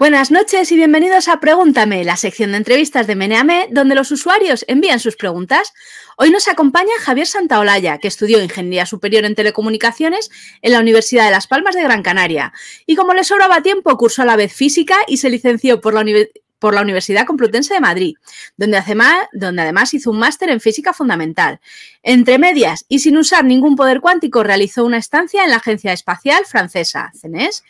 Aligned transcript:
Buenas 0.00 0.30
noches 0.30 0.70
y 0.70 0.76
bienvenidos 0.76 1.26
a 1.26 1.40
Pregúntame, 1.40 2.04
la 2.04 2.16
sección 2.16 2.52
de 2.52 2.58
entrevistas 2.58 3.08
de 3.08 3.16
Meneame, 3.16 3.66
donde 3.72 3.96
los 3.96 4.12
usuarios 4.12 4.64
envían 4.68 5.00
sus 5.00 5.16
preguntas. 5.16 5.72
Hoy 6.16 6.30
nos 6.30 6.46
acompaña 6.46 6.92
Javier 7.00 7.26
Santaolalla, 7.26 7.98
que 7.98 8.06
estudió 8.06 8.40
Ingeniería 8.40 8.86
Superior 8.86 9.24
en 9.24 9.34
Telecomunicaciones 9.34 10.30
en 10.62 10.70
la 10.70 10.78
Universidad 10.78 11.24
de 11.24 11.32
Las 11.32 11.48
Palmas 11.48 11.74
de 11.74 11.82
Gran 11.82 12.04
Canaria. 12.04 12.52
Y 12.86 12.94
como 12.94 13.12
le 13.12 13.24
sobraba 13.24 13.60
tiempo, 13.60 13.96
cursó 13.96 14.22
a 14.22 14.24
la 14.24 14.36
vez 14.36 14.52
física 14.52 14.94
y 15.08 15.16
se 15.16 15.30
licenció 15.30 15.80
por 15.80 15.94
la, 15.94 16.80
Universidad 16.80 17.26
Complutense 17.26 17.74
de 17.74 17.80
Madrid, 17.80 18.14
donde 18.56 18.80
donde 19.32 19.62
además 19.62 19.94
hizo 19.94 20.12
un 20.12 20.20
máster 20.20 20.48
en 20.50 20.60
física 20.60 20.92
fundamental. 20.92 21.58
Entre 22.04 22.38
medias 22.38 22.84
y 22.88 23.00
sin 23.00 23.16
usar 23.16 23.44
ningún 23.44 23.74
poder 23.74 24.00
cuántico, 24.00 24.44
realizó 24.44 24.84
una 24.84 24.98
estancia 24.98 25.42
en 25.42 25.50
la 25.50 25.56
Agencia 25.56 25.92
Espacial 25.92 26.44
Francesa, 26.46 27.10
CENES, 27.20 27.64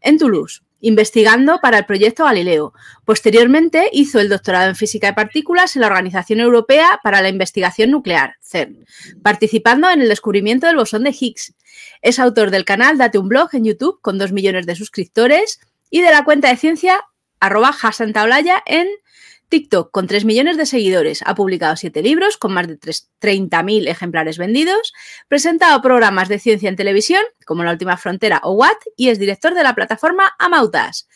en 0.00 0.16
Toulouse 0.16 0.62
investigando 0.84 1.60
para 1.62 1.78
el 1.78 1.86
proyecto 1.86 2.24
Galileo. 2.24 2.74
Posteriormente 3.06 3.88
hizo 3.92 4.20
el 4.20 4.28
doctorado 4.28 4.68
en 4.68 4.76
física 4.76 5.06
de 5.06 5.14
partículas 5.14 5.74
en 5.74 5.80
la 5.80 5.86
Organización 5.86 6.40
Europea 6.40 7.00
para 7.02 7.22
la 7.22 7.30
Investigación 7.30 7.90
Nuclear, 7.90 8.36
CERN, 8.42 8.84
participando 9.22 9.88
en 9.88 10.02
el 10.02 10.10
descubrimiento 10.10 10.66
del 10.66 10.76
bosón 10.76 11.04
de 11.04 11.16
Higgs. 11.18 11.54
Es 12.02 12.18
autor 12.18 12.50
del 12.50 12.66
canal 12.66 12.98
Date 12.98 13.18
un 13.18 13.28
blog 13.28 13.48
en 13.54 13.64
YouTube 13.64 13.98
con 14.02 14.18
dos 14.18 14.32
millones 14.32 14.66
de 14.66 14.76
suscriptores 14.76 15.58
y 15.88 16.02
de 16.02 16.10
la 16.10 16.22
cuenta 16.22 16.48
de 16.48 16.56
ciencia 16.58 17.00
arroba 17.40 17.74
en 18.66 18.88
TikTok 19.48 19.90
con 19.90 20.06
3 20.06 20.24
millones 20.24 20.56
de 20.56 20.66
seguidores, 20.66 21.22
ha 21.26 21.34
publicado 21.34 21.76
7 21.76 22.02
libros 22.02 22.36
con 22.36 22.52
más 22.52 22.66
de 22.66 22.78
30.000 22.78 23.88
ejemplares 23.88 24.38
vendidos, 24.38 24.92
presentado 25.28 25.80
programas 25.82 26.28
de 26.28 26.38
ciencia 26.38 26.68
en 26.68 26.76
televisión 26.76 27.22
como 27.46 27.64
La 27.64 27.72
Última 27.72 27.96
Frontera 27.96 28.40
o 28.44 28.52
What 28.52 28.76
y 28.96 29.08
es 29.08 29.18
director 29.18 29.54
de 29.54 29.62
la 29.62 29.74
plataforma 29.74 30.32
Amautas. 30.38 31.08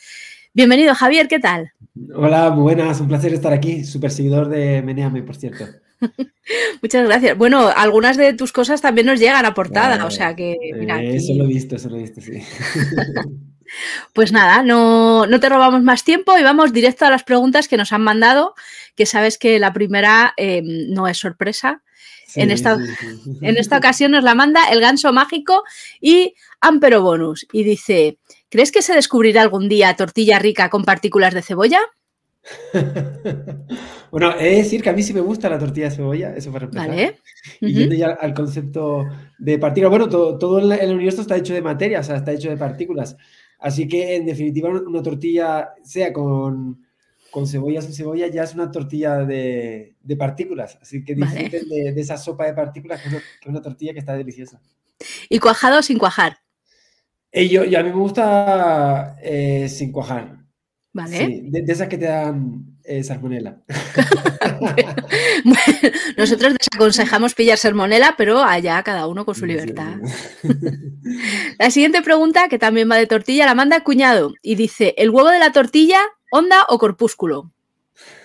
Bienvenido 0.55 0.95
Javier, 0.95 1.29
¿qué 1.29 1.39
tal? 1.39 1.73
Hola, 2.15 2.51
buenas, 2.51 3.01
un 3.01 3.09
placer 3.09 3.33
estar 3.33 3.53
aquí, 3.53 3.85
súper 3.85 4.11
seguidor 4.11 4.49
de 4.49 4.83
Meneame, 4.83 5.23
por 5.23 5.37
cierto. 5.37 5.65
Muchas 6.83 7.07
gracias. 7.07 7.37
Bueno, 7.37 7.69
algunas 7.69 8.17
de 8.17 8.33
tus 8.35 8.53
cosas 8.53 8.81
también 8.81 9.07
nos 9.07 9.19
llegan 9.21 9.45
a 9.45 9.55
portada, 9.55 10.05
o 10.05 10.11
sea 10.11 10.35
que... 10.37 10.57
Mira, 10.79 11.03
Eso 11.03 11.35
lo 11.35 11.45
he 11.45 11.49
visto, 11.49 11.77
eso 11.77 11.89
lo 11.89 11.97
he 11.97 12.01
visto, 12.01 12.21
sí. 12.21 12.41
Pues 14.13 14.33
nada, 14.33 14.63
no, 14.63 15.27
te 15.41 15.49
robamos 15.49 15.83
más 15.83 16.05
tiempo 16.05 16.37
y 16.39 16.43
vamos 16.43 16.73
directo 16.73 17.05
a 17.05 17.11
las 17.11 17.25
preguntas 17.25 17.69
que 17.69 17.77
nos 17.77 17.93
han 17.93 18.03
mandado, 18.03 18.55
que 18.95 19.07
sabes 19.07 19.39
que 19.39 19.59
la 19.59 19.73
primera 19.73 20.35
em, 20.37 20.91
no 20.91 21.09
es 21.09 21.19
sorpresa. 21.19 21.83
en, 22.35 22.51
esta, 22.51 22.77
en 23.41 23.57
esta 23.57 23.77
ocasión 23.79 24.13
nos 24.13 24.25
la 24.25 24.35
manda 24.35 24.65
el 24.71 24.81
ganso 24.81 25.13
mágico 25.13 25.65
y 26.01 26.35
Ampero 26.61 27.03
Bonus 27.03 27.47
y 27.53 27.65
dice, 27.65 28.19
¿crees 28.49 28.73
que 28.73 28.83
se 28.83 28.95
descubrirá 28.95 29.43
algún 29.43 29.69
día 29.69 29.97
tortilla 29.97 30.39
rica 30.39 30.71
con 30.71 30.85
partículas 30.85 31.35
de 31.35 31.43
cebolla? 31.43 31.81
bueno, 34.11 34.35
he 34.39 34.45
de 34.45 34.57
decir 34.57 34.83
que 34.83 34.91
a 34.91 34.93
mí 34.93 35.03
sí 35.03 35.13
me 35.13 35.21
gusta 35.21 35.49
la 35.49 35.59
tortilla 35.59 35.89
de 35.89 35.97
cebolla, 35.97 36.35
eso 36.35 36.53
para 36.53 36.65
empezar. 36.67 36.89
Vale. 36.89 37.19
Y 37.61 37.75
yendo 37.75 37.95
ya 37.95 38.11
al 38.21 38.35
concepto 38.35 39.07
de 39.39 39.59
partículas, 39.59 39.91
bueno, 39.91 40.09
todo, 40.09 40.39
todo 40.39 40.59
el 40.59 40.95
universo 40.95 41.23
está 41.23 41.37
hecho 41.37 41.55
de 41.55 41.63
materia, 41.63 42.01
o 42.01 42.03
sea, 42.03 42.17
está 42.17 42.33
hecho 42.33 42.51
de 42.51 42.57
partículas. 42.57 43.17
Así 43.59 43.89
que, 43.89 44.17
en 44.17 44.27
definitiva, 44.27 44.69
una 44.69 45.03
tortilla, 45.03 45.75
sea 45.83 46.13
con, 46.13 46.85
con 47.31 47.47
cebolla 47.47 47.81
o 47.81 47.83
sin 47.83 47.93
cebolla, 47.93 48.29
ya 48.29 48.45
es 48.45 48.55
una 48.55 48.71
tortilla 48.71 49.25
de, 49.25 49.97
partículas. 50.19 50.79
Así 50.81 51.05
que 51.05 51.15
disfruten 51.15 51.69
de, 51.69 52.01
esa 52.01 52.17
sopa 52.17 52.47
de 52.47 52.55
partículas, 52.55 53.03
que 53.03 53.09
es, 53.09 53.23
una, 53.47 53.61
tortilla 53.61 53.93
que 53.93 53.99
está 53.99 54.17
deliciosa. 54.17 54.61
¿Y 55.29 55.39
cuajado 55.39 55.81
o 55.81 55.83
sin 55.83 55.99
cuajar? 55.99 56.39
Eh, 57.33 57.49
yo, 57.49 57.63
a 57.63 57.83
mí 57.83 57.91
me 57.91 57.97
gusta 57.97 59.17
eh, 59.23 59.69
sin 59.69 59.93
cuajar. 59.93 60.39
Vale. 60.93 61.43
de, 61.45 61.73
esas 61.73 61.89
que 61.89 61.99
te 61.99 62.07
dan 62.07 62.79
eh, 62.85 63.05
salmonela. 63.05 63.61
nosotros 66.19 66.55
desaconsejamos 66.59 67.35
pillar 67.35 67.59
salmonela, 67.59 68.15
pero 68.19 68.43
allá 68.43 68.83
cada 68.83 69.07
uno 69.07 69.25
con 69.25 69.37
su 69.37 69.47
libertad. 69.47 69.99
la 71.59 71.71
siguiente 71.71 72.03
pregunta, 72.03 72.49
que 72.49 72.59
también 72.59 72.91
va 72.91 72.97
de 72.97 73.07
tortilla, 73.07 73.47
la 73.47 73.55
manda 73.55 73.85
cuñado 73.85 74.35
y 74.43 74.57
dice: 74.57 74.95
¿el 74.99 75.11
huevo 75.11 75.29
de 75.29 75.39
la 75.39 75.53
tortilla, 75.53 76.01
onda 76.33 76.65
o 76.69 76.79
corpúsculo? 76.79 77.53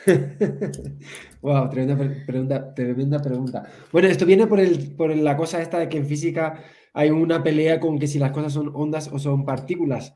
wow, 1.41 1.69
tremenda 1.69 1.95
pregunta, 2.25 2.73
tremenda 2.73 3.21
pregunta. 3.21 3.63
Bueno, 3.91 4.07
esto 4.07 4.25
viene 4.25 4.47
por, 4.47 4.59
el, 4.59 4.95
por 4.95 5.15
la 5.15 5.37
cosa 5.37 5.61
esta 5.61 5.77
de 5.77 5.87
que 5.87 5.97
en 5.97 6.07
física 6.07 6.63
hay 6.93 7.11
una 7.11 7.43
pelea 7.43 7.79
con 7.79 7.99
que 7.99 8.07
si 8.07 8.19
las 8.19 8.31
cosas 8.31 8.53
son 8.53 8.71
ondas 8.73 9.09
o 9.11 9.19
son 9.19 9.45
partículas. 9.45 10.13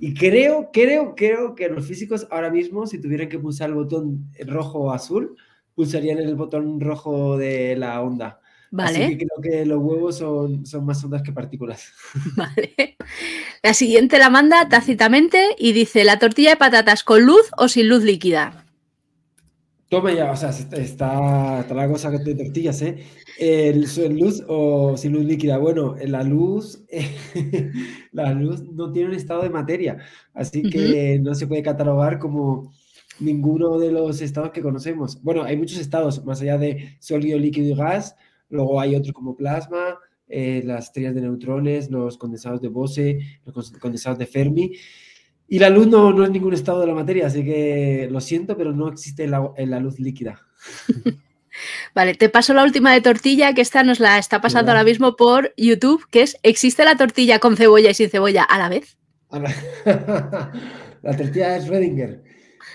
Y 0.00 0.14
creo, 0.14 0.70
creo, 0.72 1.14
creo 1.14 1.54
que 1.54 1.68
los 1.68 1.86
físicos 1.86 2.26
ahora 2.30 2.50
mismo, 2.50 2.86
si 2.86 3.00
tuvieran 3.00 3.28
que 3.28 3.38
pulsar 3.38 3.68
el 3.68 3.74
botón 3.74 4.30
rojo 4.46 4.78
o 4.78 4.92
azul, 4.92 5.36
pulsarían 5.78 6.18
el 6.18 6.34
botón 6.34 6.80
rojo 6.80 7.38
de 7.38 7.76
la 7.76 8.02
onda. 8.02 8.40
Vale. 8.72 9.04
Así 9.04 9.16
que 9.16 9.26
creo 9.26 9.40
que 9.40 9.64
los 9.64 9.78
huevos 9.78 10.18
son, 10.18 10.66
son 10.66 10.84
más 10.84 11.02
ondas 11.04 11.22
que 11.22 11.30
partículas. 11.30 11.92
Vale. 12.36 12.96
La 13.62 13.72
siguiente 13.72 14.18
la 14.18 14.28
manda 14.28 14.68
tácitamente 14.68 15.54
y 15.56 15.72
dice: 15.72 16.02
¿la 16.02 16.18
tortilla 16.18 16.50
de 16.50 16.56
patatas 16.56 17.04
con 17.04 17.24
luz 17.24 17.48
o 17.56 17.68
sin 17.68 17.88
luz 17.88 18.02
líquida? 18.02 18.64
Toma 19.88 20.12
ya, 20.12 20.32
o 20.32 20.36
sea, 20.36 20.50
está, 20.50 20.80
está 21.60 21.74
la 21.74 21.88
cosa 21.88 22.10
de 22.10 22.34
tortillas, 22.34 22.82
¿eh? 22.82 22.98
El, 23.38 23.86
luz 24.18 24.42
o 24.48 24.96
sin 24.96 25.12
luz 25.12 25.24
líquida. 25.24 25.58
Bueno, 25.58 25.94
la 26.04 26.24
luz, 26.24 26.84
la 28.12 28.34
luz 28.34 28.64
no 28.64 28.90
tiene 28.90 29.10
un 29.10 29.14
estado 29.14 29.42
de 29.42 29.50
materia, 29.50 29.98
así 30.34 30.62
que 30.62 31.20
no 31.22 31.36
se 31.36 31.46
puede 31.46 31.62
catalogar 31.62 32.18
como 32.18 32.72
ninguno 33.20 33.78
de 33.78 33.92
los 33.92 34.20
estados 34.20 34.50
que 34.50 34.62
conocemos. 34.62 35.22
Bueno, 35.22 35.42
hay 35.42 35.56
muchos 35.56 35.78
estados, 35.78 36.24
más 36.24 36.40
allá 36.40 36.58
de 36.58 36.96
sólido, 37.00 37.38
líquido 37.38 37.68
y 37.68 37.74
gas, 37.74 38.16
luego 38.48 38.80
hay 38.80 38.94
otros 38.94 39.12
como 39.12 39.36
plasma, 39.36 39.98
eh, 40.28 40.62
las 40.64 40.86
estrellas 40.86 41.14
de 41.14 41.22
neutrones, 41.22 41.90
los 41.90 42.18
condensados 42.18 42.60
de 42.60 42.68
Bose, 42.68 43.18
los 43.44 43.72
condensados 43.72 44.18
de 44.18 44.26
Fermi. 44.26 44.72
Y 45.48 45.58
la 45.58 45.70
luz 45.70 45.86
no, 45.86 46.12
no 46.12 46.24
es 46.24 46.30
ningún 46.30 46.52
estado 46.52 46.80
de 46.80 46.86
la 46.86 46.94
materia, 46.94 47.26
así 47.26 47.42
que 47.42 48.08
lo 48.10 48.20
siento, 48.20 48.56
pero 48.56 48.72
no 48.72 48.88
existe 48.88 49.26
la, 49.26 49.50
la 49.56 49.80
luz 49.80 49.98
líquida. 49.98 50.42
Vale, 51.94 52.14
te 52.14 52.28
paso 52.28 52.52
la 52.54 52.62
última 52.62 52.92
de 52.92 53.00
tortilla, 53.00 53.54
que 53.54 53.62
esta 53.62 53.82
nos 53.82 53.98
la 53.98 54.18
está 54.18 54.40
pasando 54.40 54.70
ahora 54.70 54.84
mismo 54.84 55.16
por 55.16 55.54
YouTube, 55.56 56.06
que 56.10 56.22
es, 56.22 56.38
¿existe 56.42 56.84
la 56.84 56.96
tortilla 56.96 57.38
con 57.38 57.56
cebolla 57.56 57.90
y 57.90 57.94
sin 57.94 58.10
cebolla 58.10 58.44
a 58.44 58.58
la 58.58 58.68
vez? 58.68 58.98
la 59.30 61.16
tortilla 61.16 61.56
es 61.56 61.66
Schrödinger. 61.66 62.22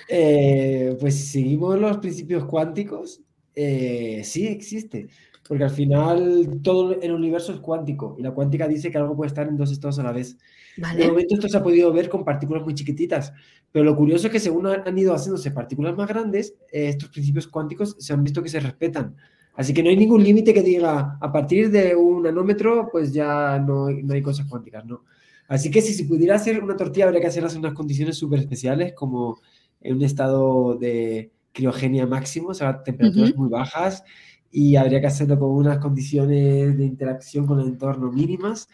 Eh, 0.08 0.98
pues 1.00 1.16
si 1.16 1.26
seguimos 1.26 1.80
los 1.80 1.98
principios 1.98 2.46
cuánticos, 2.46 3.22
eh, 3.56 4.22
sí 4.24 4.48
existe, 4.48 5.08
porque 5.48 5.64
al 5.64 5.70
final 5.70 6.60
todo 6.62 7.00
el 7.02 7.12
universo 7.12 7.54
es 7.54 7.60
cuántico 7.60 8.16
y 8.18 8.24
la 8.24 8.32
cuántica 8.32 8.68
dice 8.68 8.92
que 8.92 8.98
algo 8.98 9.16
puede 9.16 9.28
estar 9.28 9.48
en 9.48 9.58
dos 9.58 9.72
estados 9.72 10.00
a 10.00 10.04
la 10.04 10.12
vez. 10.12 10.38
De 10.98 11.08
momento 11.08 11.36
esto 11.36 11.48
se 11.48 11.58
ha 11.58 11.64
podido 11.64 11.94
ver 11.94 12.10
con 12.10 12.26
partículas 12.26 12.64
muy 12.64 12.74
chiquititas, 12.74 13.32
pero 13.72 13.86
lo 13.86 13.96
curioso 13.96 14.28
es 14.28 14.34
que 14.34 14.40
según 14.40 14.68
han 14.68 14.98
ido 14.98 15.14
haciéndose 15.14 15.52
partículas 15.52 15.96
más 15.96 16.08
grandes, 16.08 16.56
eh, 16.72 16.90
estos 16.90 17.10
principios 17.10 17.48
cuánticos 17.48 17.96
se 18.00 18.14
han 18.14 18.24
visto 18.24 18.42
que 18.42 18.50
se 18.50 18.60
respetan. 18.60 19.16
Así 19.56 19.72
que 19.72 19.84
no 19.84 19.90
hay 19.90 19.98
ningún 19.98 20.24
límite 20.24 20.52
que 20.52 20.64
diga 20.64 21.18
a 21.22 21.32
partir 21.32 21.70
de 21.70 21.96
un 21.96 22.24
nanómetro, 22.24 22.90
pues 22.92 23.14
ya 23.14 23.60
no, 23.60 23.88
no 23.90 24.14
hay 24.14 24.22
cosas 24.24 24.48
cuánticas, 24.48 24.84
¿no? 24.86 25.04
Así 25.48 25.70
que 25.70 25.82
si 25.82 25.94
se 25.94 26.06
pudiera 26.06 26.36
hacer 26.36 26.64
una 26.64 26.76
tortilla, 26.76 27.06
habría 27.06 27.22
que 27.22 27.28
hacerlas 27.28 27.54
en 27.54 27.60
unas 27.60 27.74
condiciones 27.74 28.18
súper 28.18 28.40
especiales, 28.40 28.94
como 28.94 29.40
en 29.84 29.96
un 29.96 30.04
estado 30.04 30.76
de 30.76 31.32
criogenia 31.52 32.08
máximo, 32.08 32.50
o 32.50 32.54
sea, 32.54 32.84
temperaturas 32.84 33.36
muy 33.36 33.50
bajas, 33.50 34.04
y 34.52 34.76
habría 34.76 35.02
que 35.02 35.08
hacerlo 35.08 35.40
con 35.40 35.52
unas 35.52 35.80
condiciones 35.80 36.78
de 36.78 36.86
interacción 36.86 37.46
con 37.46 37.60
el 37.60 37.68
entorno 37.68 38.12
mínimas, 38.12 38.70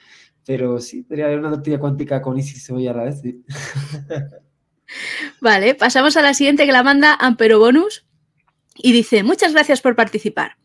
pero 0.46 0.80
sí, 0.80 1.04
podría 1.04 1.26
haber 1.26 1.40
una 1.40 1.52
tortilla 1.52 1.80
cuántica 1.80 2.22
con 2.22 2.38
Isis 2.38 2.66
cebolla 2.66 2.92
a 2.92 2.96
la 2.96 3.04
vez. 3.04 3.22
Vale, 5.42 5.76
pasamos 5.76 6.18
a 6.18 6.22
la 6.22 6.34
siguiente 6.34 6.66
que 6.66 6.72
la 6.72 6.84
manda 6.84 7.14
Ampero 7.14 7.60
Bonus 7.60 8.06
y 8.76 8.92
dice, 8.92 9.24
muchas 9.24 9.54
gracias 9.54 9.82
por 9.82 9.96
participar. 9.96 10.58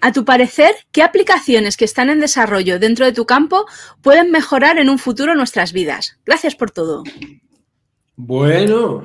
A 0.00 0.12
tu 0.12 0.24
parecer, 0.24 0.74
¿qué 0.92 1.02
aplicaciones 1.02 1.76
que 1.76 1.84
están 1.84 2.10
en 2.10 2.20
desarrollo 2.20 2.78
dentro 2.78 3.04
de 3.04 3.12
tu 3.12 3.26
campo 3.26 3.66
pueden 4.02 4.30
mejorar 4.30 4.78
en 4.78 4.88
un 4.88 4.98
futuro 4.98 5.34
nuestras 5.34 5.72
vidas? 5.72 6.18
Gracias 6.24 6.54
por 6.54 6.70
todo. 6.70 7.02
Bueno, 8.16 9.02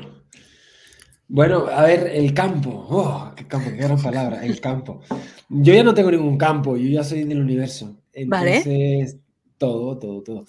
bueno, 1.33 1.67
a 1.67 1.83
ver, 1.83 2.11
el 2.13 2.33
campo. 2.33 2.85
Oh, 2.89 3.31
qué 3.33 3.47
campo, 3.47 3.69
qué 3.69 3.77
gran 3.77 4.01
palabra, 4.01 4.45
el 4.45 4.59
campo. 4.59 4.99
Yo 5.47 5.73
ya 5.73 5.81
no 5.81 5.93
tengo 5.93 6.11
ningún 6.11 6.37
campo, 6.37 6.75
yo 6.75 6.89
ya 6.89 7.05
soy 7.05 7.23
del 7.23 7.39
universo. 7.39 7.95
Entonces, 8.11 9.17
todo, 9.57 9.97
todo, 9.97 10.23
todo. 10.23 10.45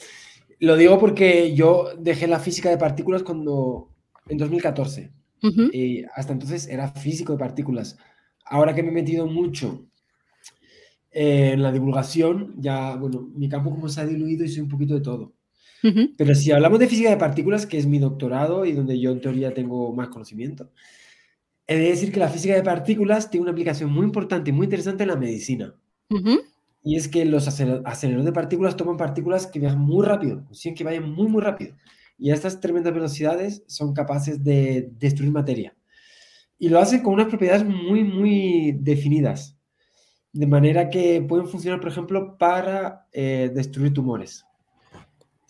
Lo 0.58 0.76
digo 0.76 0.98
porque 0.98 1.54
yo 1.54 1.90
dejé 1.96 2.26
la 2.26 2.40
física 2.40 2.68
de 2.68 2.78
partículas 2.78 3.22
cuando, 3.22 3.90
en 4.26 4.38
2014. 4.38 5.12
Y 5.72 6.02
hasta 6.16 6.32
entonces 6.32 6.66
era 6.66 6.88
físico 6.88 7.32
de 7.32 7.38
partículas. 7.38 7.96
Ahora 8.44 8.74
que 8.74 8.82
me 8.82 8.88
he 8.88 8.92
metido 8.92 9.28
mucho 9.28 9.86
eh, 11.12 11.52
en 11.52 11.62
la 11.62 11.70
divulgación, 11.70 12.56
ya, 12.58 12.96
bueno, 12.96 13.30
mi 13.36 13.48
campo 13.48 13.70
como 13.70 13.88
se 13.88 14.00
ha 14.00 14.06
diluido 14.06 14.44
y 14.44 14.48
soy 14.48 14.62
un 14.62 14.68
poquito 14.68 14.94
de 14.94 15.00
todo. 15.00 15.32
Pero 16.16 16.34
si 16.34 16.52
hablamos 16.52 16.78
de 16.78 16.86
física 16.86 17.10
de 17.10 17.16
partículas, 17.16 17.66
que 17.66 17.78
es 17.78 17.86
mi 17.86 17.98
doctorado 17.98 18.64
y 18.64 18.72
donde 18.72 18.98
yo 19.00 19.10
en 19.10 19.20
teoría 19.20 19.52
tengo 19.52 19.92
más 19.92 20.08
conocimiento, 20.08 20.70
he 21.66 21.76
de 21.76 21.88
decir 21.88 22.12
que 22.12 22.20
la 22.20 22.28
física 22.28 22.54
de 22.54 22.62
partículas 22.62 23.30
tiene 23.30 23.42
una 23.42 23.52
aplicación 23.52 23.90
muy 23.90 24.04
importante 24.04 24.50
y 24.50 24.52
muy 24.52 24.64
interesante 24.64 25.02
en 25.02 25.08
la 25.08 25.16
medicina. 25.16 25.74
Y 26.84 26.96
es 26.96 27.08
que 27.08 27.24
los 27.24 27.46
aceleradores 27.48 28.24
de 28.24 28.32
partículas 28.32 28.76
toman 28.76 28.96
partículas 28.96 29.46
que 29.46 29.58
viajan 29.58 29.80
muy 29.80 30.04
rápido, 30.04 30.44
consiguen 30.44 30.74
que 30.74 30.84
vayan 30.84 31.10
muy, 31.10 31.28
muy 31.28 31.42
rápido. 31.42 31.76
Y 32.18 32.30
a 32.30 32.34
estas 32.34 32.60
tremendas 32.60 32.92
velocidades 32.92 33.64
son 33.66 33.94
capaces 33.94 34.42
de 34.44 34.90
destruir 34.98 35.32
materia. 35.32 35.74
Y 36.58 36.68
lo 36.68 36.78
hacen 36.78 37.02
con 37.02 37.14
unas 37.14 37.28
propiedades 37.28 37.64
muy, 37.64 38.04
muy 38.04 38.72
definidas. 38.80 39.58
De 40.32 40.46
manera 40.46 40.90
que 40.90 41.20
pueden 41.20 41.48
funcionar, 41.48 41.80
por 41.80 41.90
ejemplo, 41.90 42.38
para 42.38 43.06
eh, 43.12 43.50
destruir 43.52 43.92
tumores. 43.92 44.44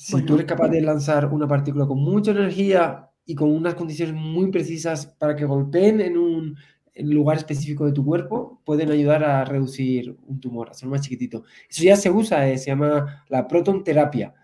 Si 0.02 0.20
tú 0.22 0.34
eres 0.34 0.46
capaz 0.46 0.68
de 0.68 0.80
lanzar 0.80 1.32
una 1.32 1.46
partícula 1.46 1.86
con 1.86 1.98
mucha 2.02 2.32
energía 2.32 3.08
y 3.24 3.36
con 3.36 3.50
unas 3.50 3.76
condiciones 3.76 4.16
muy 4.16 4.50
precisas 4.50 5.06
para 5.06 5.36
que 5.36 5.44
golpeen 5.44 6.00
en 6.00 6.18
un, 6.18 6.56
lugar 6.96 7.36
específico 7.36 7.86
de 7.86 7.92
tu 7.92 8.04
cuerpo, 8.04 8.60
pueden 8.64 8.90
ayudar 8.90 9.22
a 9.22 9.44
reducir 9.44 10.16
un 10.26 10.40
tumor, 10.40 10.68
a 10.68 10.70
hacerlo 10.72 10.90
más 10.90 11.02
chiquitito. 11.02 11.44
Eso 11.70 11.84
ya 11.84 11.94
se 11.94 12.10
usa, 12.10 12.48
eh, 12.48 12.58
se 12.58 12.66
llama 12.66 13.24
la 13.28 13.46
protonterapia. 13.46 14.34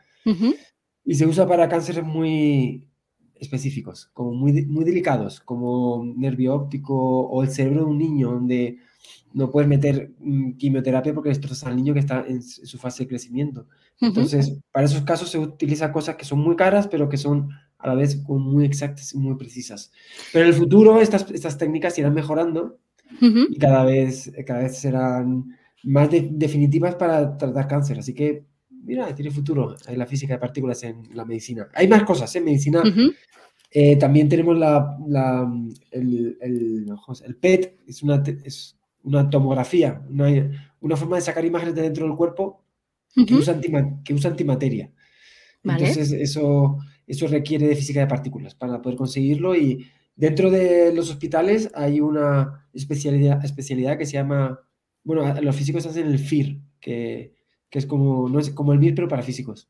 Y 1.04 1.14
se 1.14 1.26
usa 1.26 1.46
para 1.46 1.68
cánceres 1.68 2.04
muy 2.04 2.86
específicos, 3.34 4.10
como 4.14 4.32
muy, 4.32 4.64
muy 4.64 4.84
delicados, 4.84 5.40
como 5.40 6.04
nervio 6.16 6.54
óptico 6.54 6.96
o 6.96 7.42
el 7.42 7.50
cerebro 7.50 7.80
de 7.80 7.90
un 7.90 7.98
niño, 7.98 8.30
donde 8.30 8.78
no 9.32 9.50
puedes 9.50 9.68
meter 9.68 10.12
mm, 10.18 10.52
quimioterapia 10.52 11.14
porque 11.14 11.30
destroza 11.30 11.68
al 11.68 11.76
niño 11.76 11.94
que 11.94 12.00
está 12.00 12.24
en 12.26 12.42
su 12.42 12.78
fase 12.78 13.04
de 13.04 13.08
crecimiento. 13.08 13.66
Entonces, 14.00 14.58
para 14.70 14.86
esos 14.86 15.02
casos 15.02 15.30
se 15.30 15.38
utiliza 15.38 15.92
cosas 15.92 16.16
que 16.16 16.24
son 16.24 16.38
muy 16.38 16.54
caras, 16.56 16.86
pero 16.86 17.08
que 17.08 17.16
son 17.16 17.50
a 17.78 17.88
la 17.88 17.94
vez 17.94 18.22
muy 18.28 18.64
exactas 18.64 19.12
y 19.14 19.18
muy 19.18 19.36
precisas. 19.36 19.92
Pero 20.32 20.44
en 20.44 20.50
el 20.50 20.56
futuro 20.56 21.00
estas, 21.00 21.30
estas 21.30 21.58
técnicas 21.58 21.98
irán 21.98 22.14
mejorando 22.14 22.78
y 23.20 23.56
cada 23.58 23.84
vez, 23.84 24.32
cada 24.46 24.60
vez 24.60 24.78
serán 24.78 25.56
más 25.84 26.08
definitivas 26.10 26.94
para 26.94 27.36
tratar 27.36 27.68
cáncer. 27.68 27.98
Así 27.98 28.14
que, 28.14 28.44
mira, 28.70 29.14
tiene 29.14 29.30
futuro 29.30 29.76
la 29.88 30.06
física 30.06 30.34
de 30.34 30.40
partículas 30.40 30.82
en 30.84 31.08
la 31.14 31.24
medicina. 31.24 31.68
Hay 31.74 31.88
más 31.88 32.04
cosas 32.04 32.34
en 32.36 32.44
medicina. 32.44 32.82
Eh, 33.70 33.96
también 33.96 34.28
tenemos 34.28 34.56
la, 34.56 34.96
la 35.06 35.52
el, 35.90 36.38
el, 36.40 36.86
el, 37.24 37.36
PET, 37.36 37.80
es 37.86 38.02
una, 38.02 38.22
es 38.44 38.77
una 39.08 39.30
tomografía, 39.30 40.02
una, 40.08 40.28
una 40.80 40.96
forma 40.96 41.16
de 41.16 41.22
sacar 41.22 41.44
imágenes 41.44 41.74
de 41.74 41.82
dentro 41.82 42.06
del 42.06 42.16
cuerpo 42.16 42.62
que, 43.26 43.34
usa 43.34 43.60
que, 44.04 44.14
usa 44.14 44.30
antimateria. 44.30 44.92
Entonces, 45.64 46.12
eso, 46.12 46.78
eso 47.06 47.26
requiere 47.26 47.66
de 47.66 47.76
física 47.76 48.00
de 48.00 48.06
partículas 48.06 48.54
para 48.54 48.80
poder 48.80 48.96
conseguirlo. 48.96 49.56
Y 49.56 49.86
dentro 50.14 50.50
de 50.50 50.92
los 50.94 51.10
hospitales 51.10 51.70
hay 51.74 52.00
una 52.00 52.68
especialidad, 52.72 53.44
especialidad 53.44 53.98
que 53.98 54.06
se 54.06 54.12
llama, 54.12 54.60
bueno, 55.02 55.40
los 55.40 55.56
físicos 55.56 55.86
hacen 55.86 56.06
el 56.06 56.18
FIR, 56.18 56.60
que, 56.80 57.34
que 57.70 57.78
es 57.78 57.86
como, 57.86 58.28
no 58.28 58.38
es 58.38 58.50
como 58.50 58.72
el 58.72 58.78
MIR, 58.78 58.94
pero 58.94 59.08
para 59.08 59.22
físicos. 59.22 59.68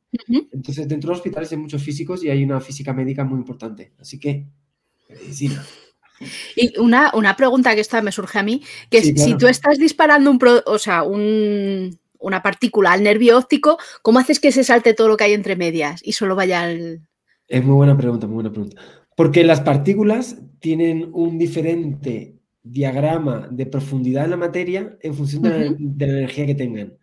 Entonces, 0.53 0.89
dentro 0.89 1.09
de 1.09 1.13
los 1.13 1.19
hospitales 1.19 1.51
hay 1.53 1.59
muchos 1.59 1.83
físicos 1.83 2.23
y 2.25 2.31
hay 2.31 2.45
una 2.45 2.61
física 2.61 2.93
médica 2.93 3.25
muy 3.25 3.39
importante. 3.39 3.93
Así 3.99 4.19
que, 4.19 4.47
medicina. 5.09 5.65
Y 6.57 6.79
una, 6.79 7.13
una 7.15 7.37
pregunta 7.37 7.75
que 7.75 7.81
esta 7.81 8.03
me 8.03 8.13
surge 8.13 8.39
a 8.39 8.43
mí, 8.43 8.63
que 8.91 9.03
si 9.03 9.37
tú 9.37 9.47
estás 9.47 9.79
disparando 9.79 10.31
un, 10.31 10.39
o 10.67 10.79
sea, 10.79 11.03
un, 11.03 11.99
una 12.19 12.43
partícula 12.43 12.93
al 12.93 13.03
nervio 13.03 13.39
óptico, 13.39 13.79
¿cómo 14.03 14.19
haces 14.19 14.41
que 14.41 14.53
se 14.53 14.65
salte 14.65 14.95
todo 14.95 15.09
lo 15.09 15.17
que 15.17 15.25
hay 15.25 15.33
entre 15.33 15.57
medias 15.57 16.01
y 16.05 16.13
solo 16.13 16.35
vaya 16.37 16.63
al... 16.63 17.01
Es 17.47 17.65
muy 17.65 17.77
buena 17.77 17.97
pregunta, 17.97 18.27
muy 18.27 18.35
buena 18.35 18.51
pregunta. 18.51 18.81
Porque 19.17 19.45
las 19.45 19.61
partículas 19.61 20.37
tienen 20.61 21.11
un 21.13 21.39
diferente 21.39 22.37
diagrama 22.63 23.49
de 23.51 23.67
profundidad 23.67 24.25
en 24.25 24.31
la 24.31 24.37
materia 24.37 24.97
en 25.01 25.15
función 25.15 25.43
de, 25.43 26.07
la, 26.07 26.19
energía 26.19 26.47
que 26.47 26.55
tengan. 26.55 26.99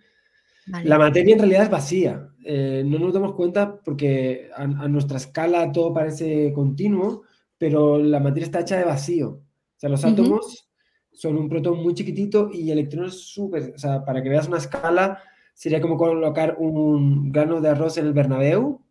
La 0.83 0.97
materia 0.97 1.33
en 1.33 1.39
realidad 1.39 1.63
es 1.63 1.69
vacía. 1.69 2.29
Eh, 2.43 2.83
no 2.85 2.99
nos 2.99 3.13
damos 3.13 3.33
cuenta 3.33 3.79
porque 3.83 4.49
a, 4.55 4.67
nuestra 4.87 5.17
escala 5.17 5.71
todo 5.71 5.93
parece 5.93 6.51
continuo, 6.53 7.23
pero 7.57 7.97
la 7.97 8.19
materia 8.19 8.45
está 8.45 8.61
hecha 8.61 8.77
de 8.77 8.85
vacío. 8.85 9.29
O 9.29 9.79
sea, 9.79 9.89
los 9.89 10.03
átomos 10.05 10.69
son 11.15 11.37
un 11.37 11.49
protón 11.49 11.81
muy 11.81 11.93
chiquitito 11.93 12.49
y 12.51 12.71
electrones 12.71 13.13
súper, 13.21 13.73
o 13.75 13.77
sea, 13.77 14.03
para 14.03 14.21
que 14.21 14.29
veas 14.29 14.47
una 14.47 14.57
escala, 14.57 15.21
sería 15.53 15.81
como 15.81 15.97
colocar 15.97 16.57
un 16.59 17.31
grano 17.31 17.61
de 17.61 17.69
arroz 17.69 17.97
en 17.97 18.07
el 18.07 18.13
Bernabéu, 18.13 18.81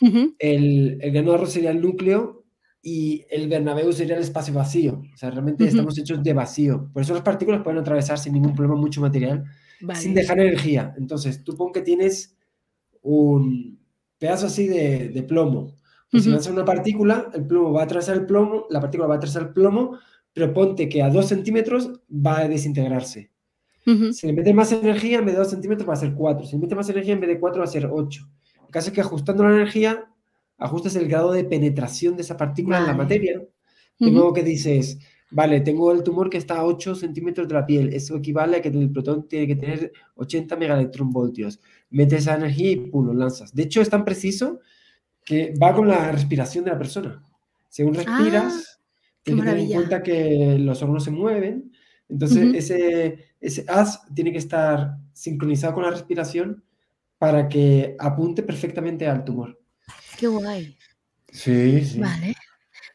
el, 0.00 0.98
el, 1.00 1.12
grano 1.12 1.30
de 1.30 1.36
arroz 1.36 1.52
sería 1.52 1.70
el 1.70 1.80
núcleo 1.80 2.44
y 2.82 3.24
el 3.30 3.48
Bernabéu 3.48 3.92
sería 3.92 4.16
el 4.16 4.22
espacio 4.22 4.54
vacío, 4.54 5.02
o 5.12 5.16
sea, 5.16 5.30
realmente 5.30 5.66
estamos 5.66 5.98
hechos 5.98 6.22
de 6.22 6.32
vacío, 6.32 6.90
por 6.92 7.02
eso 7.02 7.14
las 7.14 7.22
partículas 7.22 7.62
pueden 7.62 7.80
atravesar 7.80 8.18
sin 8.18 8.34
ningún 8.34 8.54
problema 8.54 8.80
mucho 8.80 9.00
material, 9.00 9.44
sin 9.94 10.14
dejar 10.14 10.38
energía, 10.38 10.94
entonces 10.96 11.42
tú 11.42 11.56
pon 11.56 11.72
que 11.72 11.82
tienes 11.82 12.36
un 13.02 13.80
pedazo 14.18 14.46
así 14.46 14.68
de, 14.68 15.08
de 15.08 15.22
plomo, 15.22 15.76
pues 16.14 16.22
si 16.22 16.30
lanzas 16.30 16.52
una 16.52 16.64
partícula, 16.64 17.28
el 17.34 17.44
plomo 17.44 17.72
va 17.72 17.80
a 17.80 17.84
atravesar 17.86 18.14
el 18.14 18.24
plomo, 18.24 18.66
la 18.70 18.80
partícula 18.80 19.08
va 19.08 19.14
a 19.14 19.16
atravesar 19.16 19.42
el 19.42 19.48
plomo, 19.48 19.98
pero 20.32 20.54
ponte 20.54 20.88
que 20.88 21.02
a 21.02 21.10
2 21.10 21.26
centímetros 21.26 21.90
va 22.08 22.38
a 22.38 22.48
desintegrarse. 22.48 23.32
Si 24.12 24.28
le 24.28 24.32
metes 24.32 24.54
más 24.54 24.70
energía, 24.70 25.18
en 25.18 25.24
vez 25.24 25.34
de 25.34 25.40
2 25.40 25.50
centímetros 25.50 25.88
va 25.88 25.94
a 25.94 25.96
ser 25.96 26.14
4. 26.14 26.46
Si 26.46 26.52
le 26.52 26.62
metes 26.62 26.76
más 26.76 26.88
energía, 26.88 27.14
en 27.14 27.20
vez 27.20 27.30
de 27.30 27.40
4 27.40 27.58
va 27.58 27.64
a 27.64 27.66
ser 27.66 27.88
8. 27.92 28.30
El 28.64 28.70
caso 28.70 28.90
es 28.90 28.94
que 28.94 29.00
ajustando 29.00 29.42
la 29.42 29.56
energía, 29.56 30.04
ajustas 30.56 30.94
el 30.94 31.08
grado 31.08 31.32
de 31.32 31.42
penetración 31.42 32.14
de 32.14 32.22
esa 32.22 32.36
partícula 32.36 32.78
en 32.78 32.86
la 32.86 32.94
materia. 32.94 33.42
De 33.98 34.10
modo 34.12 34.32
que 34.32 34.44
dices, 34.44 35.00
vale, 35.32 35.62
tengo 35.62 35.90
el 35.90 36.04
tumor 36.04 36.30
que 36.30 36.38
está 36.38 36.58
a 36.58 36.64
8 36.64 36.94
centímetros 36.94 37.48
de 37.48 37.54
la 37.54 37.66
piel. 37.66 37.92
Eso 37.92 38.14
equivale 38.14 38.58
a 38.58 38.62
que 38.62 38.68
el 38.68 38.92
protón 38.92 39.26
tiene 39.26 39.48
que 39.48 39.56
tener 39.56 39.92
80 40.14 40.54
megaelectronvoltios. 40.54 41.60
Metes 41.90 42.20
esa 42.20 42.36
energía 42.36 42.70
y 42.70 42.76
pum, 42.76 43.04
lo 43.04 43.14
lanzas. 43.14 43.52
De 43.52 43.64
hecho, 43.64 43.80
es 43.80 43.90
tan 43.90 44.04
preciso 44.04 44.60
que 45.24 45.54
va 45.60 45.74
con 45.74 45.88
la 45.88 46.12
respiración 46.12 46.64
de 46.64 46.70
la 46.70 46.78
persona. 46.78 47.24
Según 47.68 47.94
respiras, 47.94 48.78
ah. 48.78 48.84
Tienes 49.24 49.42
que 49.42 49.50
tener 49.50 49.64
en 49.64 49.72
cuenta 49.72 50.02
que 50.02 50.58
los 50.58 50.82
órganos 50.82 51.04
se 51.04 51.10
mueven, 51.10 51.72
entonces 52.10 52.54
ese, 52.54 53.30
ese 53.40 53.64
haz 53.68 54.02
tiene 54.14 54.32
que 54.32 54.38
estar 54.38 54.98
sincronizado 55.14 55.72
con 55.72 55.84
la 55.84 55.90
respiración 55.90 56.62
para 57.16 57.48
que 57.48 57.96
apunte 57.98 58.42
perfectamente 58.42 59.06
al 59.08 59.24
tumor. 59.24 59.58
Qué 60.18 60.26
guay. 60.26 60.76
Sí, 61.32 61.82
sí. 61.86 61.98
Vale. 61.98 62.34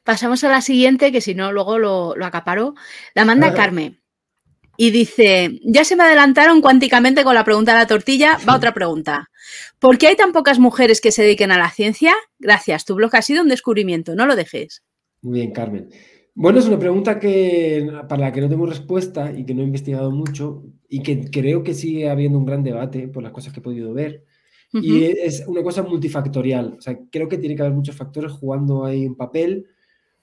Pasamos 0.04 0.44
a 0.44 0.50
la 0.50 0.62
siguiente, 0.62 1.12
que 1.12 1.20
si 1.20 1.34
no, 1.34 1.51
luego 1.51 1.80
lo, 1.80 2.15
lo 2.15 2.25
acaparo. 2.25 2.75
La 3.15 3.25
manda 3.25 3.54
Carmen. 3.56 4.00
Y 4.82 4.92
dice, 4.92 5.60
ya 5.62 5.84
se 5.84 5.98
me 5.98 6.04
adelantaron 6.04 6.62
cuánticamente 6.62 7.26
con 7.26 7.36
la 7.36 7.44
pregunta 7.44 7.74
de 7.74 7.80
la 7.80 7.86
tortilla, 7.86 8.38
va 8.48 8.56
otra 8.56 8.74
pregunta. 8.74 9.30
¿Por 9.78 9.98
qué 9.98 10.08
hay 10.08 10.16
tan 10.16 10.32
pocas 10.32 10.58
mujeres 10.58 11.02
que 11.02 11.12
se 11.12 11.22
dediquen 11.22 11.52
a 11.52 11.58
la 11.58 11.70
ciencia? 11.70 12.14
Gracias, 12.40 12.86
tu 12.86 12.96
blog 12.96 13.14
ha 13.14 13.22
sido 13.22 13.44
un 13.44 13.50
descubrimiento, 13.50 14.16
no 14.16 14.26
lo 14.26 14.38
dejes. 14.38 14.82
Muy 15.22 15.40
bien, 15.40 15.52
Carmen. 15.52 15.90
Bueno, 16.34 16.60
es 16.60 16.66
una 16.66 16.80
pregunta 16.80 17.20
que, 17.20 17.92
para 18.08 18.22
la 18.22 18.32
que 18.32 18.40
no 18.40 18.48
tengo 18.48 18.66
respuesta 18.66 19.34
y 19.38 19.46
que 19.46 19.54
no 19.54 19.64
he 19.64 19.66
investigado 19.66 20.12
mucho 20.12 20.64
y 20.88 21.04
que 21.04 21.30
creo 21.30 21.62
que 21.62 21.74
sigue 21.74 22.10
habiendo 22.10 22.38
un 22.38 22.46
gran 22.46 22.64
debate 22.64 23.10
por 23.10 23.22
las 23.22 23.34
cosas 23.34 23.52
que 23.52 23.60
he 23.60 23.64
podido 23.64 23.94
ver. 23.94 24.24
Y 24.72 25.04
es 25.04 25.44
una 25.46 25.62
cosa 25.62 25.84
multifactorial. 25.84 26.76
O 26.78 26.82
sea, 26.82 26.98
creo 27.12 27.28
que 27.28 27.38
tiene 27.38 27.58
que 27.58 27.64
haber 27.64 27.74
muchos 27.74 27.98
factores 27.98 28.32
jugando 28.32 28.86
ahí 28.86 29.06
un 29.06 29.18
papel. 29.18 29.66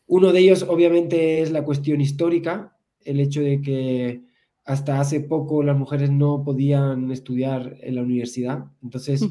Uno 0.06 0.32
de 0.32 0.38
ellos, 0.38 0.62
obviamente, 0.62 1.42
es 1.42 1.50
la 1.50 1.62
cuestión 1.62 2.00
histórica, 2.00 2.74
el 3.04 3.20
hecho 3.20 3.42
de 3.42 3.60
que 3.60 4.22
hasta 4.66 5.00
hace 5.00 5.20
poco 5.20 5.62
las 5.62 5.76
mujeres 5.76 6.10
no 6.10 6.42
podían 6.44 7.10
estudiar 7.12 7.76
en 7.80 7.94
la 7.94 8.02
universidad. 8.02 8.66
Entonces, 8.82 9.24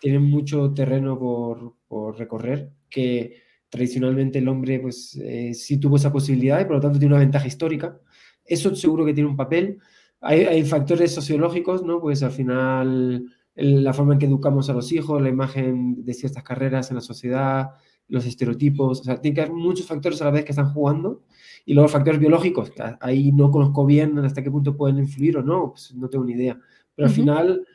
tienen 0.00 0.22
mucho 0.22 0.72
terreno 0.72 1.18
por, 1.18 1.74
por 1.88 2.16
recorrer 2.16 2.70
que 2.88 3.42
tradicionalmente 3.68 4.38
el 4.38 4.48
hombre 4.48 4.78
pues 4.78 5.18
eh, 5.20 5.52
sí 5.54 5.78
tuvo 5.78 5.96
esa 5.96 6.12
posibilidad 6.12 6.60
y 6.60 6.64
por 6.64 6.76
lo 6.76 6.80
tanto 6.80 7.00
tiene 7.00 7.14
una 7.14 7.22
ventaja 7.22 7.48
histórica. 7.48 7.98
Eso 8.44 8.74
seguro 8.76 9.04
que 9.04 9.12
tiene 9.12 9.28
un 9.28 9.36
papel. 9.36 9.78
Hay, 10.20 10.64
factores 10.64 11.12
sociológicos, 11.12 11.84
¿no? 11.84 12.00
Pues 12.00 12.22
al 12.22 12.30
final 12.30 13.26
la 13.54 13.92
forma 13.92 14.14
en 14.14 14.18
que 14.18 14.26
educamos 14.26 14.70
a 14.70 14.72
los 14.72 14.92
hijos, 14.92 15.20
la 15.20 15.28
imagen 15.28 16.04
de 16.04 16.14
ciertas 16.14 16.42
carreras 16.42 16.90
en 16.90 16.96
la 16.96 17.00
sociedad, 17.00 17.70
los 18.08 18.24
estereotipos, 18.26 19.00
o 19.00 19.04
sea, 19.04 19.20
tiene 19.20 19.34
que 19.34 19.40
haber 19.42 19.54
muchos 19.54 19.86
factores 19.86 20.20
a 20.22 20.26
la 20.26 20.30
vez 20.30 20.44
que 20.44 20.52
están 20.52 20.72
jugando 20.72 21.22
y 21.64 21.74
luego 21.74 21.88
factores 21.88 22.20
biológicos, 22.20 22.72
ahí 23.00 23.32
no 23.32 23.50
conozco 23.50 23.84
bien 23.84 24.18
hasta 24.18 24.42
qué 24.42 24.50
punto 24.50 24.76
pueden 24.76 24.98
influir 24.98 25.38
o 25.38 25.42
no, 25.42 25.70
pues 25.70 25.94
no 25.94 26.08
tengo 26.08 26.24
ni 26.24 26.34
idea. 26.34 26.58
Pero 26.94 27.08
al 27.08 27.14
final 27.14 27.66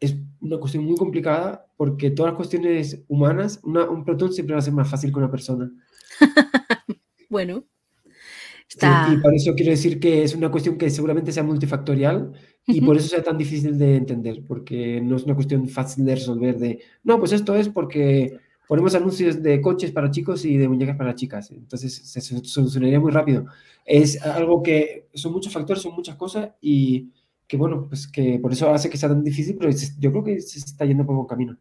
es 0.00 0.16
una 0.40 0.58
cuestión 0.58 0.84
muy 0.84 0.96
complicada 0.96 1.66
porque 1.76 2.10
todas 2.10 2.32
las 2.32 2.36
cuestiones 2.36 3.04
humanas, 3.06 3.60
un 3.62 4.04
protón 4.04 4.32
siempre 4.32 4.54
va 4.54 4.58
a 4.58 4.62
ser 4.62 4.72
más 4.72 4.90
fácil 4.90 5.12
que 5.12 5.18
una 5.18 5.30
persona. 5.30 5.70
bueno. 7.30 7.64
y 9.12 9.16
por 9.18 9.34
eso 9.34 9.54
quiero 9.54 9.70
decir 9.70 10.00
que 10.00 10.24
es 10.24 10.34
una 10.34 10.50
cuestión 10.50 10.76
que 10.76 10.90
seguramente 10.90 11.32
sea 11.32 11.42
multifactorial 11.42 12.32
Y 12.66 12.80
por 12.80 12.96
eso 12.96 13.08
sea 13.08 13.22
tan 13.22 13.38
difícil 13.38 13.78
de 13.78 13.96
entender, 13.96 14.44
porque 14.46 15.00
no 15.00 15.16
es 15.16 15.24
una 15.24 15.34
cuestión 15.34 15.68
fácil 15.68 16.04
de 16.04 16.14
resolver 16.14 16.58
de, 16.58 16.82
no, 17.04 17.18
pues 17.18 17.32
esto 17.32 17.54
es 17.54 17.68
porque 17.68 18.38
ponemos 18.70 18.94
anuncios 18.94 19.42
de 19.42 19.60
coches 19.60 19.90
para 19.90 20.12
chicos 20.12 20.44
y 20.44 20.56
de 20.56 20.68
muñecas 20.68 20.96
para 20.96 21.16
chicas. 21.16 21.50
Entonces 21.50 21.92
se 21.92 22.20
solucionaría 22.20 23.00
muy 23.00 23.10
rápido. 23.10 23.46
Es 23.84 24.22
algo 24.22 24.62
que 24.62 25.08
son 25.12 25.32
muchos 25.32 25.52
factores, 25.52 25.82
son 25.82 25.92
muchas 25.92 26.14
cosas 26.14 26.50
y 26.60 27.08
que 27.48 27.56
bueno, 27.56 27.88
pues 27.88 28.06
que 28.06 28.38
por 28.38 28.52
eso 28.52 28.72
hace 28.72 28.88
que 28.88 28.96
sea 28.96 29.08
tan 29.08 29.24
difícil, 29.24 29.56
pero 29.58 29.72
yo 29.98 30.12
creo 30.12 30.22
que 30.22 30.40
se 30.40 30.60
está 30.60 30.84
yendo 30.84 31.04
por 31.04 31.16
buen 31.16 31.26
camino. 31.26 31.56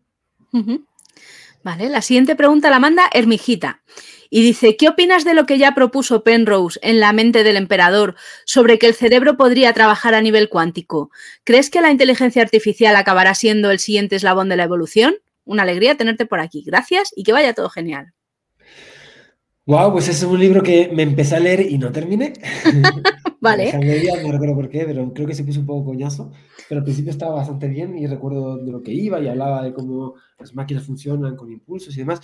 Vale, 1.63 1.89
la 1.89 2.03
siguiente 2.03 2.35
pregunta 2.35 2.69
la 2.69 2.77
manda 2.77 3.09
Hermijita 3.11 3.81
y 4.29 4.43
dice, 4.43 4.77
¿qué 4.77 4.87
opinas 4.87 5.23
de 5.23 5.33
lo 5.33 5.47
que 5.47 5.57
ya 5.57 5.73
propuso 5.73 6.23
Penrose 6.23 6.79
en 6.83 6.99
La 6.99 7.11
mente 7.11 7.43
del 7.43 7.57
emperador 7.57 8.17
sobre 8.45 8.77
que 8.77 8.85
el 8.85 8.93
cerebro 8.93 9.35
podría 9.35 9.73
trabajar 9.73 10.13
a 10.13 10.21
nivel 10.21 10.47
cuántico? 10.47 11.09
¿Crees 11.43 11.71
que 11.71 11.81
la 11.81 11.89
inteligencia 11.89 12.43
artificial 12.43 12.95
acabará 12.95 13.33
siendo 13.33 13.71
el 13.71 13.79
siguiente 13.79 14.15
eslabón 14.15 14.47
de 14.47 14.57
la 14.57 14.65
evolución? 14.65 15.15
Una 15.49 15.63
alegría 15.63 15.95
tenerte 15.95 16.27
por 16.27 16.39
aquí. 16.39 16.63
Gracias 16.63 17.11
y 17.15 17.23
que 17.23 17.33
vaya 17.33 17.55
todo 17.55 17.71
genial. 17.71 18.13
Wow, 19.65 19.93
pues 19.93 20.07
ese 20.07 20.25
es 20.25 20.31
un 20.31 20.39
libro 20.39 20.61
que 20.61 20.91
me 20.93 21.01
empecé 21.01 21.37
a 21.37 21.39
leer 21.39 21.61
y 21.61 21.79
no 21.79 21.91
terminé. 21.91 22.33
vale. 23.41 23.73
no 23.73 24.31
recuerdo 24.31 24.53
por 24.53 24.69
qué, 24.69 24.85
pero 24.85 25.11
creo 25.11 25.25
que 25.25 25.33
se 25.33 25.43
puso 25.43 25.59
un 25.59 25.65
poco 25.65 25.85
coñazo. 25.85 26.31
Pero 26.67 26.79
al 26.79 26.85
principio 26.85 27.09
estaba 27.09 27.33
bastante 27.33 27.67
bien 27.67 27.97
y 27.97 28.05
recuerdo 28.05 28.57
de 28.57 28.71
lo 28.71 28.83
que 28.83 28.93
iba 28.93 29.19
y 29.19 29.27
hablaba 29.27 29.63
de 29.63 29.73
cómo 29.73 30.13
las 30.37 30.53
máquinas 30.53 30.83
funcionan 30.83 31.35
con 31.35 31.51
impulsos 31.51 31.95
y 31.95 32.01
demás. 32.01 32.21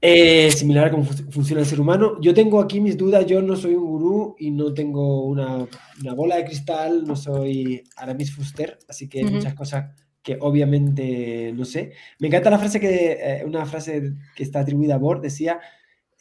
Eh, 0.00 0.52
similar 0.52 0.86
a 0.86 0.90
cómo 0.92 1.02
funciona 1.02 1.62
el 1.62 1.66
ser 1.66 1.80
humano. 1.80 2.20
Yo 2.20 2.32
tengo 2.32 2.60
aquí 2.60 2.80
mis 2.80 2.96
dudas, 2.96 3.26
yo 3.26 3.42
no 3.42 3.56
soy 3.56 3.74
un 3.74 3.86
gurú 3.86 4.36
y 4.38 4.52
no 4.52 4.72
tengo 4.72 5.24
una, 5.24 5.66
una 6.00 6.14
bola 6.14 6.36
de 6.36 6.44
cristal, 6.44 7.02
no 7.04 7.16
soy 7.16 7.82
Aramis 7.96 8.32
Fuster, 8.32 8.78
así 8.88 9.08
que 9.08 9.18
hay 9.18 9.24
muchas 9.24 9.54
cosas 9.54 9.86
que 10.22 10.36
obviamente 10.40 11.52
no 11.54 11.64
sé. 11.64 11.92
Me 12.18 12.28
encanta 12.28 12.50
la 12.50 12.58
frase 12.58 12.80
que, 12.80 13.12
eh, 13.12 13.44
una 13.44 13.64
frase 13.66 14.14
que 14.34 14.42
está 14.42 14.60
atribuida 14.60 14.94
a 14.94 14.98
Bohr, 14.98 15.20
decía, 15.20 15.60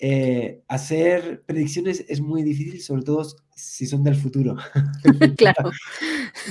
eh, 0.02 0.64
hacer 0.70 1.44
predicciones 1.46 2.06
es 2.08 2.22
muy 2.22 2.42
difícil, 2.44 2.82
sobre 2.82 3.04
todo 3.04 3.28
si 3.54 3.86
son 3.86 4.04
del 4.04 4.16
futuro. 4.16 4.56
claro. 5.38 5.72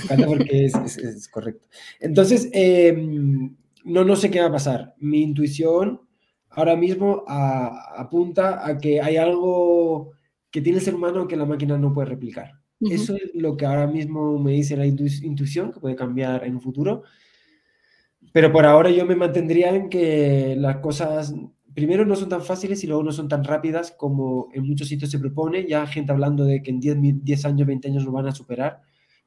porque 0.27 0.67
es, 0.67 1.29
correcto. 1.29 1.67
Entonces, 2.01 2.51
em, 2.53 3.57
no, 3.85 4.05
no 4.05 4.17
sé 4.17 4.31
qué 4.31 4.41
va 4.41 4.49
a 4.49 4.53
pasar. 4.53 4.95
Mi 4.99 5.23
intuición 5.23 6.03
ahora 6.51 6.77
mismo 6.77 7.25
apunta 7.27 8.67
a 8.67 8.77
que 8.79 9.01
hay 9.01 9.17
algo 9.17 10.13
que 10.51 10.61
tiene 10.61 10.79
el 10.79 10.85
ser 10.85 10.95
humano 10.95 11.29
que 11.29 11.37
la 11.37 11.47
máquina 11.47 11.79
no 11.79 11.93
puede 11.95 12.09
replicar. 12.09 12.59
Eso 12.81 13.17
es 13.17 13.35
lo 13.35 13.57
que 13.57 13.67
ahora 13.67 13.89
mismo 13.89 14.39
me 14.39 14.53
dice 14.53 14.77
la 14.77 14.87
intuición, 14.87 15.73
que 15.73 15.81
puede 15.81 15.97
cambiar 15.97 16.45
en 16.45 16.55
un 16.55 16.61
futuro. 16.61 17.03
Pero 18.33 18.53
por 18.53 18.67
ahora 18.67 18.91
yo 18.91 19.07
me 19.07 19.17
mantendría 19.17 19.75
en 19.75 19.89
que 19.89 20.55
las 20.57 20.79
cosas 20.79 21.35
primero 21.75 22.05
no 22.05 22.17
son 22.17 22.29
tan 22.29 22.43
fáciles 22.43 22.83
y 22.83 22.87
luego 22.87 23.03
no 23.05 23.13
son 23.13 23.29
tan 23.29 23.45
rápidas 23.45 23.93
como 23.93 24.49
en 24.53 24.67
muchos 24.67 24.89
sitios 24.89 25.11
se 25.11 25.19
propone. 25.19 25.67
Ya 25.67 25.87
gente 25.87 26.13
hablando 26.13 26.45
de 26.45 26.63
que 26.63 26.71
en 26.71 26.81
10, 26.81 27.25
10 27.25 27.45
años, 27.45 27.67
20 27.67 27.89
años 27.89 28.05
lo 28.05 28.13
van 28.13 28.27
a 28.27 28.33
superar. 28.33 28.83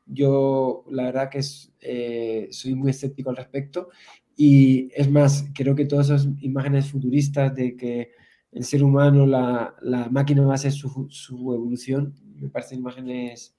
Yo 0.06 0.84
la 0.90 1.04
verdad 1.04 1.30
que 1.30 1.40
es, 1.40 1.72
eh, 1.80 2.48
soy 2.52 2.76
muy 2.76 2.92
escéptico 2.92 3.30
al 3.30 3.38
respecto. 3.38 3.90
Y 4.36 4.90
es 4.96 5.10
más, 5.10 5.46
creo 5.54 5.76
que 5.76 5.86
todas 5.86 6.08
esas 6.10 6.28
imágenes 6.42 6.90
futuristas 6.90 7.54
de 7.56 7.76
que 7.76 8.12
el 8.52 8.64
ser 8.66 8.84
humano, 8.84 9.26
la, 9.26 9.76
la 9.82 10.10
máquina 10.10 10.44
va 10.44 10.54
a 10.54 10.56
hacer 10.56 10.72
su, 10.72 11.08
su, 11.10 11.54
evolución, 11.54 12.14
me 12.36 12.50
parecen 12.50 12.80
imágenes, 12.80 13.56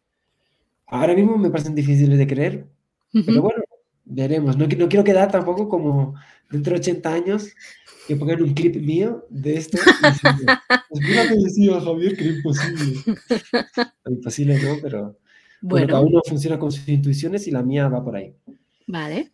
ahora 0.87 1.15
mismo 1.15 1.39
me 1.39 1.51
parecen 1.51 1.75
difíciles 1.75 2.19
de 2.19 2.27
creer, 2.27 2.67
pero 3.13 3.43
bueno, 3.43 3.62
veremos. 4.15 4.57
No, 4.57 4.67
no 4.67 4.89
quiero 4.89 5.05
quedar 5.05 5.31
tampoco 5.31 5.69
como 5.69 6.15
dentro 6.51 6.75
de 6.75 6.81
80 6.81 7.13
años 7.13 7.49
que 8.07 8.17
pongan 8.17 8.43
un 8.43 8.55
clip 8.55 8.77
mío 8.77 9.27
de 9.31 9.57
esto. 9.57 9.79
pues 10.89 11.03
mira 11.03 11.29
que 11.29 11.37
decía 11.37 11.81
Javier 11.81 12.17
que 12.17 12.25
era 12.25 12.37
imposible. 12.37 13.01
Imposible 14.07 14.63
no, 14.63 14.77
pero 14.83 15.19
bueno. 15.61 15.87
cada 15.87 16.01
uno 16.01 16.21
funciona 16.27 16.59
con 16.59 16.73
sus 16.73 16.87
intuiciones 16.89 17.47
y 17.47 17.51
la 17.51 17.63
mía 17.63 17.89
va 17.89 18.05
por 18.05 18.17
ahí. 18.17 18.35
Vale. 18.87 19.33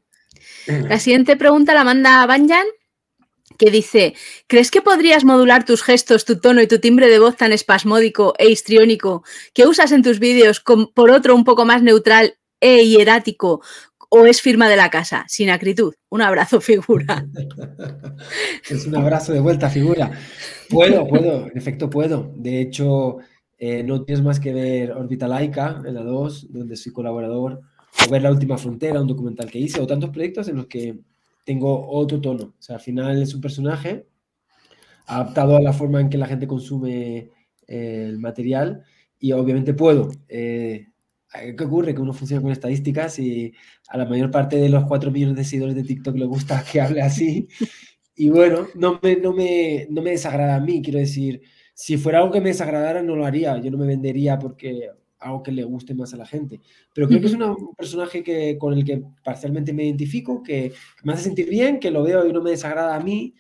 La 0.67 0.99
siguiente 0.99 1.37
pregunta 1.37 1.75
la 1.75 1.85
manda 1.85 2.27
Banjan, 2.27 2.67
que 3.59 3.71
dice, 3.71 4.15
¿crees 4.47 4.71
que 4.71 4.83
podrías 4.83 5.25
modular 5.25 5.65
tus 5.65 5.83
gestos, 5.83 6.25
tu 6.25 6.39
tono 6.39 6.61
y 6.61 6.67
tu 6.67 6.79
timbre 6.79 7.09
de 7.09 7.19
voz 7.19 7.37
tan 7.37 7.53
espasmódico 7.53 8.35
e 8.39 8.51
histriónico 8.51 9.25
que 9.55 9.67
usas 9.67 9.91
en 9.93 10.03
tus 10.03 10.19
vídeos 10.19 10.63
por 10.95 11.11
otro 11.11 11.35
un 11.35 11.45
poco 11.45 11.65
más 11.65 11.83
neutral 11.83 12.39
e 12.61 12.87
hierático, 12.87 13.63
o 14.09 14.27
es 14.27 14.41
firma 14.41 14.69
de 14.69 14.77
la 14.77 14.91
casa, 14.91 15.25
sin 15.29 15.51
acritud. 15.51 15.95
Un 16.09 16.23
abrazo, 16.23 16.61
figura. 16.63 17.27
es 18.71 18.87
un 18.87 18.97
abrazo 18.97 19.33
de 19.33 19.41
vuelta, 19.41 19.71
figura. 19.71 20.11
Puedo, 20.69 21.07
puedo, 21.07 21.47
en 21.47 21.57
efecto 21.57 21.89
puedo. 21.89 22.33
De 22.37 22.61
hecho, 22.61 23.19
eh, 23.59 23.83
no 23.83 24.05
tienes 24.05 24.25
más 24.25 24.41
que 24.41 24.53
ver 24.53 24.95
Laica, 25.21 25.83
en 25.85 25.95
la 25.95 26.03
2, 26.03 26.53
donde 26.53 26.77
soy 26.77 26.93
colaborador, 26.93 27.61
o 28.07 28.11
ver 28.11 28.23
La 28.23 28.31
Última 28.31 28.59
Frontera, 28.59 29.01
un 29.01 29.09
documental 29.09 29.51
que 29.51 29.59
hice, 29.59 29.81
o 29.81 29.87
tantos 29.87 30.11
proyectos 30.11 30.49
en 30.49 30.57
los 30.57 30.67
que 30.67 30.99
tengo 31.45 31.89
otro 31.89 32.21
tono. 32.21 32.45
O 32.45 32.63
sea, 32.63 32.77
al 32.77 32.83
final 32.83 33.23
es 33.23 33.35
un 33.35 33.41
personaje 33.41 34.07
adaptado 35.07 35.57
a 35.57 35.61
la 35.61 35.73
forma 35.73 36.01
en 36.01 36.11
que 36.11 36.19
la 36.19 36.27
gente 36.27 36.47
consume 36.47 37.31
eh, 37.67 38.05
el 38.07 38.19
material 38.19 38.85
y 39.19 39.33
obviamente 39.33 39.75
puedo 39.75 40.11
eh, 40.29 40.89
¿Qué 41.33 41.65
ocurre? 41.65 41.95
Que 41.95 42.01
uno 42.01 42.13
funciona 42.13 42.43
con 42.43 42.53
estadísticas 42.53 43.19
y 43.19 43.53
a 43.89 43.99
la 43.99 44.07
mayor 44.07 44.31
parte 44.31 44.57
de 44.57 44.69
los 44.69 44.85
4 44.85 45.11
millones 45.11 45.37
de 45.37 45.45
seguidores 45.45 45.77
de 45.77 45.85
TikTok 45.85 46.17
le 46.17 46.25
gusta 46.25 46.65
que 46.73 46.81
hable 46.81 47.03
así. 47.03 47.49
Y 48.17 48.31
bueno, 48.31 48.67
no 48.75 48.99
me, 49.03 49.17
no, 49.17 49.33
me, 49.33 49.87
no 49.91 50.03
me 50.03 50.11
desagrada 50.11 50.57
a 50.57 50.61
mí, 50.61 50.83
quiero 50.83 50.99
decir, 50.99 51.43
si 51.75 51.97
fuera 51.97 52.19
algo 52.19 52.33
que 52.33 52.41
me 52.41 52.49
desagradara 52.49 53.03
no 53.03 53.15
lo 53.15 53.25
haría, 53.25 53.57
yo 53.59 53.71
no 53.71 53.79
me 53.79 53.87
vendería 53.87 54.39
porque 54.39 54.91
algo 55.21 55.43
que 55.43 55.53
le 55.53 55.65
guste 55.65 55.95
más 55.95 56.13
a 56.15 56.17
la 56.17 56.27
gente. 56.27 56.61
Pero 56.95 57.09
creo 57.09 57.21
que 57.21 57.27
es 57.27 57.35
un 57.35 57.75
personaje 57.77 58.23
que, 58.23 58.57
con 58.59 58.73
el 58.73 58.85
que 58.85 59.03
parcialmente 59.23 59.73
me 59.73 59.85
identifico, 59.85 60.43
que 60.43 60.73
me 61.05 61.13
hace 61.13 61.25
sentir 61.25 61.49
bien, 61.49 61.79
que 61.79 61.91
lo 61.91 62.03
veo 62.03 62.27
y 62.27 62.33
no 62.33 62.43
me 62.43 62.51
desagrada 62.51 62.97
a 62.97 63.01
mí. 63.01 63.35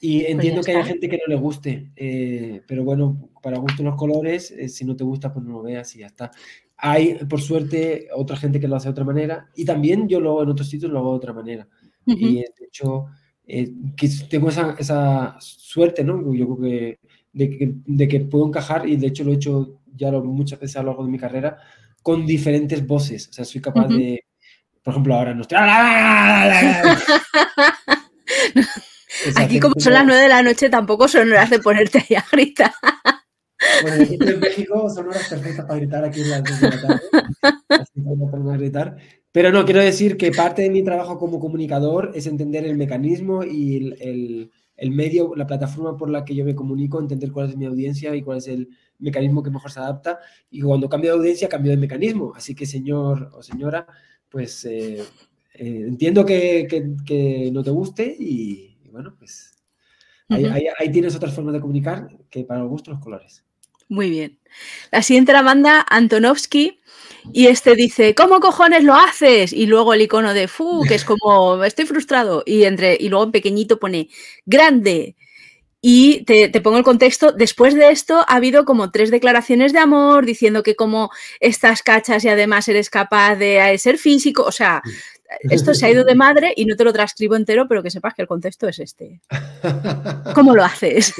Y 0.00 0.20
pues 0.20 0.30
entiendo 0.30 0.62
que 0.62 0.72
hay 0.72 0.84
gente 0.84 1.08
que 1.08 1.16
no 1.16 1.34
le 1.34 1.40
guste, 1.40 1.90
eh, 1.96 2.62
pero 2.66 2.84
bueno, 2.84 3.30
para 3.42 3.58
gusto 3.58 3.82
los 3.82 3.96
colores, 3.96 4.50
eh, 4.50 4.68
si 4.68 4.84
no 4.84 4.94
te 4.96 5.04
gusta, 5.04 5.32
pues 5.32 5.44
no 5.44 5.52
lo 5.52 5.62
veas 5.62 5.94
y 5.96 6.00
ya 6.00 6.06
está. 6.06 6.30
Hay, 6.76 7.14
por 7.28 7.40
suerte, 7.40 8.08
otra 8.14 8.36
gente 8.36 8.60
que 8.60 8.68
lo 8.68 8.76
hace 8.76 8.88
de 8.88 8.92
otra 8.92 9.04
manera 9.04 9.48
y 9.54 9.64
también 9.64 10.08
yo 10.08 10.20
lo 10.20 10.30
hago 10.30 10.42
en 10.42 10.50
otros 10.50 10.68
sitios, 10.68 10.90
lo 10.90 10.98
hago 10.98 11.12
de 11.12 11.16
otra 11.16 11.32
manera. 11.32 11.68
Y 12.06 12.36
de 12.36 12.66
hecho, 12.66 13.06
eh, 13.46 13.72
que 13.96 14.08
tengo 14.28 14.48
esa, 14.48 14.74
esa, 14.78 15.36
suerte, 15.38 16.04
¿no? 16.04 16.34
Yo 16.34 16.56
creo 16.56 16.60
que 16.60 16.98
de, 17.32 17.50
que 17.50 17.72
de, 17.86 18.08
que 18.08 18.20
puedo 18.20 18.46
encajar 18.46 18.88
y 18.88 18.96
de 18.96 19.06
hecho 19.06 19.24
lo 19.24 19.32
he 19.32 19.36
hecho 19.36 19.80
ya 19.94 20.10
lo, 20.10 20.22
muchas 20.24 20.58
veces 20.60 20.76
a 20.76 20.82
lo 20.82 20.88
largo 20.88 21.04
de 21.04 21.10
mi 21.10 21.18
carrera 21.18 21.58
con 22.02 22.26
diferentes 22.26 22.86
voces. 22.86 23.28
O 23.28 23.32
sea, 23.32 23.44
soy 23.44 23.60
capaz 23.60 23.88
de, 23.88 24.24
por 24.82 24.92
ejemplo, 24.92 25.14
ahora 25.14 25.34
no 25.34 25.42
estoy... 25.42 25.58
Aquí 29.36 29.60
como 29.60 29.74
son 29.78 29.94
las 29.94 30.04
nueve 30.04 30.22
de 30.22 30.28
la 30.28 30.42
noche 30.42 30.68
tampoco 30.68 31.08
son 31.08 31.30
horas 31.30 31.48
de 31.48 31.58
ponerte 31.60 31.98
ahí 31.98 32.16
a 32.16 32.24
gritar. 32.30 32.72
Bueno, 33.82 34.02
aquí 34.02 34.18
en 34.20 34.40
México 34.40 34.90
son 34.90 35.08
horas 35.08 35.28
perfectas 35.28 35.66
para 35.66 35.78
gritar 35.78 36.04
aquí 36.04 36.20
en 36.20 36.30
la 36.30 36.42
tarde. 36.42 37.00
Así 37.68 37.92
que 37.94 38.58
gritar. 38.58 38.96
Pero 39.32 39.50
no, 39.50 39.64
quiero 39.64 39.80
decir 39.80 40.16
que 40.16 40.30
parte 40.30 40.62
de 40.62 40.70
mi 40.70 40.84
trabajo 40.84 41.18
como 41.18 41.40
comunicador 41.40 42.12
es 42.14 42.26
entender 42.26 42.64
el 42.64 42.76
mecanismo 42.76 43.42
y 43.42 43.76
el, 43.76 43.96
el, 44.00 44.50
el, 44.76 44.90
medio, 44.92 45.34
la 45.34 45.46
plataforma 45.46 45.96
por 45.96 46.08
la 46.08 46.24
que 46.24 46.36
yo 46.36 46.44
me 46.44 46.54
comunico, 46.54 47.00
entender 47.00 47.32
cuál 47.32 47.48
es 47.48 47.56
mi 47.56 47.64
audiencia 47.64 48.14
y 48.14 48.22
cuál 48.22 48.38
es 48.38 48.46
el 48.46 48.68
mecanismo 49.00 49.42
que 49.42 49.50
mejor 49.50 49.72
se 49.72 49.80
adapta. 49.80 50.20
Y 50.50 50.60
cuando 50.60 50.88
cambio 50.88 51.10
de 51.10 51.18
audiencia, 51.18 51.48
cambio 51.48 51.72
de 51.72 51.78
mecanismo. 51.78 52.32
Así 52.36 52.54
que, 52.54 52.64
señor 52.64 53.30
o 53.32 53.42
señora, 53.42 53.86
pues 54.28 54.64
eh, 54.66 55.02
eh, 55.54 55.84
entiendo 55.86 56.24
que, 56.24 56.66
que, 56.68 56.94
que, 57.04 57.50
no 57.52 57.62
te 57.62 57.70
guste 57.70 58.16
y, 58.18 58.78
y 58.84 58.88
bueno, 58.90 59.14
pues 59.18 59.52
ahí, 60.28 60.44
ahí, 60.44 60.66
ahí, 60.78 60.90
tienes 60.90 61.14
otras 61.16 61.34
formas 61.34 61.54
de 61.54 61.60
comunicar 61.60 62.08
que 62.30 62.44
para 62.44 62.60
el 62.60 62.68
gusto 62.68 62.90
los 62.90 63.00
colores. 63.00 63.44
Muy 63.88 64.10
bien. 64.10 64.38
La 64.90 65.02
siguiente 65.02 65.32
la 65.32 65.42
manda 65.42 65.84
Antonovsky 65.88 66.80
y 67.32 67.46
este 67.46 67.74
dice, 67.74 68.14
¿cómo 68.14 68.40
cojones 68.40 68.84
lo 68.84 68.94
haces? 68.94 69.52
Y 69.52 69.66
luego 69.66 69.94
el 69.94 70.02
icono 70.02 70.34
de 70.34 70.48
Fu, 70.48 70.84
que 70.86 70.94
es 70.94 71.04
como, 71.04 71.64
estoy 71.64 71.86
frustrado. 71.86 72.42
Y, 72.46 72.64
entre, 72.64 72.96
y 72.98 73.08
luego 73.08 73.24
en 73.24 73.32
pequeñito 73.32 73.78
pone, 73.78 74.08
grande. 74.44 75.16
Y 75.80 76.24
te, 76.24 76.48
te, 76.48 76.62
pongo 76.62 76.78
el 76.78 76.84
contexto, 76.84 77.32
después 77.32 77.74
de 77.74 77.90
esto 77.90 78.24
ha 78.26 78.36
habido 78.36 78.64
como 78.64 78.90
tres 78.90 79.10
declaraciones 79.10 79.74
de 79.74 79.80
amor 79.80 80.24
diciendo 80.24 80.62
que 80.62 80.76
como 80.76 81.10
estas 81.40 81.82
cachas 81.82 82.24
y 82.24 82.30
además 82.30 82.68
eres 82.68 82.88
capaz 82.88 83.36
de 83.36 83.76
ser 83.76 83.98
físico, 83.98 84.44
o 84.44 84.52
sea, 84.52 84.80
esto 85.50 85.74
se 85.74 85.86
ha 85.86 85.90
ido 85.90 86.04
de 86.04 86.14
madre 86.14 86.52
y 86.56 86.64
no 86.64 86.76
te 86.76 86.84
lo 86.84 86.92
transcribo 86.92 87.36
entero, 87.36 87.66
pero 87.68 87.82
que 87.82 87.90
sepas 87.90 88.14
que 88.14 88.22
el 88.22 88.28
contexto 88.28 88.68
es 88.68 88.78
este. 88.78 89.20
¿Cómo 90.34 90.54
lo 90.54 90.64
haces? 90.64 91.12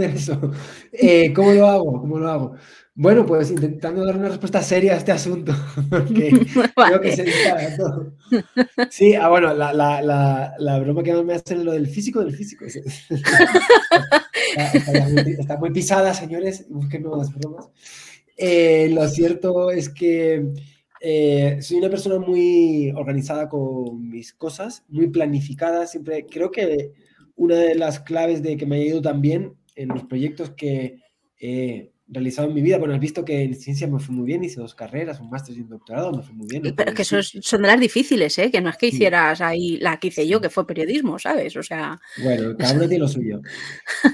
eso. 0.00 0.52
Eh, 0.92 1.32
¿Cómo 1.32 1.52
lo 1.52 1.66
hago? 1.66 2.00
¿Cómo 2.00 2.18
lo 2.18 2.30
hago? 2.30 2.54
Bueno, 3.00 3.24
pues 3.24 3.52
intentando 3.52 4.04
dar 4.04 4.16
una 4.16 4.28
respuesta 4.28 4.60
seria 4.60 4.94
a 4.94 4.96
este 4.96 5.12
asunto, 5.12 5.54
porque 5.88 6.30
creo 6.74 7.00
que 7.00 7.12
se 7.14 7.26
todo. 7.76 8.12
Sí, 8.90 9.14
ah, 9.14 9.28
bueno, 9.28 9.54
la, 9.54 9.72
la, 9.72 10.52
la, 10.58 10.78
broma 10.80 11.04
que 11.04 11.14
me 11.22 11.34
hacen 11.34 11.64
lo 11.64 11.74
del 11.74 11.86
físico 11.86 12.18
del 12.18 12.34
físico. 12.34 12.64
Está, 14.56 15.56
muy 15.58 15.70
pisada, 15.70 16.12
señores, 16.12 16.66
busquen 16.68 17.04
nuevas 17.04 17.32
bromas. 17.32 17.68
Eh, 18.36 18.90
lo 18.92 19.06
cierto 19.06 19.70
es 19.70 19.88
que 19.90 20.48
eh, 21.00 21.58
soy 21.60 21.78
una 21.78 21.90
persona 21.90 22.18
muy 22.18 22.92
organizada 22.94 23.48
con 23.48 24.08
mis 24.08 24.32
cosas, 24.32 24.84
muy 24.88 25.08
planificada. 25.08 25.86
Siempre 25.86 26.26
creo 26.26 26.50
que 26.50 26.92
una 27.36 27.56
de 27.56 27.74
las 27.74 28.00
claves 28.00 28.42
de 28.42 28.56
que 28.56 28.66
me 28.66 28.76
haya 28.76 28.86
ido 28.86 29.02
tan 29.02 29.20
bien 29.20 29.56
en 29.76 29.88
los 29.88 30.04
proyectos 30.04 30.50
que 30.50 30.98
realizado 32.08 32.48
en 32.48 32.54
mi 32.54 32.62
vida. 32.62 32.78
Bueno, 32.78 32.94
has 32.94 33.00
visto 33.00 33.24
que 33.24 33.42
en 33.42 33.54
ciencia 33.54 33.86
me 33.86 33.98
fue 33.98 34.14
muy 34.14 34.24
bien, 34.24 34.42
hice 34.42 34.60
dos 34.60 34.74
carreras, 34.74 35.20
un 35.20 35.28
máster 35.28 35.56
y 35.56 35.60
un 35.60 35.68
doctorado, 35.68 36.12
me 36.12 36.22
fue 36.22 36.34
muy 36.34 36.46
bien. 36.48 36.74
Pero 36.74 36.94
que 36.94 37.04
son, 37.04 37.22
son 37.22 37.62
de 37.62 37.68
las 37.68 37.78
difíciles, 37.78 38.38
¿eh? 38.38 38.50
Que 38.50 38.60
no 38.60 38.70
es 38.70 38.76
que 38.76 38.88
hicieras 38.88 39.40
ahí 39.40 39.76
la 39.78 39.98
que 39.98 40.08
hice 40.08 40.26
yo, 40.26 40.40
que 40.40 40.48
fue 40.48 40.66
periodismo, 40.66 41.18
¿sabes? 41.18 41.56
O 41.56 41.62
sea... 41.62 42.00
Bueno, 42.22 42.56
cada 42.58 42.74
uno 42.74 42.88
tiene 42.88 42.98
lo 42.98 43.08
suyo. 43.08 43.40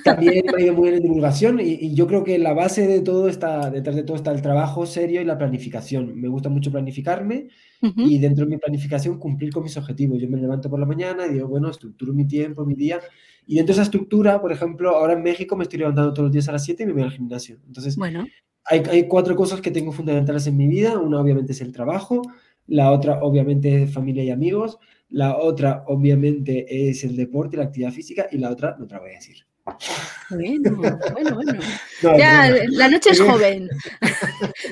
También 0.03 0.45
me 0.47 0.63
ha 0.63 0.65
ido 0.65 0.75
muy 0.75 0.91
bien 0.91 0.97
en 0.97 1.03
divulgación 1.03 1.61
y, 1.61 1.95
yo 1.95 2.07
creo 2.07 2.25
que 2.25 2.39
la 2.39 2.53
base 2.53 2.87
de 2.87 3.01
todo 3.01 3.29
está, 3.29 3.71
detrás 3.71 3.95
de 3.95 4.03
todo 4.03 4.17
está 4.17 4.33
el 4.33 4.43
trabajo 4.43 4.87
serio 4.87 5.21
y 5.21 5.25
la 5.25 5.39
planificación. 5.39 6.21
Me 6.21 6.29
gusta 6.29 6.49
mucho 6.49 6.73
planificarme 6.73 7.49
y 7.97 8.19
dentro 8.19 8.47
de 8.47 8.51
mi 8.51 8.57
planificación 8.57 9.19
cumplir 9.19 9.53
con 9.53 9.63
mis 9.63 9.77
objetivos. 9.77 10.21
Yo 10.21 10.29
me 10.29 10.39
levanto 10.39 10.71
por 10.71 10.81
la 10.81 10.87
mañana 10.87 11.27
y 11.27 11.35
digo, 11.35 11.49
bueno, 11.49 11.71
estructuro 11.71 12.15
mi 12.15 12.27
tiempo, 12.27 12.65
mi 12.65 12.75
día 12.75 12.99
y 13.47 13.57
dentro 13.57 13.75
de 13.75 13.81
esa 13.81 13.83
estructura, 13.83 14.41
por 14.41 14.53
ejemplo, 14.53 14.91
ahora 14.91 15.15
en 15.15 15.23
México 15.23 15.57
me 15.57 15.65
estoy 15.65 15.81
levantando 15.81 16.13
todos 16.13 16.27
los 16.27 16.33
días 16.33 16.49
a 16.49 16.53
las 16.53 16.65
7 16.65 16.83
y 16.83 16.87
me 16.87 16.93
voy 16.93 17.03
al 17.03 17.11
gimnasio. 17.11 17.59
Entonces, 17.67 17.97
bueno. 17.97 18.27
hay, 18.65 18.83
hay 18.91 19.09
cuatro 19.09 19.37
cosas 19.37 19.61
que 19.61 19.71
tengo 19.71 19.93
fundamentales 19.93 20.47
en 20.47 20.57
mi 20.57 20.67
vida. 20.67 20.99
Una 20.99 21.21
obviamente 21.21 21.53
es 21.53 21.61
el 21.61 21.73
trabajo, 21.73 22.23
la 22.67 22.91
otra 22.91 23.23
obviamente 23.23 23.83
es 23.83 23.93
familia 23.93 24.25
y 24.25 24.31
amigos, 24.31 24.79
la 25.11 25.37
otra 25.37 25.85
obviamente 25.87 26.89
es 26.89 27.05
el 27.05 27.17
deporte, 27.17 27.57
la 27.57 27.65
actividad 27.65 27.93
física 27.93 28.27
y 28.31 28.39
la 28.39 28.51
otra 28.51 28.77
no 28.79 28.87
te 28.87 28.95
la 28.95 29.01
voy 29.01 29.11
a 29.11 29.15
decir. 29.15 29.47
Bueno, 30.31 30.77
bueno, 31.13 31.35
bueno. 31.35 31.61
ya, 32.03 32.55
la 32.69 32.89
noche 32.89 33.11
es 33.11 33.21
joven. 33.21 33.69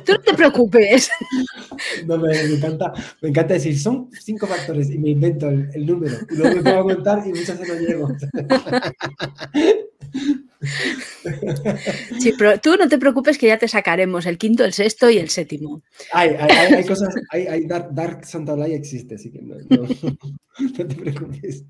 Tú 0.05 0.13
no 0.13 0.21
te 0.21 0.35
preocupes. 0.35 1.11
No, 2.07 2.19
me, 2.19 2.39
encanta, 2.41 2.93
me 3.21 3.31
encanta 3.31 3.55
decir, 3.55 3.79
son 3.79 4.11
cinco 4.13 4.47
factores 4.47 4.91
y 4.91 4.99
me 4.99 5.11
invento 5.11 5.49
el, 5.49 5.87
número. 5.87 6.17
Y 6.31 6.37
luego 6.37 6.57
me 6.57 6.63
puedo 6.63 6.85
contar 6.85 7.23
y 7.27 7.31
muchas 7.31 7.59
veces 7.59 7.81
no 7.81 7.87
llego. 7.87 8.09
Sí, 12.21 12.35
pero 12.39 12.61
tú 12.61 12.77
no 12.77 12.89
te 12.89 12.99
preocupes 12.99 13.39
que 13.39 13.49
ya 13.49 13.59
te 13.59 13.69
sacaremos 13.69 14.27
el 14.27 14.39
quinto, 14.39 14.65
el 14.65 14.73
sexto 14.73 15.11
y 15.11 15.19
el 15.19 15.29
séptimo. 15.29 15.83
Hay, 16.13 16.31
hay, 16.31 16.75
hay 16.75 16.85
cosas, 16.85 17.15
hay, 17.31 17.47
hay 17.47 17.67
Dark, 17.67 17.89
Dark 17.93 18.25
Santa 18.25 18.53
Olaya 18.53 18.77
existe, 18.77 19.17
así 19.17 19.31
que 19.31 19.41
no, 19.43 19.57
no 19.57 20.73
te 20.77 20.85
preocupes. 20.85 21.65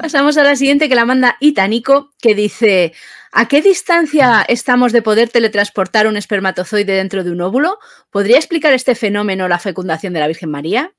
Pasamos 0.00 0.36
a 0.36 0.44
la 0.44 0.56
siguiente 0.56 0.88
que 0.88 0.94
la 0.94 1.04
manda 1.04 1.36
Itánico, 1.40 2.10
que 2.20 2.34
dice: 2.34 2.92
¿A 3.32 3.48
qué 3.48 3.62
distancia 3.62 4.44
estamos 4.48 4.92
de 4.92 5.02
poder 5.02 5.28
teletransportar 5.28 6.06
un 6.06 6.16
espermatozoide 6.16 6.94
dentro 6.94 7.24
de 7.24 7.30
un 7.30 7.40
óvulo? 7.40 7.78
¿Podría 8.10 8.36
explicar 8.36 8.72
este 8.72 8.94
fenómeno 8.94 9.48
la 9.48 9.58
fecundación 9.58 10.12
de 10.12 10.20
la 10.20 10.26
Virgen 10.26 10.50
María? 10.50 10.92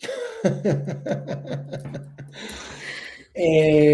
Eh, 3.36 3.92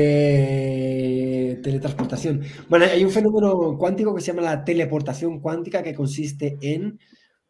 teletransportación. 1.63 2.43
Bueno, 2.69 2.85
hay 2.85 3.03
un 3.03 3.11
fenómeno 3.11 3.79
cuántico 3.79 4.15
que 4.15 4.21
se 4.21 4.33
llama 4.33 4.43
la 4.43 4.67
teleportación 4.67 5.41
cuántica 5.41 5.83
que 5.83 5.95
consiste 5.95 6.59
en 6.61 6.99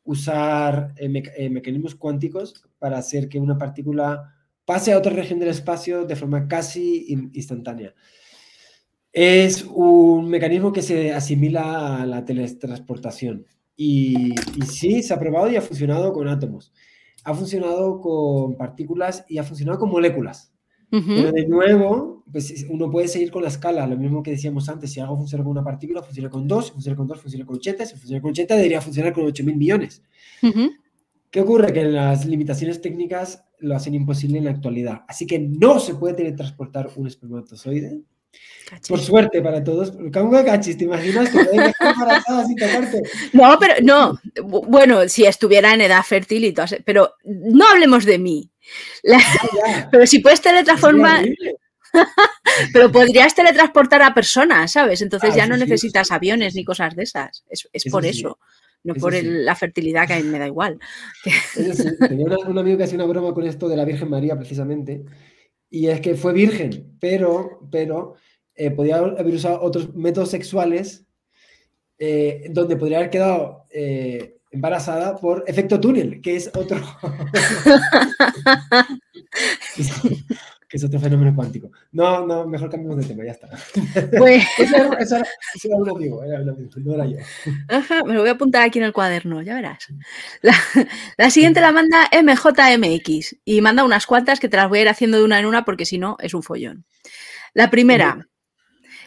usar 0.04 0.94
eh, 0.96 1.10
eh, 1.36 1.50
mecanismos 1.50 1.96
cuánticos 1.96 2.62
para 2.78 2.98
hacer 2.98 3.28
que 3.28 3.40
una 3.40 3.58
partícula 3.58 4.39
pase 4.70 4.92
a 4.92 4.98
otra 4.98 5.12
región 5.12 5.40
del 5.40 5.48
espacio 5.48 6.04
de 6.04 6.14
forma 6.14 6.46
casi 6.46 7.04
instantánea. 7.32 7.92
Es 9.12 9.64
un 9.64 10.28
mecanismo 10.28 10.72
que 10.72 10.80
se 10.80 11.12
asimila 11.12 12.00
a 12.00 12.06
la 12.06 12.24
teletransportación. 12.24 13.46
Y, 13.76 14.32
sí, 14.64 15.02
se 15.02 15.12
ha 15.12 15.18
probado 15.18 15.50
y 15.50 15.56
ha 15.56 15.60
funcionado 15.60 16.12
con 16.12 16.28
átomos. 16.28 16.72
Ha 17.24 17.34
funcionado 17.34 18.00
con 18.00 18.56
partículas 18.56 19.24
y 19.28 19.38
ha 19.38 19.42
funcionado 19.42 19.80
con 19.80 19.90
moléculas. 19.90 20.54
Pero 20.88 21.32
de 21.32 21.48
nuevo, 21.48 22.22
pues 22.30 22.64
uno 22.68 22.92
puede 22.92 23.08
seguir 23.08 23.32
con 23.32 23.42
la 23.42 23.48
escala, 23.48 23.88
lo 23.88 23.96
mismo 23.96 24.22
que 24.22 24.30
decíamos 24.30 24.68
antes, 24.68 24.92
si 24.92 25.00
algo 25.00 25.16
funciona 25.16 25.42
con 25.42 25.50
una 25.50 25.64
partícula, 25.64 26.00
funciona 26.00 26.30
con 26.30 26.46
dos, 26.46 26.70
funciona 26.70 26.96
con 26.96 27.08
dos, 27.08 27.20
funciona 27.20 27.44
con 27.44 27.56
80, 27.56 27.86
si 27.86 27.96
funciona 27.96 28.22
con 28.22 28.30
80 28.30 28.54
debería 28.54 28.80
funcionar 28.80 29.12
con 29.12 29.24
8.000 29.24 29.56
millones. 29.56 30.02
¿Qué 31.30 31.40
ocurre? 31.40 31.72
Que 31.72 31.84
las 31.84 32.26
limitaciones 32.26 32.82
técnicas 32.82 33.44
lo 33.58 33.76
hacen 33.76 33.94
imposible 33.94 34.38
en 34.38 34.44
la 34.46 34.50
actualidad. 34.50 35.02
Así 35.06 35.26
que 35.26 35.38
no 35.38 35.78
se 35.78 35.94
puede 35.94 36.14
teletransportar 36.14 36.90
un 36.96 37.06
espermatozoide. 37.06 38.00
Por 38.88 39.00
suerte 39.00 39.42
para 39.42 39.62
todos. 39.62 39.92
¿Cómo 40.12 40.44
cachis? 40.44 40.78
¿Te 40.78 40.84
imaginas 40.84 41.30
que 41.30 41.38
embarazada 41.40 42.46
sin 42.46 42.56
tocarte? 42.56 43.02
No, 43.32 43.56
pero 43.58 43.74
no. 43.82 44.18
Bueno, 44.44 45.08
si 45.08 45.24
estuviera 45.24 45.74
en 45.74 45.80
edad 45.80 46.02
fértil 46.04 46.44
y 46.44 46.52
todo, 46.52 46.66
pero 46.84 47.14
no 47.24 47.68
hablemos 47.68 48.04
de 48.04 48.18
mí. 48.18 48.50
Pero 49.90 50.06
si 50.06 50.20
puedes 50.20 50.40
teletransportar. 50.40 51.26
pero 52.72 52.92
podrías 52.92 53.34
teletransportar 53.34 54.02
a 54.02 54.14
personas, 54.14 54.70
¿sabes? 54.70 55.02
Entonces 55.02 55.30
ah, 55.32 55.36
ya 55.36 55.46
no 55.48 55.56
necesitas 55.56 56.12
aviones 56.12 56.54
ni 56.54 56.64
cosas 56.64 56.94
de 56.94 57.02
esas. 57.02 57.44
Es, 57.48 57.84
por 57.90 58.06
eso 58.06 58.38
no 58.82 58.94
por 58.94 59.14
la 59.22 59.54
fertilidad 59.54 60.06
que 60.06 60.14
a 60.14 60.20
mí 60.20 60.24
me 60.24 60.38
da 60.38 60.46
igual. 60.46 60.78
tenía 62.08 62.26
un 62.26 62.58
amigo 62.58 62.78
que 62.78 62.84
hacía 62.84 62.96
una 62.96 63.06
broma 63.06 63.34
con 63.34 63.46
esto 63.46 63.68
de 63.68 63.76
la 63.76 63.84
Virgen 63.84 64.10
María 64.10 64.36
precisamente, 64.36 65.04
y 65.68 65.86
es 65.88 66.00
que 66.00 66.14
fue 66.14 66.32
virgen, 66.32 66.96
pero, 67.00 67.60
pero 67.70 68.14
eh, 68.54 68.70
podía 68.70 68.96
haber 68.96 69.34
usado 69.34 69.60
otros 69.62 69.94
métodos 69.94 70.30
sexuales 70.30 71.06
eh, 71.98 72.48
donde 72.50 72.76
podría 72.76 72.98
haber 72.98 73.10
quedado 73.10 73.66
eh, 73.70 74.38
embarazada 74.50 75.16
por 75.16 75.44
efecto 75.46 75.78
túnel, 75.78 76.20
que 76.20 76.36
es 76.36 76.50
otro. 76.54 76.80
que 80.70 80.76
es 80.76 80.84
otro 80.84 81.00
fenómeno 81.00 81.34
cuántico. 81.34 81.72
No, 81.90 82.24
no, 82.24 82.46
mejor 82.46 82.70
cambiemos 82.70 82.96
de 82.98 83.04
tema, 83.04 83.24
ya 83.24 83.32
está. 83.32 83.48
Pues... 84.16 84.44
eso, 84.56 85.16
era, 85.16 85.76
un 85.76 85.90
amigo, 85.90 86.22
era 86.22 86.40
un 86.40 86.48
amigo, 86.48 86.70
no 86.76 86.94
era 86.94 87.06
yo. 87.06 87.16
Ajá, 87.68 88.04
me 88.04 88.14
lo 88.14 88.20
voy 88.20 88.28
a 88.28 88.32
apuntar 88.32 88.62
aquí 88.62 88.78
en 88.78 88.84
el 88.84 88.92
cuaderno, 88.92 89.42
ya 89.42 89.56
verás. 89.56 89.88
La, 91.18 91.30
siguiente 91.30 91.60
la 91.60 91.72
manda 91.72 92.08
MJMX 92.12 93.36
y 93.44 93.60
manda 93.60 93.82
unas 93.82 94.06
cuantas 94.06 94.38
que 94.38 94.48
te 94.48 94.56
las 94.56 94.68
voy 94.68 94.78
a 94.78 94.82
ir 94.82 94.88
haciendo 94.88 95.18
de 95.18 95.24
una 95.24 95.40
en 95.40 95.46
una 95.46 95.64
porque 95.64 95.84
si 95.84 95.98
no 95.98 96.16
es 96.20 96.34
un 96.34 96.44
follón. 96.44 96.84
La 97.52 97.68
primera, 97.68 98.28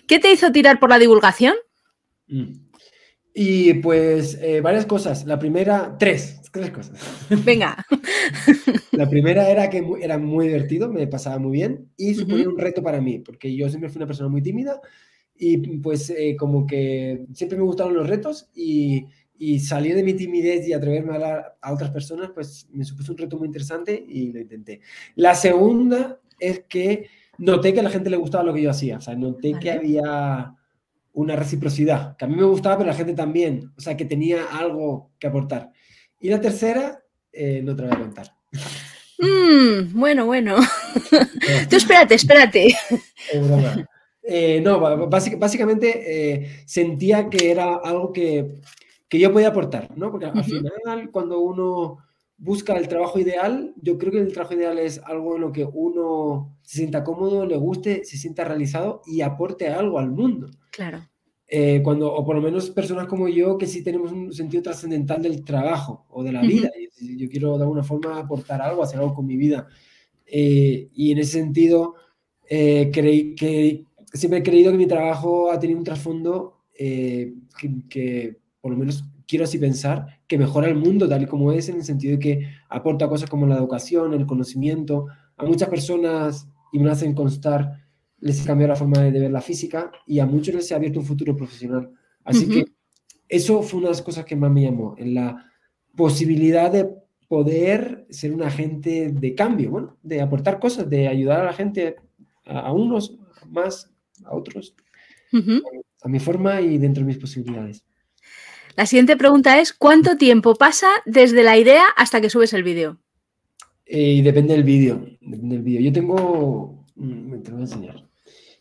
¿qué 0.05 0.19
te 0.19 0.33
hizo 0.33 0.51
tirar 0.51 0.81
por 0.81 0.89
la 0.89 0.99
divulgación? 0.99 1.55
Mm. 2.27 2.72
Y 3.33 3.75
pues 3.75 4.37
eh, 4.41 4.61
varias 4.61 4.85
cosas. 4.85 5.25
La 5.25 5.39
primera, 5.39 5.95
tres, 5.97 6.41
tres 6.51 6.69
cosas. 6.69 6.99
Venga. 7.43 7.83
La 8.91 9.09
primera 9.09 9.49
era 9.49 9.69
que 9.69 9.83
era 10.01 10.19
muy 10.19 10.47
divertido, 10.47 10.89
me 10.89 11.07
pasaba 11.07 11.39
muy 11.39 11.51
bien 11.51 11.89
y 11.97 12.13
suponía 12.13 12.47
un 12.47 12.59
reto 12.59 12.83
para 12.83 13.01
mí, 13.01 13.19
porque 13.19 13.55
yo 13.55 13.67
siempre 13.69 13.89
fui 13.89 13.97
una 13.97 14.05
persona 14.05 14.29
muy 14.29 14.41
tímida 14.41 14.79
y 15.35 15.57
pues 15.79 16.11
eh, 16.11 16.35
como 16.37 16.67
que 16.67 17.25
siempre 17.33 17.57
me 17.57 17.63
gustaron 17.63 17.95
los 17.95 18.07
retos 18.07 18.51
y, 18.53 19.07
y 19.37 19.59
salir 19.59 19.95
de 19.95 20.03
mi 20.03 20.13
timidez 20.13 20.67
y 20.67 20.73
atreverme 20.73 21.11
a 21.11 21.15
hablar 21.15 21.57
a 21.59 21.73
otras 21.73 21.89
personas, 21.89 22.29
pues 22.35 22.67
me 22.71 22.85
supuso 22.85 23.13
un 23.13 23.17
reto 23.17 23.37
muy 23.37 23.47
interesante 23.47 24.05
y 24.07 24.31
lo 24.31 24.39
intenté. 24.39 24.81
La 25.15 25.33
segunda 25.33 26.19
es 26.39 26.65
que 26.69 27.07
noté 27.39 27.73
que 27.73 27.79
a 27.79 27.83
la 27.83 27.89
gente 27.89 28.11
le 28.11 28.17
gustaba 28.17 28.43
lo 28.43 28.53
que 28.53 28.61
yo 28.61 28.69
hacía, 28.69 28.97
o 28.97 29.01
sea, 29.01 29.15
noté 29.15 29.55
que 29.59 29.71
había 29.71 30.55
una 31.13 31.35
reciprocidad, 31.35 32.17
que 32.17 32.25
a 32.25 32.27
mí 32.27 32.35
me 32.35 32.43
gustaba, 32.43 32.77
pero 32.77 32.89
la 32.89 32.95
gente 32.95 33.13
también, 33.13 33.71
o 33.77 33.81
sea, 33.81 33.95
que 33.95 34.05
tenía 34.05 34.45
algo 34.51 35.11
que 35.19 35.27
aportar. 35.27 35.71
Y 36.19 36.29
la 36.29 36.41
tercera, 36.41 37.03
eh, 37.31 37.61
no 37.63 37.75
te 37.75 37.83
la 37.83 37.89
voy 37.89 37.97
a 37.97 38.01
contar. 38.01 38.35
Mm, 39.19 39.99
bueno, 39.99 40.25
bueno. 40.25 40.55
Tú 41.69 41.75
espérate, 41.75 42.15
espérate. 42.15 42.75
Eh, 44.23 44.61
no, 44.61 44.79
básicamente 44.79 46.03
eh, 46.05 46.63
sentía 46.65 47.29
que 47.29 47.51
era 47.51 47.75
algo 47.75 48.13
que, 48.13 48.55
que, 49.09 49.19
yo 49.19 49.33
podía 49.33 49.49
aportar, 49.49 49.89
¿no? 49.97 50.11
Porque 50.11 50.27
al 50.27 50.43
final, 50.43 51.11
cuando 51.11 51.39
uno 51.39 51.97
busca 52.37 52.77
el 52.77 52.87
trabajo 52.87 53.19
ideal, 53.19 53.73
yo 53.81 53.97
creo 53.97 54.11
que 54.11 54.19
el 54.19 54.33
trabajo 54.33 54.55
ideal 54.55 54.77
es 54.77 54.99
algo 55.05 55.35
en 55.35 55.41
lo 55.41 55.51
que 55.51 55.65
uno 55.65 56.57
se 56.61 56.77
sienta 56.77 57.03
cómodo, 57.03 57.45
le 57.45 57.57
guste, 57.57 58.03
se 58.03 58.17
sienta 58.17 58.43
realizado 58.43 59.01
y 59.05 59.21
aporte 59.21 59.69
algo 59.69 59.99
al 59.99 60.11
mundo. 60.11 60.49
Claro. 60.71 61.07
Eh, 61.47 61.81
cuando, 61.83 62.11
o 62.11 62.25
por 62.25 62.35
lo 62.35 62.41
menos 62.41 62.71
personas 62.71 63.05
como 63.05 63.27
yo 63.27 63.57
que 63.57 63.67
sí 63.67 63.83
tenemos 63.83 64.11
un 64.11 64.33
sentido 64.33 64.63
trascendental 64.63 65.21
del 65.21 65.43
trabajo 65.43 66.05
o 66.09 66.23
de 66.23 66.31
la 66.31 66.41
vida, 66.41 66.71
yo 66.99 67.29
quiero 67.29 67.57
de 67.57 67.63
alguna 67.63 67.83
forma 67.83 68.17
aportar 68.17 68.61
algo, 68.61 68.81
hacer 68.81 68.99
algo 68.99 69.13
con 69.13 69.25
mi 69.25 69.37
vida. 69.37 69.67
Eh, 70.25 70.89
y 70.93 71.11
en 71.11 71.19
ese 71.19 71.33
sentido, 71.33 71.95
eh, 72.49 72.89
creí 72.91 73.35
que 73.35 73.85
siempre 74.11 74.39
he 74.39 74.43
creído 74.43 74.71
que 74.71 74.77
mi 74.77 74.87
trabajo 74.87 75.51
ha 75.51 75.59
tenido 75.59 75.77
un 75.77 75.85
trasfondo 75.85 76.63
que, 76.75 77.35
que, 77.87 78.39
por 78.59 78.71
lo 78.71 78.77
menos 78.77 79.05
quiero 79.33 79.45
así 79.45 79.57
pensar, 79.57 80.19
que 80.27 80.37
mejora 80.37 80.67
el 80.67 80.75
mundo 80.75 81.09
tal 81.09 81.23
y 81.23 81.25
como 81.25 81.51
es, 81.51 81.67
en 81.67 81.77
el 81.77 81.83
sentido 81.83 82.11
de 82.11 82.19
que 82.19 82.47
aporta 82.69 83.09
cosas 83.09 83.27
como 83.27 83.47
la 83.47 83.57
educación, 83.57 84.13
el 84.13 84.27
conocimiento. 84.27 85.07
A 85.37 85.43
muchas 85.43 85.69
personas, 85.69 86.47
y 86.71 86.77
me 86.77 86.91
hacen 86.91 87.15
constar, 87.15 87.83
les 88.19 88.43
cambió 88.43 88.67
la 88.67 88.75
forma 88.75 89.01
de 89.01 89.19
ver 89.19 89.31
la 89.31 89.41
física 89.41 89.91
y 90.05 90.19
a 90.19 90.27
muchos 90.27 90.53
les 90.53 90.71
ha 90.71 90.75
abierto 90.75 90.99
un 90.99 91.07
futuro 91.07 91.35
profesional. 91.35 91.89
Así 92.23 92.47
que 92.47 92.65
eso 93.27 93.63
fue 93.63 93.79
una 93.79 93.87
de 93.87 93.93
las 93.93 94.03
cosas 94.03 94.23
que 94.23 94.35
más 94.35 94.51
me 94.51 94.61
llamó, 94.61 94.93
en 94.99 95.15
la 95.15 95.51
posibilidad 95.95 96.71
de 96.71 96.87
poder 97.27 98.05
ser 98.11 98.35
un 98.35 98.43
agente 98.43 99.09
de 99.09 99.33
cambio, 99.33 99.71
bueno, 99.71 99.97
de 100.03 100.21
aportar 100.21 100.59
cosas, 100.59 100.87
de 100.87 101.07
ayudar 101.07 101.41
a 101.41 101.45
la 101.45 101.53
gente, 101.53 101.95
a, 102.45 102.71
unos 102.71 103.17
más, 103.49 103.91
a 104.25 104.35
otros, 104.35 104.75
a, 106.03 106.07
mi 106.07 106.19
forma 106.19 106.61
y 106.61 106.77
dentro 106.77 107.01
de 107.01 107.07
mis 107.07 107.17
posibilidades. 107.17 107.83
La 108.75 108.85
siguiente 108.87 109.15
pregunta 109.17 109.59
es, 109.59 109.71
¿cuánto 109.71 110.17
tiempo 110.17 110.55
pasa 110.55 110.87
desde 111.05 111.43
la 111.43 111.57
idea 111.57 111.83
hasta 111.95 112.21
que 112.21 112.29
subes 112.29 112.53
el 112.53 112.63
vídeo? 112.63 112.97
Eh, 113.85 114.21
depende 114.23 114.53
del 114.53 114.63
vídeo, 114.63 115.05
depende 115.21 115.55
del 115.55 115.63
vídeo. 115.63 115.81
Yo 115.81 115.93
tengo, 115.93 116.85
mm, 116.95 117.41
te 117.41 117.51
voy 117.51 117.59
a 117.59 117.63
enseñar. 117.63 118.09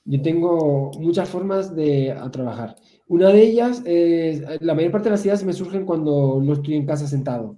Yo 0.05 0.21
tengo 0.21 0.91
muchas 0.99 1.29
formas 1.29 1.75
de 1.75 2.15
trabajar. 2.31 2.77
Una 3.07 3.29
de 3.29 3.43
ellas, 3.43 3.83
es, 3.85 4.43
la 4.61 4.75
mayor 4.75 4.91
parte 4.91 5.09
de 5.09 5.13
las 5.13 5.25
ideas 5.25 5.45
me 5.45 5.53
surgen 5.53 5.87
cuando 5.87 6.41
no 6.43 6.53
estoy 6.53 6.75
en 6.75 6.87
casa 6.87 7.07
sentado. 7.07 7.57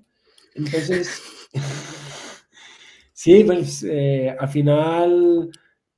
Entonces, 0.55 1.23
sí, 3.13 3.43
pues 3.45 3.85
eh, 3.89 4.35
al 4.39 4.49
final, 4.49 5.51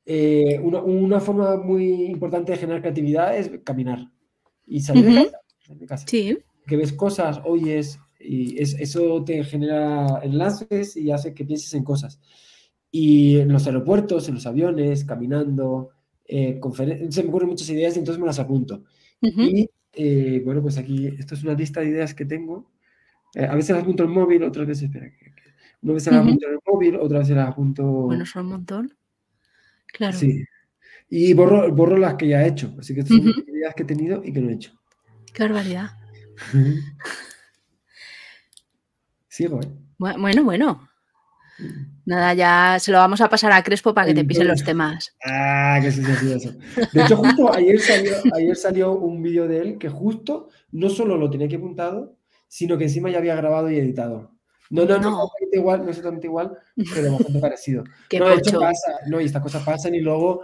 eh, 0.04 0.58
una, 0.60 1.20
forma 1.20 1.56
muy 1.56 2.04
importante 2.04 2.52
de 2.52 2.58
generar 2.58 2.80
creatividad 2.80 3.36
es 3.36 3.50
caminar 3.64 4.10
y 4.66 4.80
salir, 4.80 5.04
de, 5.04 5.86
casa, 5.86 6.06
Sí. 6.06 6.38
Que 6.66 6.76
ves 6.76 6.92
cosas, 6.92 7.40
oyes, 7.44 7.98
y 8.18 8.60
eso 8.60 9.24
te 9.24 9.44
genera 9.44 10.20
enlaces 10.22 10.96
y 10.96 11.10
hace 11.10 11.34
que 11.34 11.44
pienses 11.44 11.72
en 11.74 11.84
cosas. 11.84 12.20
Y 12.90 13.38
en 13.38 13.52
los 13.52 13.66
aeropuertos, 13.66 14.28
en 14.28 14.34
los 14.34 14.46
aviones, 14.46 15.04
caminando, 15.04 15.90
eh, 16.24 16.60
se 17.10 17.22
me 17.22 17.28
ocurren 17.28 17.50
muchas 17.50 17.68
ideas 17.70 17.94
y 17.96 18.00
entonces 18.00 18.20
me 18.20 18.26
las 18.26 18.38
apunto. 18.38 18.84
Y 19.20 19.68
eh, 19.92 20.42
bueno, 20.44 20.62
pues 20.62 20.78
aquí, 20.78 21.06
esto 21.06 21.34
es 21.34 21.42
una 21.42 21.54
lista 21.54 21.80
de 21.80 21.88
ideas 21.88 22.14
que 22.14 22.24
tengo. 22.24 22.70
Eh, 23.34 23.44
a 23.44 23.54
veces 23.54 23.70
las 23.70 23.82
apunto 23.82 24.02
en 24.02 24.08
el 24.10 24.14
móvil, 24.14 24.42
otras 24.44 24.66
veces, 24.66 24.84
espera, 24.84 25.10
una 25.82 25.92
vez 25.92 26.06
las 26.06 26.16
apunto 26.16 26.46
en 26.46 26.52
el 26.54 26.60
móvil, 26.66 26.96
otra 26.96 27.18
vez 27.18 27.30
las 27.30 27.48
apunto... 27.48 27.84
Bueno, 27.84 28.26
son 28.26 28.46
un 28.46 28.52
montón. 28.52 28.94
Claro. 29.92 30.16
Sí. 30.16 30.42
Y 31.08 31.32
borro, 31.34 31.72
borro 31.72 31.96
las 31.96 32.14
que 32.14 32.28
ya 32.28 32.44
he 32.44 32.48
hecho. 32.48 32.74
Así 32.78 32.94
que 32.94 33.00
estas 33.00 33.18
son 33.18 33.32
ideas 33.46 33.74
que 33.74 33.82
he 33.82 33.86
tenido 33.86 34.22
y 34.24 34.32
que 34.32 34.40
no 34.40 34.50
he 34.50 34.54
hecho. 34.54 34.72
Qué 35.32 35.44
barbaridad. 35.44 35.90
Sigo, 39.28 39.60
¿eh? 39.60 39.68
Bueno, 39.98 40.44
bueno. 40.44 40.88
Nada, 42.04 42.34
ya 42.34 42.78
se 42.78 42.92
lo 42.92 42.98
vamos 42.98 43.20
a 43.20 43.28
pasar 43.28 43.50
a 43.52 43.62
Crespo 43.62 43.94
para 43.94 44.06
que 44.06 44.14
te 44.14 44.24
pisen 44.24 44.46
los 44.46 44.62
temas. 44.62 45.16
Ah, 45.24 45.78
que 45.82 45.90
sí, 45.90 46.02
sí, 46.04 46.32
eso. 46.32 46.52
De 46.92 47.02
hecho, 47.02 47.16
justo 47.16 47.52
ayer 47.52 47.80
salió, 47.80 48.12
ayer 48.34 48.56
salió 48.56 48.92
un 48.92 49.22
vídeo 49.22 49.48
de 49.48 49.60
él 49.60 49.78
que 49.78 49.88
justo 49.88 50.48
no 50.72 50.88
solo 50.90 51.16
lo 51.16 51.30
tenía 51.30 51.48
que 51.48 51.56
apuntado, 51.56 52.16
sino 52.46 52.76
que 52.78 52.84
encima 52.84 53.10
ya 53.10 53.18
había 53.18 53.34
grabado 53.34 53.70
y 53.70 53.78
editado. 53.78 54.32
No, 54.70 54.84
no, 54.84 54.98
no, 54.98 55.10
no, 55.10 55.28
igual, 55.52 55.84
no 55.84 55.90
exactamente 55.90 56.26
igual, 56.26 56.58
pero 56.94 57.12
bastante 57.12 57.40
parecido. 57.40 57.84
no, 58.18 58.28
de 58.28 58.34
hecho 58.34 58.60
pasa, 58.60 58.92
no, 59.06 59.20
y 59.20 59.24
estas 59.24 59.42
cosas 59.42 59.62
pasan 59.64 59.94
y 59.94 60.00
luego 60.00 60.42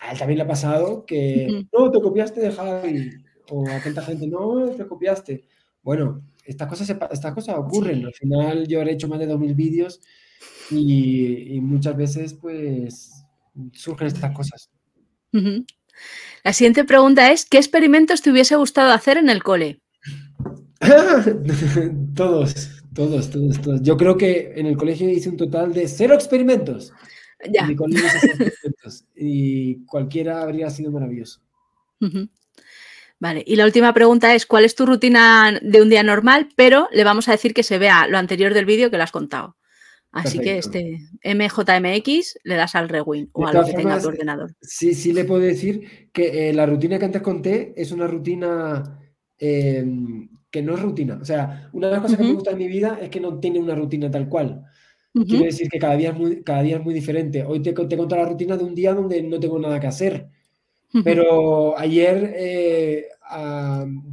a 0.00 0.12
él 0.12 0.18
también 0.18 0.38
le 0.38 0.44
ha 0.44 0.48
pasado 0.48 1.04
que, 1.04 1.66
no, 1.72 1.90
te 1.90 2.00
copiaste 2.00 2.40
de 2.40 2.52
Javi, 2.52 3.10
o 3.50 3.68
a 3.68 3.80
tanta 3.82 4.02
gente, 4.02 4.26
no, 4.26 4.70
te 4.70 4.86
copiaste. 4.86 5.44
Bueno, 5.82 6.22
estas 6.44 6.68
cosas, 6.68 6.88
estas 6.88 7.34
cosas 7.34 7.56
ocurren. 7.58 8.06
Al 8.06 8.14
final 8.14 8.66
yo 8.66 8.82
he 8.82 8.92
hecho 8.92 9.08
más 9.08 9.18
de 9.18 9.28
2.000 9.28 9.54
vídeos 9.54 10.00
y, 10.70 11.58
muchas 11.60 11.96
veces 11.96 12.34
pues 12.34 13.24
surgen 13.72 14.06
estas 14.08 14.32
cosas. 14.34 14.70
La 16.44 16.52
siguiente 16.52 16.84
pregunta 16.84 17.32
es, 17.32 17.44
¿qué 17.44 17.58
experimentos 17.58 18.22
te 18.22 18.30
hubiese 18.30 18.56
gustado 18.56 18.92
hacer 18.92 19.18
en 19.18 19.28
el 19.28 19.42
cole? 19.42 19.80
todos, 22.14 22.82
todos, 22.94 23.30
todos, 23.30 23.60
todos. 23.60 23.82
Yo 23.82 23.96
creo 23.96 24.16
que 24.16 24.52
en 24.56 24.66
el 24.66 24.76
colegio 24.76 25.08
hice 25.08 25.28
un 25.28 25.36
total 25.36 25.72
de 25.72 25.88
cero 25.88 26.14
experimentos. 26.14 26.92
Ya. 27.50 27.68
Y 29.14 29.84
cualquiera 29.84 30.42
habría 30.42 30.70
sido 30.70 30.90
maravilloso. 30.90 31.40
Vale, 33.20 33.42
y 33.46 33.56
la 33.56 33.64
última 33.64 33.92
pregunta 33.92 34.34
es, 34.34 34.46
¿cuál 34.46 34.64
es 34.64 34.76
tu 34.76 34.86
rutina 34.86 35.58
de 35.60 35.82
un 35.82 35.88
día 35.88 36.02
normal? 36.02 36.48
Pero 36.56 36.88
le 36.92 37.02
vamos 37.02 37.28
a 37.28 37.32
decir 37.32 37.52
que 37.52 37.64
se 37.64 37.78
vea 37.78 38.06
lo 38.06 38.16
anterior 38.16 38.54
del 38.54 38.64
vídeo 38.64 38.90
que 38.90 38.96
lo 38.96 39.02
has 39.02 39.10
contado. 39.10 39.56
Así 40.10 40.38
que 40.38 40.58
este 40.58 40.98
MJMX 41.22 42.38
le 42.42 42.54
das 42.54 42.74
al 42.74 42.88
rewind 42.88 43.28
o 43.32 43.46
a 43.46 43.52
lo 43.52 43.64
que 43.64 43.74
tenga 43.74 44.00
tu 44.00 44.08
ordenador. 44.08 44.54
Sí, 44.60 44.94
sí 44.94 45.12
le 45.12 45.24
puedo 45.24 45.42
decir 45.42 46.10
que 46.12 46.48
eh, 46.48 46.52
la 46.54 46.64
rutina 46.64 46.98
que 46.98 47.04
antes 47.04 47.22
conté 47.22 47.74
es 47.76 47.92
una 47.92 48.06
rutina 48.06 48.98
em, 49.36 50.28
que 50.50 50.62
no 50.62 50.74
es 50.74 50.80
rutina. 50.80 51.18
O 51.20 51.24
sea, 51.24 51.68
una 51.72 51.88
de 51.88 51.92
las 51.92 52.02
cosas 52.02 52.18
que 52.18 52.24
me 52.24 52.32
gusta 52.32 52.52
en 52.52 52.58
mi 52.58 52.68
vida 52.68 52.98
es 53.02 53.10
que 53.10 53.20
no 53.20 53.38
tiene 53.38 53.58
una 53.58 53.74
rutina 53.74 54.10
tal 54.10 54.28
cual. 54.28 54.64
Quiero 55.12 55.44
decir 55.44 55.68
que 55.68 55.78
cada 55.78 55.96
día, 55.96 56.10
es 56.10 56.16
muy, 56.16 56.42
cada 56.42 56.62
día 56.62 56.76
es 56.76 56.84
muy 56.84 56.94
diferente. 56.94 57.42
Hoy 57.44 57.60
te, 57.60 57.72
te 57.72 57.96
conto 57.96 58.16
la 58.16 58.24
rutina 58.24 58.56
de 58.56 58.64
un 58.64 58.74
día 58.74 58.94
donde 58.94 59.20
no 59.22 59.40
tengo 59.40 59.58
nada 59.58 59.80
que 59.80 59.88
hacer. 59.88 60.28
Pero 61.04 61.78
ayer 61.78 62.32
eh, 62.36 63.06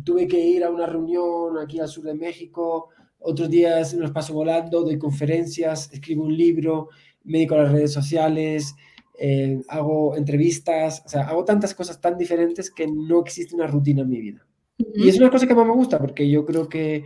tuve 0.04 0.28
que 0.28 0.40
ir 0.40 0.64
a 0.64 0.70
una 0.70 0.86
reunión 0.86 1.58
aquí 1.58 1.80
al 1.80 1.88
sur 1.88 2.04
de 2.04 2.14
México. 2.14 2.90
Otros 3.20 3.50
días 3.50 3.94
los 3.94 4.12
paso 4.12 4.34
volando, 4.34 4.84
doy 4.84 4.98
conferencias, 4.98 5.92
escribo 5.92 6.26
un 6.26 6.36
libro, 6.36 6.90
me 7.24 7.40
dedico 7.40 7.56
a 7.56 7.64
las 7.64 7.72
redes 7.72 7.94
sociales, 7.94 8.76
eh, 9.18 9.62
hago 9.70 10.16
entrevistas, 10.18 11.02
o 11.06 11.10
sea, 11.10 11.28
hago 11.28 11.46
tantas 11.46 11.74
cosas 11.74 12.00
tan 12.02 12.18
diferentes 12.18 12.70
que 12.70 12.88
no 12.88 13.22
existe 13.22 13.56
una 13.56 13.68
rutina 13.68 14.02
en 14.02 14.10
mi 14.10 14.20
vida. 14.20 14.46
Y 14.78 15.08
es 15.08 15.18
una 15.18 15.32
cosa 15.32 15.48
que 15.48 15.56
más 15.56 15.66
me 15.66 15.74
gusta 15.74 15.98
porque 16.00 16.30
yo 16.30 16.46
creo 16.46 16.68
que 16.68 17.06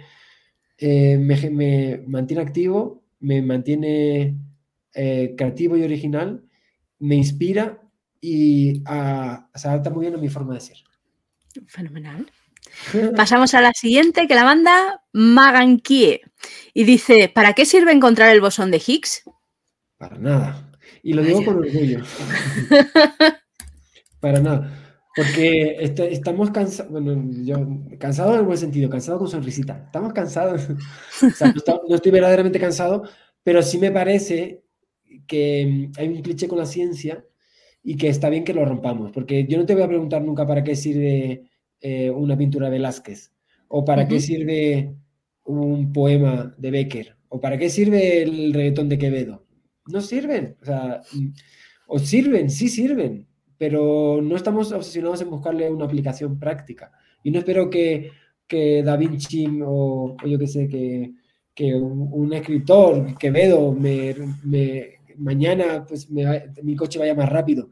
eh, 0.79 1.17
me, 1.19 2.03
mantiene 2.07 2.41
activo, 2.41 3.03
me 3.19 3.41
mantiene 3.41 4.35
creativo 4.91 5.77
y 5.77 5.83
original, 5.83 6.43
me 6.97 7.15
inspira 7.15 7.88
y 8.21 8.83
se 9.55 9.67
adapta 9.67 9.89
muy 9.89 10.01
bien 10.01 10.15
a 10.15 10.17
mi 10.17 10.29
forma 10.29 10.53
de 10.53 10.61
ser. 10.61 10.77
Fenomenal. 11.67 12.29
Pasamos 13.15 13.53
a 13.53 13.61
la 13.61 13.73
siguiente 13.73 14.27
que 14.27 14.35
la 14.35 14.43
manda 14.43 15.03
Magankie 15.13 16.21
y 16.73 16.83
dice, 16.83 17.31
¿para 17.33 17.53
qué 17.53 17.65
sirve 17.65 17.91
encontrar 17.91 18.29
el 18.29 18.41
bosón 18.41 18.71
de 18.71 18.81
Higgs? 18.85 19.23
Para 19.97 20.17
nada. 20.17 20.71
Y 21.03 21.13
lo 21.13 21.21
digo 21.23 21.43
con 21.43 21.57
orgullo. 21.57 22.01
Para 24.19 24.39
nada. 24.39 24.75
Porque 25.15 25.77
estamos 25.81 26.51
cansados, 26.51 26.91
bueno, 26.91 27.21
yo 27.43 27.57
cansado 27.99 28.33
en 28.33 28.39
el 28.39 28.45
buen 28.45 28.57
sentido, 28.57 28.89
cansado 28.89 29.17
con 29.17 29.27
sonrisita. 29.27 29.83
Estamos 29.85 30.13
cansados. 30.13 30.67
no, 31.89 31.95
estoy 31.95 32.11
verdaderamente 32.11 32.59
cansado, 32.59 33.03
pero 33.43 33.61
sí 33.61 33.77
me 33.77 33.91
parece 33.91 34.63
que 35.27 35.89
hay 35.97 36.07
un 36.07 36.21
cliché 36.21 36.47
con 36.47 36.59
la 36.59 36.65
ciencia 36.65 37.25
y 37.83 37.97
que 37.97 38.09
está 38.09 38.29
bien 38.29 38.43
que 38.43 38.53
lo 38.53 38.65
rompamos. 38.65 39.11
Porque 39.11 39.45
yo 39.45 39.57
no 39.57 39.65
te 39.65 39.73
voy 39.73 39.83
a 39.83 39.87
preguntar 39.87 40.21
nunca 40.21 40.45
para 40.45 40.63
qué 40.63 40.75
sirve 40.75 41.49
eh, 41.81 42.09
una 42.09 42.37
pintura 42.37 42.65
de 42.65 42.71
Velázquez? 42.71 43.31
¿O 43.69 43.85
para 43.85 44.07
qué 44.07 44.19
sirve 44.19 44.95
un 45.45 45.93
poema 45.93 46.53
de 46.57 46.71
Becker? 46.71 47.15
¿O 47.29 47.39
para 47.39 47.57
qué 47.57 47.69
sirve 47.69 48.23
el 48.23 48.53
reggaetón 48.53 48.89
de 48.89 48.97
Quevedo? 48.97 49.45
No 49.87 50.01
sirven. 50.01 50.57
O 50.61 50.65
sea, 50.65 51.01
o 51.87 51.99
sirven, 51.99 52.49
sí 52.49 52.67
sirven, 52.67 53.27
pero 53.57 54.21
no 54.21 54.35
estamos 54.35 54.71
obsesionados 54.71 55.21
en 55.21 55.29
buscarle 55.29 55.69
una 55.69 55.85
aplicación 55.85 56.39
práctica. 56.39 56.91
Y 57.23 57.31
no 57.31 57.39
espero 57.39 57.69
que, 57.69 58.11
que 58.47 58.83
Da 58.83 58.97
Vinci 58.97 59.47
o, 59.63 60.17
yo 60.25 60.39
qué 60.39 60.47
sé, 60.47 60.67
que, 60.67 61.13
que 61.53 61.75
un, 61.75 62.33
escritor, 62.33 63.17
Quevedo, 63.17 63.71
me, 63.71 64.15
mañana 65.19 65.85
pues 65.87 66.09
mi 66.09 66.75
coche 66.75 66.99
vaya 66.99 67.15
más 67.15 67.29
rápido. 67.29 67.69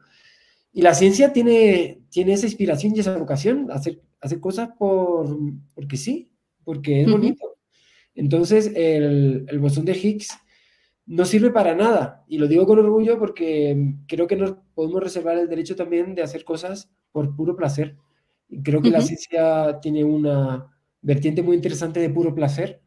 Y 0.71 0.81
la 0.81 0.93
ciencia 0.93 1.33
tiene, 1.33 2.01
tiene 2.09 2.33
esa 2.33 2.45
inspiración 2.45 2.95
y 2.95 2.99
esa 2.99 3.17
vocación, 3.17 3.71
hacer, 3.71 4.01
hacer 4.21 4.39
cosas 4.39 4.69
por, 4.77 5.35
porque 5.73 5.97
sí, 5.97 6.29
porque 6.63 7.01
es 7.01 7.11
bonito. 7.11 7.57
Entonces, 8.13 8.71
el, 8.75 9.45
el 9.47 9.59
bosón 9.59 9.85
de 9.85 9.97
Higgs 9.97 10.29
no 11.07 11.25
sirve 11.25 11.49
para 11.49 11.73
nada. 11.73 12.23
Y 12.27 12.37
lo 12.37 12.47
digo 12.47 12.67
con 12.67 12.79
orgullo 12.79 13.17
porque 13.17 13.95
creo 14.07 14.27
que 14.27 14.35
nos 14.35 14.55
podemos 14.75 15.01
reservar 15.01 15.37
el 15.37 15.49
derecho 15.49 15.75
también 15.75 16.13
de 16.13 16.21
hacer 16.21 16.43
cosas 16.43 16.91
por 17.11 17.35
puro 17.35 17.55
placer. 17.55 17.95
Y 18.49 18.61
creo 18.61 18.81
que 18.81 18.91
la 18.91 19.01
ciencia 19.01 19.79
tiene 19.81 20.03
una 20.03 20.67
vertiente 21.01 21.41
muy 21.41 21.55
interesante 21.55 21.99
de 21.99 22.09
puro 22.09 22.35
placer. 22.35 22.81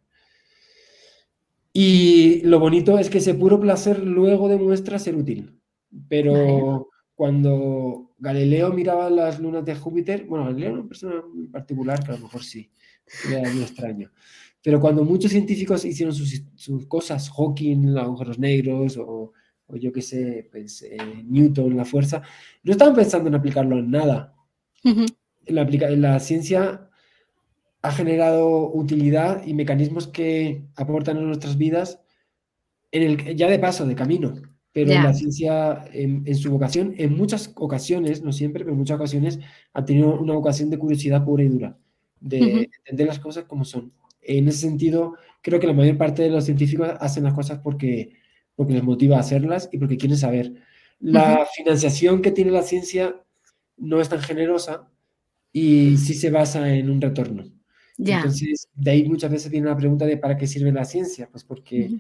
Y 1.73 2.41
lo 2.43 2.59
bonito 2.59 2.99
es 2.99 3.11
que 3.11 3.19
ese 3.19 3.35
puro 3.35 3.61
placer 3.61 4.05
luego 4.05 4.49
demuestra 4.49 4.99
ser 4.99 5.17
útil. 5.17 5.61
Pero 6.09 6.89
cuando 7.15 8.13
Galileo 8.19 8.73
miraba 8.73 9.11
las 9.11 9.39
lunas 9.41 9.65
de 9.65 9.75
Júpiter, 9.75 10.27
bueno, 10.27 10.47
Galileo 10.47 10.71
era 10.71 10.79
una 10.81 10.89
persona 10.89 11.23
muy 11.33 11.47
particular 11.47 12.03
que 12.05 12.13
a 12.13 12.17
lo 12.17 12.23
mejor 12.23 12.43
sí, 12.43 12.71
era 13.31 13.53
muy 13.53 13.63
extraño. 13.63 14.11
Pero 14.63 14.81
cuando 14.81 15.05
muchos 15.05 15.31
científicos 15.31 15.85
hicieron 15.85 16.15
sus, 16.15 16.87
cosas, 16.87 17.31
Hawking, 17.31 17.95
los 17.95 18.03
agujeros 18.03 18.39
negros 18.39 18.99
o, 18.99 19.33
yo 19.69 19.93
qué 19.93 20.03
sé, 20.03 20.49
pues, 20.51 20.83
eh, 20.83 20.99
Newton, 21.25 21.77
la 21.77 21.85
fuerza, 21.85 22.23
no 22.65 22.73
estaban 22.73 22.95
pensando 22.95 23.29
en 23.29 23.37
aplicarlo 23.37 23.79
en 23.79 23.91
nada. 23.91 24.35
la, 25.47 25.65
la 25.65 26.21
ciencia 26.21 26.90
ha 27.83 27.93
generado 27.93 28.71
utilidad 28.73 29.47
y 29.47 29.55
mecanismos 29.55 30.07
que 30.07 30.63
aportan 30.77 31.17
a 31.17 31.23
nuestras 31.23 31.57
vidas 31.57 32.01
en 32.93 33.03
el, 33.03 33.37
ya 33.37 33.49
de 33.49 33.59
paso, 33.59 33.87
de 33.87 33.95
camino. 33.95 34.35
Pero 34.73 34.93
la 34.95 35.13
ciencia, 35.13 35.85
en, 35.93 36.33
su 36.37 36.51
vocación, 36.51 36.95
en 36.97 37.17
muchas 37.17 37.53
ocasiones, 37.57 38.23
no 38.23 38.33
siempre, 38.33 38.63
pero 38.63 38.73
en 38.73 38.79
muchas 38.79 38.97
ocasiones, 38.97 39.41
ha 39.73 39.85
tenido 39.85 40.15
una 40.21 40.35
vocación 40.35 40.71
de 40.71 40.79
curiosidad 40.79 41.25
pura 41.25 41.43
y 41.43 41.49
dura, 41.49 41.77
de 42.21 42.69
entender 42.85 43.09
las 43.09 43.19
cosas 43.19 43.45
como 43.45 43.65
son. 43.65 43.93
En 44.23 44.47
ese 44.47 44.59
sentido, 44.59 45.15
creo 45.43 45.59
que 45.59 45.67
la 45.67 45.73
mayor 45.73 45.99
parte 45.99 46.23
de 46.23 46.31
los 46.31 46.45
científicos 46.45 46.89
hacen 47.01 47.25
las 47.25 47.35
cosas 47.35 47.59
porque, 47.59 48.13
porque 48.55 48.75
les 48.75 48.85
motiva 48.85 49.17
a 49.17 49.21
hacerlas 49.21 49.69
y 49.73 49.79
porque 49.79 49.97
quieren 49.97 50.19
saber. 50.19 50.55
La 51.01 51.45
financiación 51.53 52.23
que 52.23 52.31
tiene 52.31 52.53
la 52.53 52.63
ciencia 52.63 53.17
no 53.77 54.01
es 54.01 54.09
tan 54.09 54.21
generosa 54.21 54.89
y 55.53 55.97
sí 55.97 56.15
se 56.15 56.31
basa 56.31 56.73
en 56.73 56.91
un 56.91 57.01
retorno. 57.01 57.60
Entonces, 58.07 58.69
de 58.75 58.91
ahí 58.91 59.09
muchas 59.09 59.31
veces 59.31 59.51
viene 59.51 59.69
la 59.69 59.77
pregunta 59.77 60.07
de 60.07 60.17
¿para 60.17 60.37
qué 60.37 60.47
sirve 60.47 60.73
la 60.73 60.85
ciencia? 60.85 61.29
Pues 61.31 61.45
porque 61.45 61.99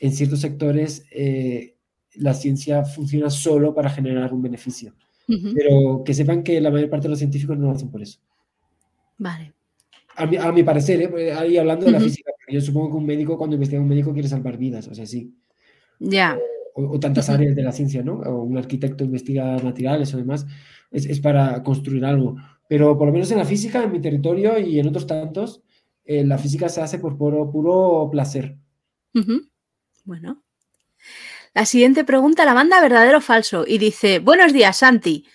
en 0.00 0.12
ciertos 0.12 0.40
sectores 0.40 1.04
eh, 1.10 1.76
la 2.14 2.34
ciencia 2.34 2.84
funciona 2.84 3.30
solo 3.30 3.74
para 3.74 3.90
generar 3.90 4.32
un 4.32 4.42
beneficio. 4.42 4.94
Pero 5.26 6.02
que 6.04 6.12
sepan 6.12 6.42
que 6.42 6.60
la 6.60 6.70
mayor 6.70 6.90
parte 6.90 7.04
de 7.04 7.10
los 7.10 7.18
científicos 7.18 7.56
no 7.56 7.66
lo 7.66 7.72
hacen 7.72 7.90
por 7.90 8.02
eso. 8.02 8.18
Vale. 9.16 9.54
A 10.16 10.26
mi, 10.26 10.36
a 10.36 10.52
mi 10.52 10.62
parecer, 10.62 11.00
¿eh? 11.00 11.08
Pues, 11.08 11.34
ahí 11.34 11.56
hablando 11.56 11.86
de 11.86 11.92
la 11.92 12.00
física, 12.00 12.32
yo 12.48 12.60
supongo 12.60 12.90
que 12.90 12.96
un 12.96 13.06
médico, 13.06 13.38
cuando 13.38 13.54
investiga 13.54 13.80
un 13.80 13.88
médico, 13.88 14.12
quiere 14.12 14.28
salvar 14.28 14.58
vidas, 14.58 14.88
o 14.88 14.94
sea, 14.94 15.06
sí. 15.06 15.34
Ya. 15.98 16.38
O, 16.74 17.00
tantas 17.00 17.30
áreas 17.30 17.56
de 17.56 17.62
la 17.62 17.72
ciencia, 17.72 18.02
¿no? 18.02 18.16
O 18.18 18.42
un 18.42 18.58
arquitecto 18.58 19.04
investiga 19.04 19.58
materiales 19.60 20.12
o 20.12 20.18
demás, 20.18 20.46
es, 20.90 21.06
es, 21.06 21.20
para 21.20 21.62
construir 21.62 22.04
algo. 22.04 22.36
Pero 22.72 22.96
por 22.96 23.06
lo 23.06 23.12
menos 23.12 23.30
en 23.30 23.36
la 23.36 23.44
física, 23.44 23.82
en 23.82 23.92
mi 23.92 24.00
territorio 24.00 24.58
y 24.58 24.80
en 24.80 24.88
otros 24.88 25.06
tantos, 25.06 25.60
eh, 26.06 26.24
la 26.24 26.38
física 26.38 26.70
se 26.70 26.80
hace 26.80 26.98
por 26.98 27.18
puro, 27.18 27.50
puro 27.52 28.08
placer. 28.10 28.56
Bueno. 30.06 30.42
La 31.52 31.66
siguiente 31.66 32.02
pregunta 32.04 32.46
la 32.46 32.54
manda 32.54 32.80
verdadero 32.80 33.18
o 33.18 33.20
falso 33.20 33.66
y 33.68 33.76
dice, 33.76 34.20
buenos 34.20 34.54
días, 34.54 34.78
Santi. 34.78 35.26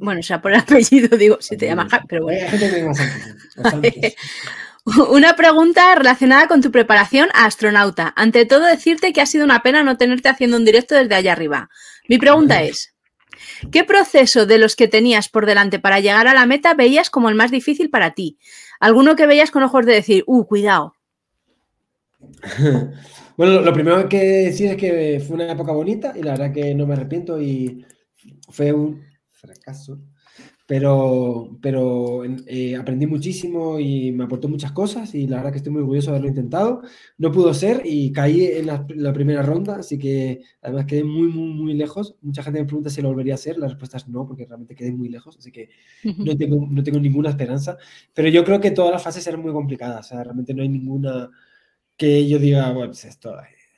Bueno, 0.00 0.20
o 0.20 0.22
sea, 0.22 0.42
por 0.42 0.52
el 0.52 0.60
apellido 0.60 1.16
digo, 1.16 1.38
si 1.40 1.56
te 1.56 1.64
llamas, 1.64 1.90
pero 2.06 2.24
bueno. 2.24 2.92
Una 5.12 5.36
pregunta 5.36 5.94
relacionada 5.94 6.46
con 6.46 6.60
tu 6.60 6.70
preparación 6.70 7.30
a 7.32 7.46
astronauta. 7.46 8.12
Ante 8.16 8.44
todo, 8.44 8.66
decirte 8.66 9.14
que 9.14 9.22
ha 9.22 9.26
sido 9.26 9.46
una 9.46 9.62
pena 9.62 9.82
no 9.82 9.96
tenerte 9.96 10.28
haciendo 10.28 10.58
un 10.58 10.66
directo 10.66 10.94
desde 10.94 11.14
allá 11.14 11.32
arriba. 11.32 11.70
Mi 12.06 12.18
pregunta 12.18 12.62
es, 12.62 12.93
¿qué 13.70 13.84
proceso 13.84 14.46
de 14.46 14.58
los 14.58 14.76
que 14.76 14.88
tenías 14.88 15.28
por 15.28 15.46
delante 15.46 15.78
para 15.78 16.00
llegar 16.00 16.26
a 16.26 16.34
la 16.34 16.46
meta 16.46 16.74
veías 16.74 17.10
como 17.10 17.28
el 17.28 17.34
más 17.34 17.50
difícil 17.50 17.90
para 17.90 18.14
ti? 18.14 18.38
¿Alguno 18.80 19.16
que 19.16 19.26
veías 19.26 19.50
con 19.50 19.62
ojos 19.62 19.86
de 19.86 19.92
decir, 19.94 20.24
uh, 20.26 20.44
cuidado? 20.46 20.94
Bueno, 23.36 23.62
lo 23.62 23.72
primero 23.72 24.08
que 24.08 24.20
decir 24.20 24.70
es 24.70 24.76
que 24.76 25.20
fue 25.26 25.34
una 25.34 25.50
época 25.50 25.72
bonita 25.72 26.12
y 26.14 26.22
la 26.22 26.32
verdad 26.32 26.52
que 26.52 26.72
no 26.72 26.86
me 26.86 26.94
arrepiento 26.94 27.40
y 27.40 27.84
fue 28.48 28.72
un 28.72 29.02
fracaso, 29.32 29.98
pero, 30.66 31.58
pero 31.60 32.24
eh, 32.46 32.74
aprendí 32.76 33.06
muchísimo 33.06 33.78
y 33.78 34.12
me 34.12 34.24
aportó 34.24 34.48
muchas 34.48 34.72
cosas 34.72 35.14
y 35.14 35.26
la 35.26 35.36
verdad 35.36 35.52
que 35.52 35.58
estoy 35.58 35.72
muy 35.72 35.82
orgulloso 35.82 36.10
de 36.10 36.16
haberlo 36.16 36.28
intentado. 36.28 36.82
No 37.18 37.30
pudo 37.32 37.52
ser 37.52 37.82
y 37.84 38.12
caí 38.12 38.46
en 38.46 38.66
la, 38.66 39.12
primera 39.12 39.42
ronda, 39.42 39.76
así 39.76 39.98
que 39.98 40.40
además 40.62 40.86
quedé 40.86 41.04
muy, 41.04 41.28
muy, 41.28 41.52
muy 41.52 41.74
lejos. 41.74 42.16
Mucha 42.22 42.42
gente 42.42 42.60
me 42.60 42.66
pregunta 42.66 42.88
si 42.88 43.02
lo 43.02 43.08
volvería 43.08 43.34
a 43.34 43.36
hacer, 43.36 43.58
la 43.58 43.68
respuesta 43.68 43.98
es 43.98 44.08
no, 44.08 44.26
porque 44.26 44.46
realmente 44.46 44.74
quedé 44.74 44.92
muy 44.92 45.10
lejos, 45.10 45.36
así 45.36 45.52
que 45.52 45.68
no, 46.02 46.36
tengo, 46.36 46.66
no 46.70 46.82
tengo 46.82 46.98
ninguna 46.98 47.30
esperanza. 47.30 47.76
Pero 48.14 48.28
yo 48.28 48.42
creo 48.44 48.60
que 48.60 48.70
todas 48.70 48.92
las 48.92 49.02
fases 49.02 49.26
eran 49.26 49.42
muy 49.42 49.52
complicadas, 49.52 50.06
o 50.06 50.08
sea, 50.10 50.24
realmente 50.24 50.54
no 50.54 50.62
hay 50.62 50.70
ninguna 50.70 51.30
que 51.96 52.26
yo 52.26 52.38
diga, 52.38 52.72
bueno, 52.72 52.88
pues 52.88 53.04
esto 53.04 53.34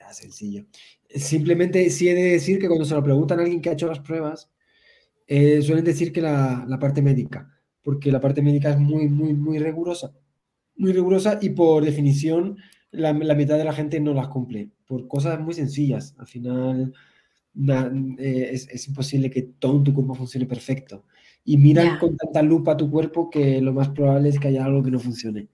es 0.09 0.17
sencillo. 0.17 0.67
Simplemente 1.11 1.91
sí 1.91 2.09
he 2.09 2.15
de 2.15 2.33
decir 2.33 2.59
que 2.59 2.69
cuando 2.69 2.85
se 2.85 2.95
lo 2.95 3.03
preguntan 3.03 3.41
a 3.41 3.43
alguien 3.43 3.61
que 3.61 3.71
ha 3.71 3.73
hecho 3.73 3.89
las 3.89 4.01
pruebas, 4.01 4.51
eh, 5.27 5.61
suelen 5.63 5.85
decir 5.85 6.13
que 6.13 6.23
la, 6.23 6.65
la, 6.69 6.79
parte 6.79 7.03
médica, 7.03 7.51
porque 7.83 8.13
la 8.13 8.21
parte 8.21 8.43
médica 8.43 8.71
es 8.71 8.79
muy, 8.79 9.09
muy, 9.09 9.35
muy 9.35 9.59
rigurosa, 9.59 10.15
muy 10.77 10.93
rigurosa 10.93 11.39
y 11.41 11.51
por 11.51 11.85
definición 11.85 12.57
la, 12.91 13.13
la 13.13 13.35
mitad 13.35 13.59
de 13.59 13.65
la 13.65 13.73
gente 13.73 14.01
no 14.01 14.15
las 14.15 14.29
cumple, 14.29 14.71
por 14.87 15.09
cosas 15.09 15.41
muy 15.41 15.55
sencillas. 15.55 16.15
Al 16.19 16.27
final 16.27 16.93
eh, 18.19 18.51
es, 18.53 18.69
es, 18.69 18.87
imposible 18.89 19.31
que 19.31 19.43
todo 19.43 19.83
tu 19.83 19.95
cuerpo 19.95 20.15
funcione 20.15 20.47
perfecto. 20.47 21.05
Y 21.45 21.57
miran 21.57 21.99
con 21.99 22.17
tanta 22.17 22.43
lupa 22.43 22.77
tu 22.77 22.91
cuerpo 22.91 23.31
que 23.31 23.61
lo 23.61 23.73
más 23.73 23.89
probable 23.91 24.29
es 24.29 24.39
que 24.39 24.49
haya 24.49 24.65
algo 24.65 24.83
que 24.83 24.91
no 24.91 24.99
funcione. 24.99 25.49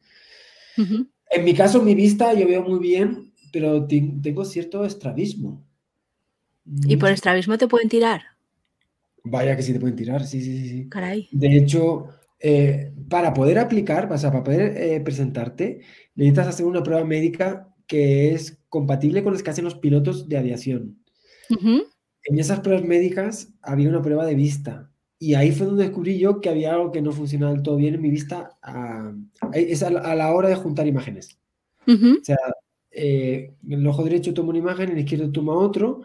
En 0.77 1.45
mi 1.45 1.55
caso, 1.55 1.83
mi 1.83 1.95
vista 1.95 2.33
yo 2.33 2.47
veo 2.47 2.63
muy 2.63 2.79
bien, 2.79 3.33
pero 3.53 3.87
tengo 3.87 4.45
cierto 4.45 4.85
estrabismo. 4.85 5.63
¿Y 6.87 6.97
por 6.97 7.11
estrabismo 7.11 7.59
te 7.59 7.69
pueden 7.69 7.89
tirar? 7.89 8.23
Vaya 9.25 9.57
que 9.57 9.63
sí 9.63 9.73
te 9.73 9.81
pueden 9.81 9.97
tirar, 9.97 10.27
sí, 10.27 10.43
sí, 10.43 10.69
sí. 10.69 10.89
Caray. 10.89 11.29
De 11.31 11.57
hecho, 11.57 12.09
eh, 12.41 12.93
para 13.09 13.33
poder 13.33 13.59
aplicar, 13.59 14.13
o 14.13 14.19
sea, 14.19 14.33
para 14.33 14.43
poder 14.43 14.77
eh, 14.77 15.01
presentarte, 15.01 15.81
necesitas 16.17 16.49
hacer 16.49 16.67
una 16.67 16.83
prueba 16.83 17.05
médica 17.05 17.73
que 17.87 18.33
es 18.33 18.59
compatible 18.69 19.23
con 19.23 19.33
las 19.33 19.43
que 19.43 19.51
hacen 19.51 19.65
los 19.65 19.77
pilotos 19.77 20.29
de 20.29 20.39
aviación. 20.39 20.99
En 21.49 22.39
esas 22.39 22.61
pruebas 22.61 22.85
médicas 22.85 23.53
había 23.63 23.89
una 23.89 24.03
prueba 24.03 24.27
de 24.27 24.35
vista. 24.35 24.91
Y 25.19 25.35
ahí 25.35 25.53
fue 25.53 25.67
donde 25.67 25.85
descubrí 25.85 26.19
yo 26.19 26.41
que 26.41 26.49
había 26.49 26.73
algo 26.73 26.91
que 26.91 27.03
no 27.03 27.13
funcionaba 27.13 27.53
del 27.53 27.63
todo 27.63 27.77
bien 27.77 27.95
en 27.95 28.03
mi 28.03 28.11
vista. 28.11 28.59
A, 28.63 29.13
es 29.53 29.83
a 29.83 29.91
la, 29.91 30.33
hora 30.33 30.49
de 30.49 30.57
juntar 30.57 30.87
imágenes. 30.87 31.39
O 31.87 32.25
sea, 32.25 32.39
eh, 32.91 33.55
el 33.69 33.87
ojo 33.87 34.03
derecho 34.05 34.35
toma 34.35 34.51
una 34.51 34.59
imagen, 34.59 34.91
el 34.91 34.99
izquierdo 34.99 35.31
toma 35.31 35.55
otro, 35.55 36.03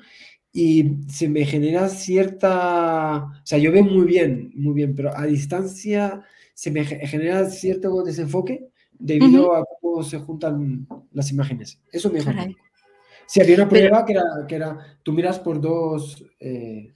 y 0.57 0.97
se 1.07 1.29
me 1.29 1.45
genera 1.45 1.87
cierta. 1.87 3.25
O 3.25 3.45
sea, 3.45 3.59
yo 3.59 3.71
veo 3.71 3.83
muy 3.83 4.07
bien, 4.07 4.51
muy 4.55 4.73
bien, 4.73 4.95
pero 4.95 5.15
a 5.15 5.27
distancia 5.27 6.23
se 6.55 6.71
me 6.71 6.83
genera 6.83 7.47
cierto 7.47 8.01
desenfoque 8.01 8.67
debido 8.97 9.55
a 9.55 9.63
cómo 9.79 10.01
se 10.01 10.17
juntan 10.17 10.87
las 11.11 11.31
imágenes. 11.31 11.79
Eso 11.91 12.11
me 12.11 12.21
Si 12.21 12.55
sí, 13.27 13.41
había 13.41 13.57
una 13.57 13.69
prueba 13.69 14.03
que, 14.03 14.13
era, 14.13 14.23
que 14.47 14.55
era: 14.55 14.97
tú 15.03 15.13
miras 15.13 15.37
por 15.37 15.61
dos. 15.61 16.25
Eh, 16.39 16.91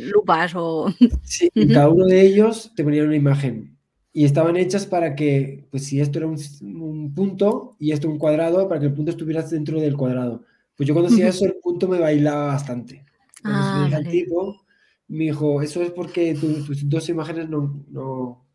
lupas 0.00 0.52
o... 0.54 0.86
Sí, 1.24 1.50
y 1.52 1.68
cada 1.68 1.90
uno 1.90 2.06
de 2.06 2.22
ellos 2.22 2.72
te 2.74 2.82
ponían 2.82 3.08
una 3.08 3.16
imagen 3.16 3.76
y 4.10 4.24
estaban 4.24 4.56
hechas 4.56 4.86
para 4.86 5.14
que, 5.14 5.66
pues 5.70 5.84
si 5.84 6.00
esto 6.00 6.18
era 6.18 6.28
un, 6.28 7.12
punto 7.14 7.76
y 7.78 7.92
esto 7.92 8.08
un 8.08 8.18
cuadrado, 8.18 8.68
para 8.68 8.80
que 8.80 8.86
el 8.86 8.94
punto 8.94 9.10
estuviera 9.10 9.42
dentro 9.42 9.80
del 9.80 9.98
cuadrado. 9.98 10.44
Pues 10.78 10.86
yo 10.86 10.94
cuando 10.94 11.12
hacía 11.12 11.28
eso, 11.28 11.44
el 11.44 11.56
punto 11.60 11.88
me 11.88 11.98
bailaba 11.98 12.46
bastante. 12.46 13.04
Ah, 13.42 13.90
el 13.92 14.08
tipo 14.08 14.64
me 15.08 15.24
dijo, 15.24 15.60
eso 15.60 15.82
es 15.82 15.90
porque 15.90 16.34
tus 16.34 16.88
dos 16.88 17.08
imágenes 17.08 17.48
no, 17.48 17.84
no, 17.90 18.46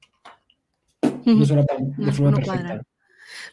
no 1.26 1.46
son 1.46 1.66
de 1.98 2.12
forma 2.14 2.38
perfecta. 2.38 2.82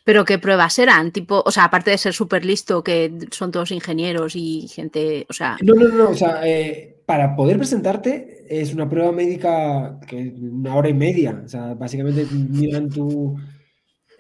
Pero 0.04 0.24
qué 0.24 0.38
pruebas 0.38 0.78
eran, 0.78 1.10
tipo, 1.10 1.42
o 1.44 1.50
sea, 1.50 1.64
aparte 1.64 1.90
de 1.90 1.98
ser 1.98 2.14
súper 2.14 2.44
listo, 2.44 2.84
que 2.84 3.12
son 3.32 3.50
todos 3.50 3.72
ingenieros 3.72 4.36
y 4.36 4.68
gente, 4.68 5.26
o 5.28 5.32
sea. 5.32 5.56
No, 5.62 5.74
no, 5.74 5.88
no, 5.88 6.10
o 6.10 6.14
sea, 6.14 6.40
eh, 6.46 7.02
para 7.04 7.34
poder 7.34 7.56
presentarte 7.56 8.46
es 8.48 8.72
una 8.72 8.88
prueba 8.88 9.10
médica 9.10 9.98
que 10.06 10.32
una 10.40 10.76
hora 10.76 10.88
y 10.88 10.94
media. 10.94 11.42
O 11.44 11.48
sea, 11.48 11.74
básicamente 11.74 12.24
miran 12.32 12.88
tu, 12.88 13.36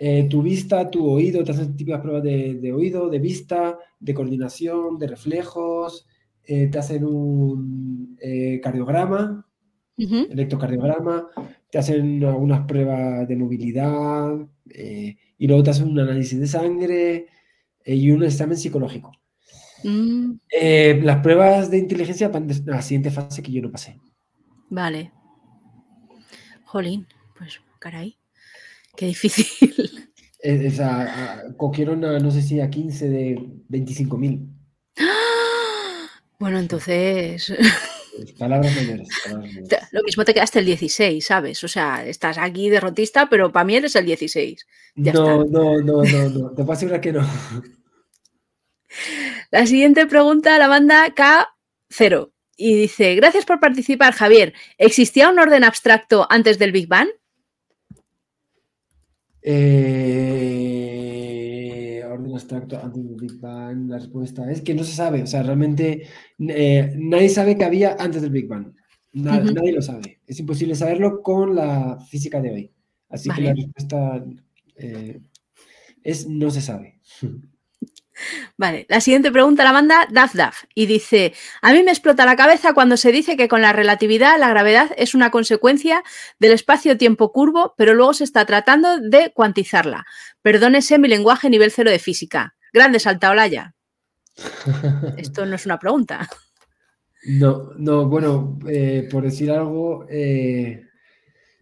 eh, 0.02 0.26
tu 0.30 0.40
vista, 0.40 0.90
tu 0.90 1.06
oído, 1.06 1.44
te 1.44 1.50
hacen 1.50 1.76
típicas 1.76 2.00
pruebas 2.00 2.22
de, 2.22 2.72
oído, 2.72 3.10
de 3.10 3.18
vista, 3.18 3.78
de 3.98 4.14
coordinación, 4.14 4.98
de 4.98 5.06
reflejos, 5.06 6.06
eh, 6.42 6.68
te 6.68 6.78
hacen 6.78 7.04
un 7.04 8.16
eh, 8.18 8.62
cardiograma, 8.62 9.46
electrocardiograma, 9.98 11.28
te 11.70 11.76
hacen 11.76 12.24
algunas 12.24 12.64
pruebas 12.66 13.28
de 13.28 13.36
movilidad 13.36 14.38
y 14.64 15.46
luego 15.46 15.62
te 15.62 15.70
hacen 15.70 15.88
un 15.88 15.98
análisis 15.98 16.40
de 16.40 16.46
sangre 16.46 17.26
y 17.84 18.10
un 18.10 18.24
examen 18.24 18.56
psicológico. 18.56 19.12
Mm. 19.84 20.36
Las 21.02 21.18
pruebas 21.18 21.70
de 21.70 21.76
inteligencia 21.76 22.28
van 22.28 22.48
a 22.50 22.70
la 22.70 22.80
siguiente 22.80 23.10
fase 23.10 23.42
que 23.42 23.52
yo 23.52 23.60
no 23.60 23.70
pasé. 23.70 24.00
Vale. 24.70 25.12
Jolín, 26.64 27.06
pues 27.36 27.60
caray, 27.78 28.16
qué 28.96 29.06
difícil. 29.06 29.90
Eh, 30.42 30.72
cogieron 31.58 32.02
a, 32.02 32.18
no 32.18 32.30
sé 32.30 32.40
si 32.40 32.60
a 32.60 32.70
15 32.70 33.10
de 33.10 33.34
25.000. 33.68 34.48
Bueno, 36.38 36.58
entonces... 36.58 37.52
Palabras 38.38 38.74
mayores, 38.74 39.08
Lo 39.92 40.02
mismo 40.02 40.24
te 40.24 40.32
quedaste 40.32 40.60
el 40.60 40.64
16, 40.64 41.24
¿sabes? 41.24 41.62
O 41.62 41.68
sea, 41.68 42.06
estás 42.06 42.38
aquí 42.38 42.70
derrotista, 42.70 43.28
pero 43.28 43.52
para 43.52 43.64
mí 43.64 43.76
eres 43.76 43.94
el 43.96 44.06
16. 44.06 44.66
no, 44.94 45.12
no, 45.12 45.44
no, 45.44 45.82
no, 45.82 46.02
no, 46.02 46.50
te 46.50 46.56
puedo 46.56 46.72
asegurar 46.72 47.02
que 47.02 47.12
no. 47.12 47.20
La 49.50 49.66
siguiente 49.66 50.06
pregunta 50.06 50.58
la 50.58 50.68
manda 50.68 51.14
K0 51.14 52.30
y 52.56 52.74
dice, 52.74 53.14
gracias 53.14 53.44
por 53.44 53.60
participar, 53.60 54.12
Javier. 54.12 54.52
¿Existía 54.78 55.28
un 55.28 55.38
orden 55.38 55.64
abstracto 55.64 56.26
antes 56.30 56.58
del 56.58 56.72
Big 56.72 56.88
Bang? 56.88 57.08
Eh, 59.42 60.90
orden 62.06 62.34
abstracto 62.34 62.78
antes 62.82 63.02
del 63.04 63.16
Big 63.16 63.40
Bang, 63.40 63.88
la 63.88 63.98
respuesta 63.98 64.50
es 64.50 64.60
que 64.62 64.74
no 64.74 64.84
se 64.84 64.92
sabe. 64.92 65.22
O 65.22 65.26
sea, 65.26 65.42
realmente 65.42 66.06
eh, 66.38 66.94
nadie 66.96 67.28
sabe 67.28 67.56
que 67.56 67.64
había 67.64 67.96
antes 67.98 68.22
del 68.22 68.30
Big 68.32 68.48
Bang. 68.48 68.74
Nadie 69.12 69.72
lo 69.72 69.82
sabe. 69.82 70.20
Es 70.26 70.38
imposible 70.38 70.74
saberlo 70.74 71.22
con 71.22 71.54
la 71.54 71.98
física 72.08 72.40
de 72.40 72.50
hoy. 72.50 72.72
Así 73.08 73.28
que 73.30 73.40
la 73.42 73.54
respuesta 73.54 74.24
eh, 74.76 75.20
es 76.02 76.28
no 76.28 76.50
se 76.50 76.60
sabe. 76.60 77.00
Vale, 78.56 78.86
la 78.88 79.00
siguiente 79.00 79.30
pregunta 79.32 79.64
la 79.64 79.72
manda 79.72 80.06
Daf 80.10 80.34
Daf 80.34 80.64
y 80.74 80.86
dice, 80.86 81.32
a 81.62 81.72
mí 81.72 81.82
me 81.82 81.90
explota 81.90 82.26
la 82.26 82.36
cabeza 82.36 82.72
cuando 82.72 82.96
se 82.96 83.12
dice 83.12 83.36
que 83.36 83.48
con 83.48 83.62
la 83.62 83.72
relatividad 83.72 84.38
la 84.38 84.48
gravedad 84.48 84.90
es 84.96 85.14
una 85.14 85.30
consecuencia 85.30 86.02
del 86.38 86.52
espacio-tiempo 86.52 87.32
curvo, 87.32 87.74
pero 87.76 87.94
luego 87.94 88.14
se 88.14 88.24
está 88.24 88.44
tratando 88.44 88.98
de 88.98 89.32
cuantizarla. 89.32 90.04
Perdónese 90.42 90.98
mi 90.98 91.08
lenguaje 91.08 91.50
nivel 91.50 91.70
cero 91.70 91.90
de 91.90 91.98
física. 91.98 92.54
Grande 92.72 93.00
Saltaolaya. 93.00 93.74
Esto 95.16 95.46
no 95.46 95.56
es 95.56 95.66
una 95.66 95.78
pregunta. 95.78 96.28
No, 97.26 97.72
no, 97.76 98.08
bueno, 98.08 98.58
eh, 98.68 99.06
por 99.10 99.24
decir 99.24 99.50
algo, 99.50 100.06
eh, 100.08 100.86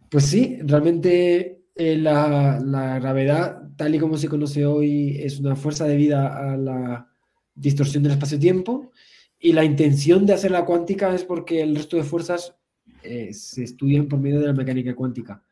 pues 0.09 0.25
sí, 0.25 0.59
realmente 0.63 1.65
eh, 1.75 1.97
la, 1.97 2.61
la 2.65 2.99
gravedad 3.01 3.68
tal 3.79 3.95
y 3.95 3.99
como 3.99 4.19
se 4.19 4.29
conoce 4.29 4.67
hoy, 4.67 5.17
es 5.23 5.39
una 5.39 5.55
fuerza 5.57 5.87
debida 5.87 6.53
a 6.53 6.57
la 6.57 7.09
distorsión 7.55 8.03
del 8.03 8.13
espacio-tiempo 8.13 8.91
y 9.39 9.53
la 9.53 9.65
intención 9.65 10.27
de 10.27 10.35
hacer 10.35 10.51
la 10.51 10.65
cuántica 10.65 11.15
es 11.15 11.25
porque 11.25 11.63
el 11.63 11.77
resto 11.77 11.97
de 11.97 12.03
fuerzas 12.03 12.57
eh, 13.05 13.33
se 13.33 13.63
estudian 13.63 14.09
por 14.09 14.19
medio 14.19 14.41
de 14.41 14.49
la 14.49 14.53
mecánica 14.53 14.97
cuántica. 14.97 15.45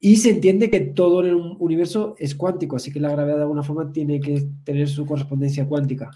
Y 0.00 0.16
se 0.16 0.30
entiende 0.30 0.68
que 0.68 0.80
todo 0.80 1.20
en 1.20 1.28
el 1.28 1.36
universo 1.36 2.16
es 2.18 2.34
cuántico, 2.34 2.74
así 2.74 2.92
que 2.92 2.98
la 2.98 3.12
gravedad 3.12 3.36
de 3.36 3.42
alguna 3.42 3.62
forma 3.62 3.92
tiene 3.92 4.18
que 4.18 4.48
tener 4.64 4.88
su 4.88 5.06
correspondencia 5.06 5.66
cuántica. 5.66 6.10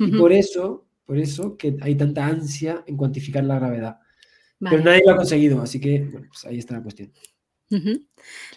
Y 0.00 0.10
por 0.18 0.32
eso, 0.32 0.88
por 1.04 1.16
eso 1.16 1.56
que 1.56 1.76
hay 1.80 1.94
tanta 1.94 2.26
ansia 2.26 2.82
en 2.88 2.96
cuantificar 2.96 3.44
la 3.44 3.60
gravedad. 3.60 3.98
Pero 4.58 4.82
nadie 4.82 5.02
lo 5.06 5.12
ha 5.12 5.16
conseguido, 5.16 5.62
así 5.62 5.80
que 5.80 6.00
bueno, 6.10 6.26
pues 6.28 6.44
ahí 6.44 6.58
está 6.58 6.74
la 6.74 6.82
cuestión. 6.82 7.12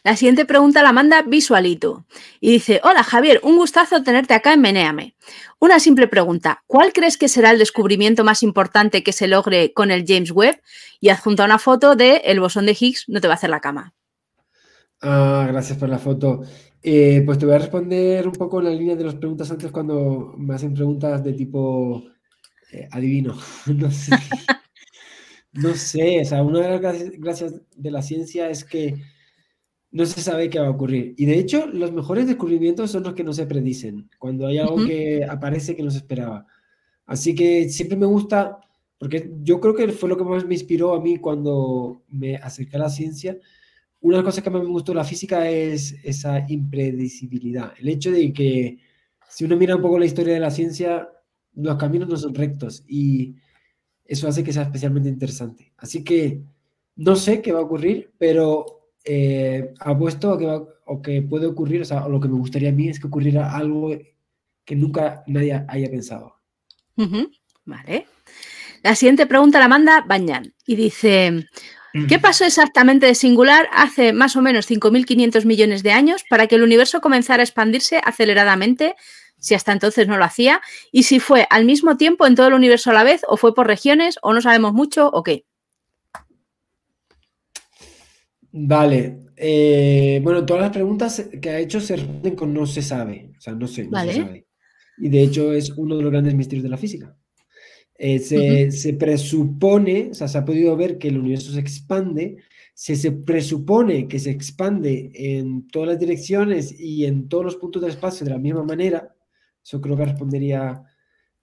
La 0.03 0.15
siguiente 0.15 0.45
pregunta 0.45 0.83
la 0.83 0.93
manda 0.93 1.21
Visualito 1.21 2.05
y 2.39 2.51
dice, 2.51 2.81
hola 2.83 3.03
Javier, 3.03 3.39
un 3.43 3.57
gustazo 3.57 4.03
tenerte 4.03 4.33
acá 4.33 4.53
en 4.53 4.61
Meneame. 4.61 5.15
Una 5.59 5.79
simple 5.79 6.07
pregunta, 6.07 6.63
¿cuál 6.67 6.91
crees 6.91 7.17
que 7.17 7.27
será 7.27 7.51
el 7.51 7.59
descubrimiento 7.59 8.23
más 8.23 8.41
importante 8.41 9.03
que 9.03 9.13
se 9.13 9.27
logre 9.27 9.73
con 9.73 9.91
el 9.91 10.05
James 10.07 10.31
Webb? 10.31 10.59
Y 10.99 11.09
adjunta 11.09 11.45
una 11.45 11.59
foto 11.59 11.95
de 11.95 12.17
el 12.25 12.39
bosón 12.39 12.65
de 12.65 12.75
Higgs 12.79 13.05
no 13.07 13.21
te 13.21 13.27
va 13.27 13.35
a 13.35 13.37
hacer 13.37 13.49
la 13.49 13.59
cama. 13.59 13.93
Ah, 15.01 15.45
gracias 15.47 15.77
por 15.77 15.89
la 15.89 15.99
foto. 15.99 16.41
Eh, 16.81 17.21
pues 17.25 17.37
te 17.37 17.45
voy 17.45 17.55
a 17.55 17.59
responder 17.59 18.27
un 18.27 18.33
poco 18.33 18.59
en 18.59 18.65
la 18.65 18.71
línea 18.71 18.95
de 18.95 19.03
las 19.03 19.15
preguntas 19.15 19.51
antes 19.51 19.71
cuando 19.71 20.33
me 20.37 20.55
hacen 20.55 20.73
preguntas 20.73 21.23
de 21.23 21.33
tipo 21.33 22.03
eh, 22.71 22.87
adivino. 22.91 23.37
no 23.67 23.91
sé. 23.91 24.15
No 25.53 25.73
sé, 25.73 26.21
o 26.21 26.25
sea, 26.25 26.43
una 26.43 26.61
de 26.61 26.79
las 26.79 27.11
gracias 27.19 27.55
de 27.75 27.91
la 27.91 28.01
ciencia 28.01 28.49
es 28.49 28.63
que 28.63 29.01
no 29.91 30.05
se 30.05 30.21
sabe 30.21 30.49
qué 30.49 30.59
va 30.59 30.67
a 30.67 30.71
ocurrir. 30.71 31.13
Y 31.17 31.25
de 31.25 31.37
hecho, 31.37 31.67
los 31.67 31.91
mejores 31.91 32.25
descubrimientos 32.25 32.91
son 32.91 33.03
los 33.03 33.13
que 33.13 33.23
no 33.23 33.33
se 33.33 33.45
predicen, 33.45 34.09
cuando 34.17 34.47
hay 34.47 34.57
algo 34.57 34.77
que 34.85 35.25
aparece 35.25 35.75
que 35.75 35.83
no 35.83 35.91
se 35.91 35.97
esperaba. 35.97 36.47
Así 37.05 37.35
que 37.35 37.69
siempre 37.69 37.97
me 37.97 38.05
gusta, 38.05 38.59
porque 38.97 39.31
yo 39.41 39.59
creo 39.59 39.75
que 39.75 39.89
fue 39.89 40.09
lo 40.09 40.17
que 40.17 40.23
más 40.23 40.45
me 40.45 40.53
inspiró 40.53 40.93
a 40.93 41.01
mí 41.01 41.17
cuando 41.17 42.03
me 42.07 42.37
acerqué 42.37 42.77
a 42.77 42.81
la 42.81 42.89
ciencia. 42.89 43.37
Una 43.99 44.17
de 44.17 44.23
las 44.23 44.31
cosas 44.31 44.43
que 44.43 44.49
más 44.49 44.63
me 44.63 44.69
gustó 44.69 44.93
de 44.93 44.97
la 44.97 45.03
física 45.03 45.49
es 45.49 45.93
esa 46.03 46.45
impredecibilidad. 46.49 47.73
El 47.77 47.89
hecho 47.89 48.11
de 48.11 48.31
que 48.31 48.79
si 49.29 49.43
uno 49.43 49.57
mira 49.57 49.75
un 49.75 49.81
poco 49.81 49.99
la 49.99 50.05
historia 50.05 50.33
de 50.33 50.39
la 50.39 50.51
ciencia, 50.51 51.09
los 51.53 51.75
caminos 51.75 52.07
no 52.07 52.15
son 52.15 52.33
rectos 52.33 52.83
y 52.87 53.35
eso 54.05 54.27
hace 54.27 54.43
que 54.43 54.53
sea 54.53 54.63
especialmente 54.63 55.09
interesante. 55.09 55.73
Así 55.77 56.03
que 56.03 56.43
no 56.95 57.15
sé 57.15 57.41
qué 57.41 57.51
va 57.51 57.59
a 57.59 57.63
ocurrir, 57.63 58.11
pero 58.17 58.80
eh, 59.03 59.73
apuesto 59.79 60.33
a 60.33 60.39
que, 60.39 60.45
o 60.85 61.01
que 61.01 61.21
puede 61.21 61.47
ocurrir, 61.47 61.81
o 61.81 61.85
sea, 61.85 62.07
lo 62.07 62.19
que 62.19 62.27
me 62.27 62.37
gustaría 62.37 62.69
a 62.69 62.73
mí 62.73 62.89
es 62.89 62.99
que 62.99 63.07
ocurriera 63.07 63.55
algo 63.55 63.97
que 64.65 64.75
nunca 64.75 65.23
nadie 65.27 65.65
haya 65.67 65.89
pensado. 65.89 66.35
Vale. 67.65 68.07
La 68.83 68.95
siguiente 68.95 69.25
pregunta 69.25 69.59
la 69.59 69.67
manda 69.67 70.05
Bañan 70.07 70.53
y 70.65 70.75
dice, 70.75 71.47
¿qué 72.07 72.19
pasó 72.19 72.45
exactamente 72.45 73.05
de 73.05 73.15
singular 73.15 73.67
hace 73.73 74.13
más 74.13 74.35
o 74.35 74.41
menos 74.41 74.69
5.500 74.69 75.45
millones 75.45 75.83
de 75.83 75.91
años 75.91 76.23
para 76.29 76.47
que 76.47 76.55
el 76.55 76.63
universo 76.63 77.01
comenzara 77.01 77.41
a 77.41 77.45
expandirse 77.45 78.01
aceleradamente 78.03 78.95
si 79.41 79.55
hasta 79.55 79.71
entonces 79.71 80.07
no 80.07 80.17
lo 80.17 80.23
hacía, 80.23 80.61
y 80.91 81.03
si 81.03 81.19
fue 81.19 81.47
al 81.49 81.65
mismo 81.65 81.97
tiempo 81.97 82.27
en 82.27 82.35
todo 82.35 82.47
el 82.47 82.53
universo 82.53 82.91
a 82.91 82.93
la 82.93 83.03
vez, 83.03 83.21
o 83.27 83.37
fue 83.37 83.55
por 83.55 83.67
regiones, 83.67 84.19
o 84.21 84.33
no 84.33 84.41
sabemos 84.41 84.71
mucho, 84.71 85.09
o 85.09 85.23
qué. 85.23 85.45
Vale. 88.51 89.19
Eh, 89.35 90.19
bueno, 90.23 90.45
todas 90.45 90.63
las 90.63 90.71
preguntas 90.71 91.29
que 91.41 91.49
ha 91.49 91.59
hecho 91.59 91.79
se 91.79 91.95
responden 91.95 92.35
con 92.35 92.53
no 92.53 92.65
se 92.65 92.81
sabe. 92.81 93.31
O 93.37 93.41
sea, 93.41 93.53
no 93.53 93.67
sé, 93.67 93.87
no 93.87 94.03
se 94.03 94.13
sabe. 94.13 94.47
Y 94.97 95.09
de 95.09 95.23
hecho 95.23 95.51
es 95.53 95.71
uno 95.71 95.97
de 95.97 96.03
los 96.03 96.11
grandes 96.11 96.35
misterios 96.35 96.63
de 96.63 96.69
la 96.69 96.77
física. 96.77 97.17
Eh, 98.03 98.19
se, 98.71 98.93
presupone, 98.93 100.09
o 100.11 100.13
sea, 100.13 100.27
se 100.27 100.37
ha 100.37 100.45
podido 100.45 100.75
ver 100.75 100.97
que 100.97 101.07
el 101.07 101.19
universo 101.19 101.51
se 101.51 101.59
expande, 101.59 102.37
se, 102.73 102.95
se 102.95 103.11
presupone 103.11 104.07
que 104.07 104.17
se 104.17 104.31
expande 104.31 105.11
en 105.13 105.67
todas 105.67 105.89
las 105.89 105.99
direcciones 105.99 106.79
y 106.79 107.05
en 107.05 107.29
todos 107.29 107.45
los 107.45 107.55
puntos 107.57 107.81
del 107.81 107.91
espacio 107.91 108.25
de 108.25 108.31
la 108.31 108.39
misma 108.39 108.63
manera, 108.63 109.15
eso 109.63 109.79
creo 109.79 109.95
que 109.95 110.05
respondería 110.05 110.83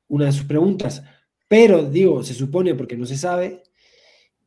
una 0.08 0.26
de 0.26 0.32
sus 0.32 0.44
preguntas. 0.44 1.02
Pero 1.46 1.84
digo, 1.84 2.22
se 2.22 2.34
supone 2.34 2.74
porque 2.74 2.96
no 2.96 3.06
se 3.06 3.16
sabe. 3.16 3.62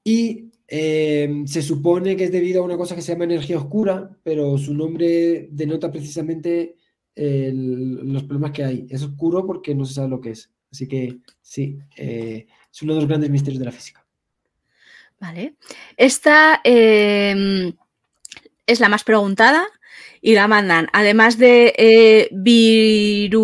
Y 0.03 0.50
em, 0.73 1.45
se 1.47 1.61
supone 1.61 2.15
que 2.15 2.23
es 2.23 2.31
debido 2.31 2.61
a 2.61 2.65
una 2.65 2.77
cosa 2.77 2.95
que 2.95 3.01
se 3.01 3.11
llama 3.11 3.25
energía 3.25 3.57
oscura, 3.57 4.09
pero 4.23 4.57
su 4.57 4.73
nombre 4.73 5.49
denota 5.51 5.91
precisamente 5.91 6.77
los 7.13 8.23
problemas 8.23 8.51
que 8.51 8.63
hay. 8.63 8.87
Es 8.89 9.03
oscuro 9.03 9.45
porque 9.45 9.75
no 9.75 9.85
se 9.85 9.95
sabe 9.95 10.07
lo 10.07 10.21
que 10.21 10.31
es. 10.31 10.49
Así 10.71 10.87
que 10.87 11.19
sí, 11.41 11.77
eh, 11.97 12.47
es 12.71 12.81
uno 12.81 12.93
de 12.93 13.01
los 13.01 13.09
grandes 13.09 13.29
misterios 13.29 13.59
de 13.59 13.65
la 13.65 13.73
física. 13.73 14.05
Vale. 15.19 15.55
Esta 15.97 16.61
em, 16.63 17.73
es 18.65 18.79
la 18.79 18.89
más 18.89 19.03
preguntada 19.03 19.67
y 20.21 20.33
la 20.33 20.47
mandan. 20.47 20.87
Además 20.93 21.37
de 21.37 21.75
eh, 21.77 22.29
Virutin 22.31 23.35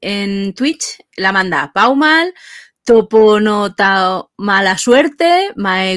en 0.00 0.54
Twitch, 0.54 1.04
la 1.16 1.32
manda 1.32 1.72
Paumal, 1.74 2.32
Toponota 2.84 4.28
Mala 4.36 4.76
Suerte, 4.78 5.50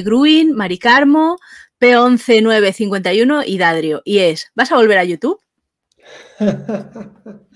Gruin, 0.04 0.54
Maricarmo, 0.54 1.36
P11951 1.80 3.44
y 3.46 3.58
Dadrio. 3.58 4.02
Y 4.04 4.18
es, 4.18 4.50
¿vas 4.54 4.72
a 4.72 4.76
volver 4.76 4.98
a 4.98 5.04
YouTube? 5.04 5.40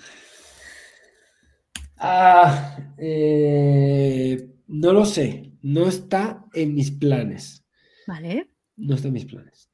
ah, 1.98 2.76
eh, 2.98 4.48
no 4.68 4.92
lo 4.92 5.04
sé. 5.04 5.52
No 5.62 5.86
está 5.88 6.44
en 6.52 6.74
mis 6.74 6.90
planes. 6.90 7.64
Vale. 8.06 8.50
No 8.76 8.96
está 8.96 9.08
en 9.08 9.14
mis 9.14 9.26
planes. 9.26 9.70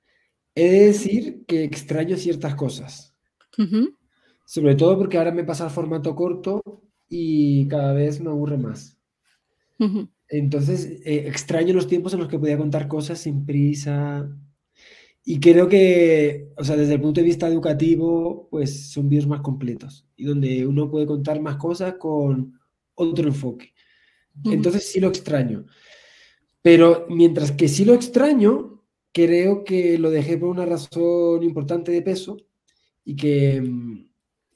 He 0.55 0.71
de 0.71 0.87
decir 0.87 1.44
que 1.47 1.64
extraño 1.64 2.16
ciertas 2.16 2.55
cosas. 2.55 3.14
Sobre 4.44 4.77
todo 4.77 4.99
porque 4.99 5.18
ahora 5.18 5.33
me 5.33 5.45
pasa 5.45 5.64
el 5.64 5.70
formato 5.70 6.14
corto 6.14 6.62
y 7.09 7.66
cada 7.68 7.93
vez 7.93 8.20
me 8.20 8.30
aburre 8.30 8.59
más. 8.59 8.97
Entonces, 10.29 11.01
eh, 11.05 11.24
extraño 11.26 11.74
los 11.74 11.87
tiempos 11.87 12.12
en 12.12 12.20
los 12.20 12.29
que 12.29 12.39
podía 12.39 12.59
contar 12.59 12.89
cosas 12.89 13.18
sin 13.18 13.47
prisa. 13.47 14.29
Y 15.24 15.41
creo 15.41 15.68
que, 15.68 16.49
o 16.57 16.64
sea, 16.64 16.76
desde 16.76 16.95
el 16.95 17.01
punto 17.01 17.20
de 17.20 17.26
vista 17.26 17.47
educativo, 17.49 18.49
pues 18.51 18.91
son 18.91 19.09
vídeos 19.09 19.26
más 19.26 19.41
completos 19.41 20.07
y 20.16 20.24
donde 20.24 20.66
uno 20.66 20.91
puede 20.91 21.07
contar 21.07 21.41
más 21.41 21.57
cosas 21.57 21.95
con 21.95 22.59
otro 22.95 23.29
enfoque. 23.29 23.72
Entonces, 24.45 24.91
sí 24.91 25.01
lo 25.01 25.09
extraño. 25.09 25.66
Pero 26.62 27.07
mientras 27.09 27.53
que 27.53 27.68
sí 27.68 27.85
lo 27.85 27.95
extraño, 27.95 28.85
creo 29.12 29.64
que 29.64 29.99
lo 29.99 30.11
dejé 30.11 30.39
por 30.39 30.49
una 30.49 30.66
razón 30.66 31.43
importante 31.43 31.93
de 31.93 32.03
peso 32.03 32.37
y 33.05 33.16
que 33.16 33.61
mm, 33.61 34.09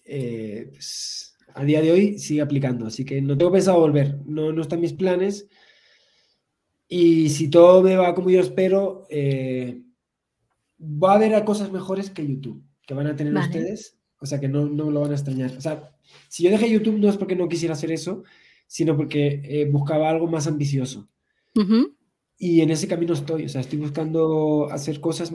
eh, 0.05 0.69
pues, 0.71 1.32
a 1.55 1.65
día 1.65 1.81
de 1.81 1.93
hoy 1.93 2.19
sigue 2.19 2.41
aplicando. 2.41 2.87
Así 2.87 3.05
que 3.05 3.21
no 3.21 3.37
tengo 3.37 3.53
pensado 3.53 3.81
volver, 3.81 4.19
no, 4.27 4.53
no 4.53 4.63
están 4.63 4.81
mis 4.81 4.93
planes. 4.93 5.49
Y 6.89 7.31
si 7.31 7.49
todo 7.49 7.83
me 7.83 7.97
va 7.97 8.15
como 8.15 8.31
yo 8.31 8.41
espero, 8.41 9.07
eh, 9.09 9.83
va 10.81 11.13
a 11.13 11.17
haber 11.17 11.45
cosas 11.45 11.73
mejores 11.73 12.11
que 12.11 12.27
YouTube, 12.27 12.63
que 12.87 12.95
van 12.95 13.07
a 13.07 13.17
tener 13.17 13.35
ustedes. 13.35 13.99
O 14.19 14.27
sea, 14.27 14.39
que 14.39 14.49
no, 14.49 14.67
no 14.67 14.91
lo 14.91 15.01
van 15.01 15.11
a 15.11 15.15
extrañar. 15.15 15.57
O 15.57 15.61
sea, 15.61 15.97
si 16.29 16.45
yo 16.45 16.51
dejé 16.51 16.71
YouTube 16.71 16.99
no 16.99 17.09
es 17.09 17.17
porque 17.17 17.35
no 17.35 17.49
quisiera 17.49 17.75
hacer 17.75 17.91
eso, 17.91 18.23
sino 18.67 18.97
porque 18.97 19.43
eh, 19.45 19.69
buscaba 19.71 20.09
algo 20.09 20.27
más 20.27 20.47
ambicioso. 20.47 21.09
Y 22.39 22.61
en 22.61 22.71
ese 22.71 22.89
camino 22.89 23.15
estoy. 23.15 23.45
O 23.45 23.49
sea, 23.49 23.61
estoy 23.61 23.79
buscando 23.79 24.69
hacer 24.71 25.01
cosas 25.01 25.33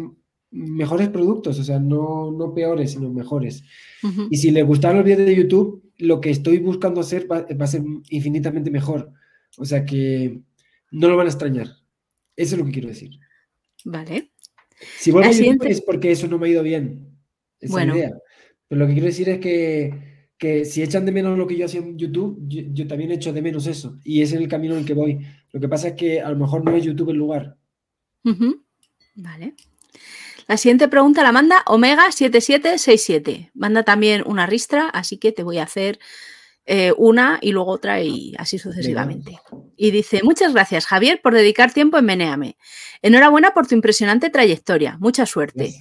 mejores 0.50 1.10
productos, 1.10 1.60
o 1.60 1.64
sea, 1.64 1.80
no, 1.80 2.32
no 2.32 2.54
peores, 2.54 2.92
sino 2.92 3.12
mejores. 3.12 3.64
Y 4.30 4.38
si 4.38 4.52
les 4.52 4.66
gustaron 4.66 4.98
los 4.98 5.06
vídeos 5.06 5.26
de 5.26 5.36
YouTube, 5.36 5.84
lo 5.98 6.22
que 6.22 6.30
estoy 6.30 6.60
buscando 6.60 7.02
hacer 7.02 7.32
va, 7.32 7.46
a 7.48 7.68
ser 7.68 7.84
infinitamente 8.10 8.72
mejor. 8.72 9.12
O 9.58 9.66
sea 9.66 9.86
que 9.86 10.40
no 10.92 11.10
lo 11.10 11.18
van 11.18 11.28
a 11.28 11.30
extrañar. 11.30 11.68
Eso 12.36 12.56
es 12.56 12.60
lo 12.60 12.66
que 12.66 12.72
quiero 12.72 12.88
decir. 12.88 13.12
Vale. 13.86 14.32
Si 15.00 15.12
vuelvo 15.12 15.30
a 15.30 15.68
es 15.68 15.82
porque 15.82 16.12
eso 16.12 16.28
no 16.28 16.38
me 16.38 16.48
ha 16.48 16.52
ido 16.52 16.64
bien. 16.64 17.18
Esa 17.60 17.74
bueno. 17.74 17.96
idea. 17.96 18.12
Pero 18.68 18.80
lo 18.80 18.88
que 18.88 18.94
quiero 18.94 19.08
decir 19.08 19.30
es 19.30 19.40
que, 19.40 20.28
que, 20.38 20.66
si 20.66 20.84
echan 20.84 21.06
de 21.06 21.12
menos 21.12 21.38
lo 21.38 21.48
que 21.48 21.58
yo 21.58 21.66
hacía 21.66 21.80
en 21.80 21.98
YouTube, 21.98 22.38
yo, 22.48 22.86
también 22.86 23.12
echo 23.12 23.34
de 23.34 23.42
menos 23.42 23.66
eso. 23.66 23.98
Y 24.04 24.22
es 24.22 24.34
en 24.34 24.42
el 24.42 24.48
camino 24.48 24.74
en 24.74 24.82
el 24.82 24.86
que 24.86 24.94
voy. 24.94 25.20
Lo 25.52 25.60
que 25.60 25.68
pasa 25.68 25.90
es 25.90 25.94
que 25.96 26.22
a 26.22 26.30
lo 26.30 26.38
mejor 26.38 26.64
no 26.64 26.76
es 26.76 26.84
YouTube 26.84 27.10
el 27.10 27.18
lugar. 27.18 27.58
Vale. 29.16 29.56
La 30.48 30.58
siguiente 30.58 30.88
pregunta 30.88 31.24
la 31.24 31.32
manda 31.32 31.64
Omega7767. 31.66 33.52
Manda 33.54 33.84
también 33.84 34.24
una 34.26 34.46
ristra, 34.46 34.88
así 34.90 35.18
que 35.18 35.34
te 35.34 35.44
voy 35.44 35.58
a 35.58 35.64
hacer 35.64 36.00
eh, 36.66 36.94
una 36.98 37.40
y 37.42 37.52
luego 37.52 37.72
otra 37.72 38.02
y 38.02 38.34
así 38.38 38.58
sucesivamente. 38.58 39.40
Y 39.76 39.92
dice, 39.92 40.22
muchas 40.24 40.54
gracias 40.54 40.86
Javier 40.86 41.22
por 41.22 41.34
dedicar 41.34 41.74
tiempo 41.74 41.98
en 41.98 42.06
Meneame. 42.06 42.58
Enhorabuena 43.02 43.54
por 43.54 43.68
tu 43.68 43.76
impresionante 43.76 44.30
trayectoria. 44.30 44.98
Mucha 45.00 45.26
suerte. 45.26 45.76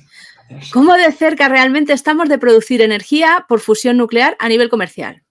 ¿Cómo 0.72 0.94
de 0.94 1.10
cerca 1.12 1.48
realmente 1.48 1.92
estamos 1.92 2.28
de 2.28 2.38
producir 2.38 2.82
energía 2.82 3.46
por 3.48 3.60
fusión 3.60 3.96
nuclear 3.96 4.36
a 4.38 4.48
nivel 4.48 4.68
comercial? 4.68 5.22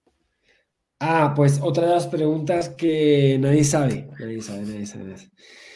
Ah, 1.00 1.34
pues 1.36 1.60
otra 1.62 1.86
de 1.86 1.94
las 1.94 2.06
preguntas 2.06 2.70
que 2.70 3.36
nadie 3.38 3.64
sabe. 3.64 4.08
Nadie 4.18 4.42
sabe, 4.42 4.62
nadie 4.62 4.86
sabe. 4.86 5.14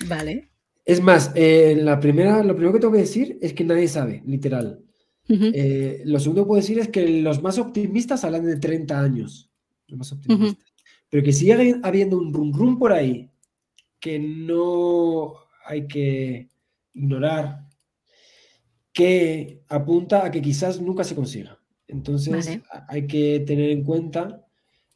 Vale. 0.06 0.49
Es 0.90 1.00
más, 1.00 1.30
eh, 1.36 1.78
la 1.80 2.00
primera, 2.00 2.42
lo 2.42 2.54
primero 2.56 2.72
que 2.72 2.80
tengo 2.80 2.94
que 2.94 2.98
decir 2.98 3.38
es 3.40 3.52
que 3.52 3.62
nadie 3.62 3.86
sabe, 3.86 4.24
literal. 4.26 4.82
Eh, 5.28 6.02
lo 6.04 6.18
segundo 6.18 6.42
que 6.42 6.48
puedo 6.48 6.60
decir 6.60 6.80
es 6.80 6.88
que 6.88 7.22
los 7.22 7.40
más 7.40 7.58
optimistas 7.58 8.24
hablan 8.24 8.44
de 8.44 8.56
30 8.56 9.00
años. 9.00 9.48
Los 9.86 9.98
más 9.98 10.10
optimistas. 10.10 10.66
Pero 11.08 11.22
que 11.22 11.32
sigue 11.32 11.76
habiendo 11.84 12.18
un 12.18 12.34
rum 12.34 12.52
rum 12.52 12.76
por 12.76 12.92
ahí 12.92 13.30
que 14.00 14.18
no 14.18 15.34
hay 15.64 15.86
que 15.86 16.48
ignorar, 16.94 17.68
que 18.92 19.62
apunta 19.68 20.26
a 20.26 20.32
que 20.32 20.42
quizás 20.42 20.80
nunca 20.80 21.04
se 21.04 21.14
consiga. 21.14 21.56
Entonces 21.86 22.60
hay 22.88 23.06
que 23.06 23.38
tener 23.46 23.70
en 23.70 23.84
cuenta 23.84 24.44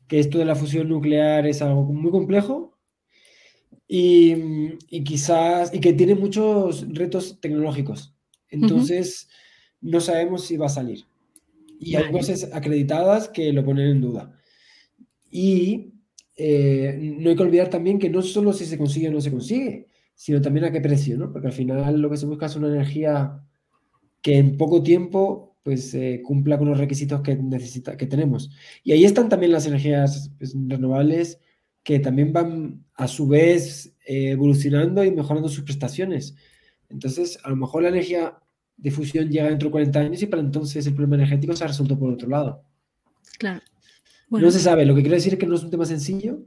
que 0.08 0.18
esto 0.18 0.38
de 0.38 0.44
la 0.44 0.56
fusión 0.56 0.88
nuclear 0.88 1.46
es 1.46 1.62
algo 1.62 1.84
muy 1.84 2.10
complejo 2.10 2.73
y, 3.86 5.02
quizás, 5.04 5.72
y 5.74 5.80
que 5.80 5.92
tiene 5.92 6.14
muchos 6.14 6.86
retos 6.92 7.38
tecnológicos. 7.40 8.14
Entonces, 8.48 9.28
no 9.80 10.00
sabemos 10.00 10.44
si 10.44 10.56
va 10.56 10.66
a 10.66 10.70
salir. 10.70 11.04
Y 11.78 11.96
hay 11.96 12.10
cosas 12.10 12.48
acreditadas 12.52 13.28
que 13.28 13.52
lo 13.52 13.64
ponen 13.64 13.88
en 13.88 14.00
duda. 14.00 14.38
Y 15.30 15.92
eh, 16.36 16.98
no 17.18 17.30
hay 17.30 17.36
que 17.36 17.42
olvidar 17.42 17.68
también 17.68 17.98
que 17.98 18.10
no 18.10 18.22
solo 18.22 18.52
si 18.52 18.64
se 18.64 18.78
consigue 18.78 19.08
o 19.08 19.12
no 19.12 19.20
se 19.20 19.30
consigue, 19.30 19.88
sino 20.14 20.40
también 20.40 20.64
a 20.64 20.72
qué 20.72 20.80
precio, 20.80 21.18
¿no? 21.18 21.32
Porque 21.32 21.48
al 21.48 21.52
final 21.52 22.00
lo 22.00 22.10
que 22.10 22.16
se 22.16 22.26
busca 22.26 22.46
es 22.46 22.56
una 22.56 22.68
energía 22.68 23.40
que 24.22 24.38
en 24.38 24.56
poco 24.56 24.82
tiempo 24.82 25.56
pues 25.62 25.94
eh, 25.94 26.20
cumpla 26.22 26.58
con 26.58 26.68
los 26.68 26.78
requisitos 26.78 27.22
que 27.22 27.36
necesita, 27.36 27.96
que 27.96 28.06
tenemos. 28.06 28.50
Y 28.82 28.92
ahí 28.92 29.04
están 29.04 29.28
también 29.28 29.50
las 29.50 29.66
energías 29.66 30.30
pues, 30.38 30.54
renovables 30.68 31.40
que 31.84 32.00
también 32.00 32.32
van 32.32 32.84
a 32.94 33.06
su 33.06 33.28
vez 33.28 33.94
eh, 34.06 34.30
evolucionando 34.30 35.04
y 35.04 35.12
mejorando 35.12 35.48
sus 35.48 35.64
prestaciones. 35.64 36.34
Entonces, 36.88 37.38
a 37.44 37.50
lo 37.50 37.56
mejor 37.56 37.82
la 37.82 37.90
energía 37.90 38.38
de 38.76 38.90
fusión 38.90 39.30
llega 39.30 39.48
dentro 39.48 39.68
de 39.68 39.72
40 39.72 40.00
años 40.00 40.22
y 40.22 40.26
para 40.26 40.42
entonces 40.42 40.86
el 40.86 40.94
problema 40.94 41.16
energético 41.16 41.54
se 41.54 41.64
ha 41.64 41.68
resuelto 41.68 41.98
por 41.98 42.12
otro 42.12 42.28
lado. 42.28 42.64
Claro. 43.38 43.60
No 44.30 44.50
se 44.50 44.58
sabe. 44.58 44.84
Lo 44.84 44.94
que 44.94 45.02
quiero 45.02 45.14
decir 45.16 45.34
es 45.34 45.38
que 45.38 45.46
no 45.46 45.54
es 45.54 45.62
un 45.62 45.70
tema 45.70 45.84
sencillo 45.84 46.40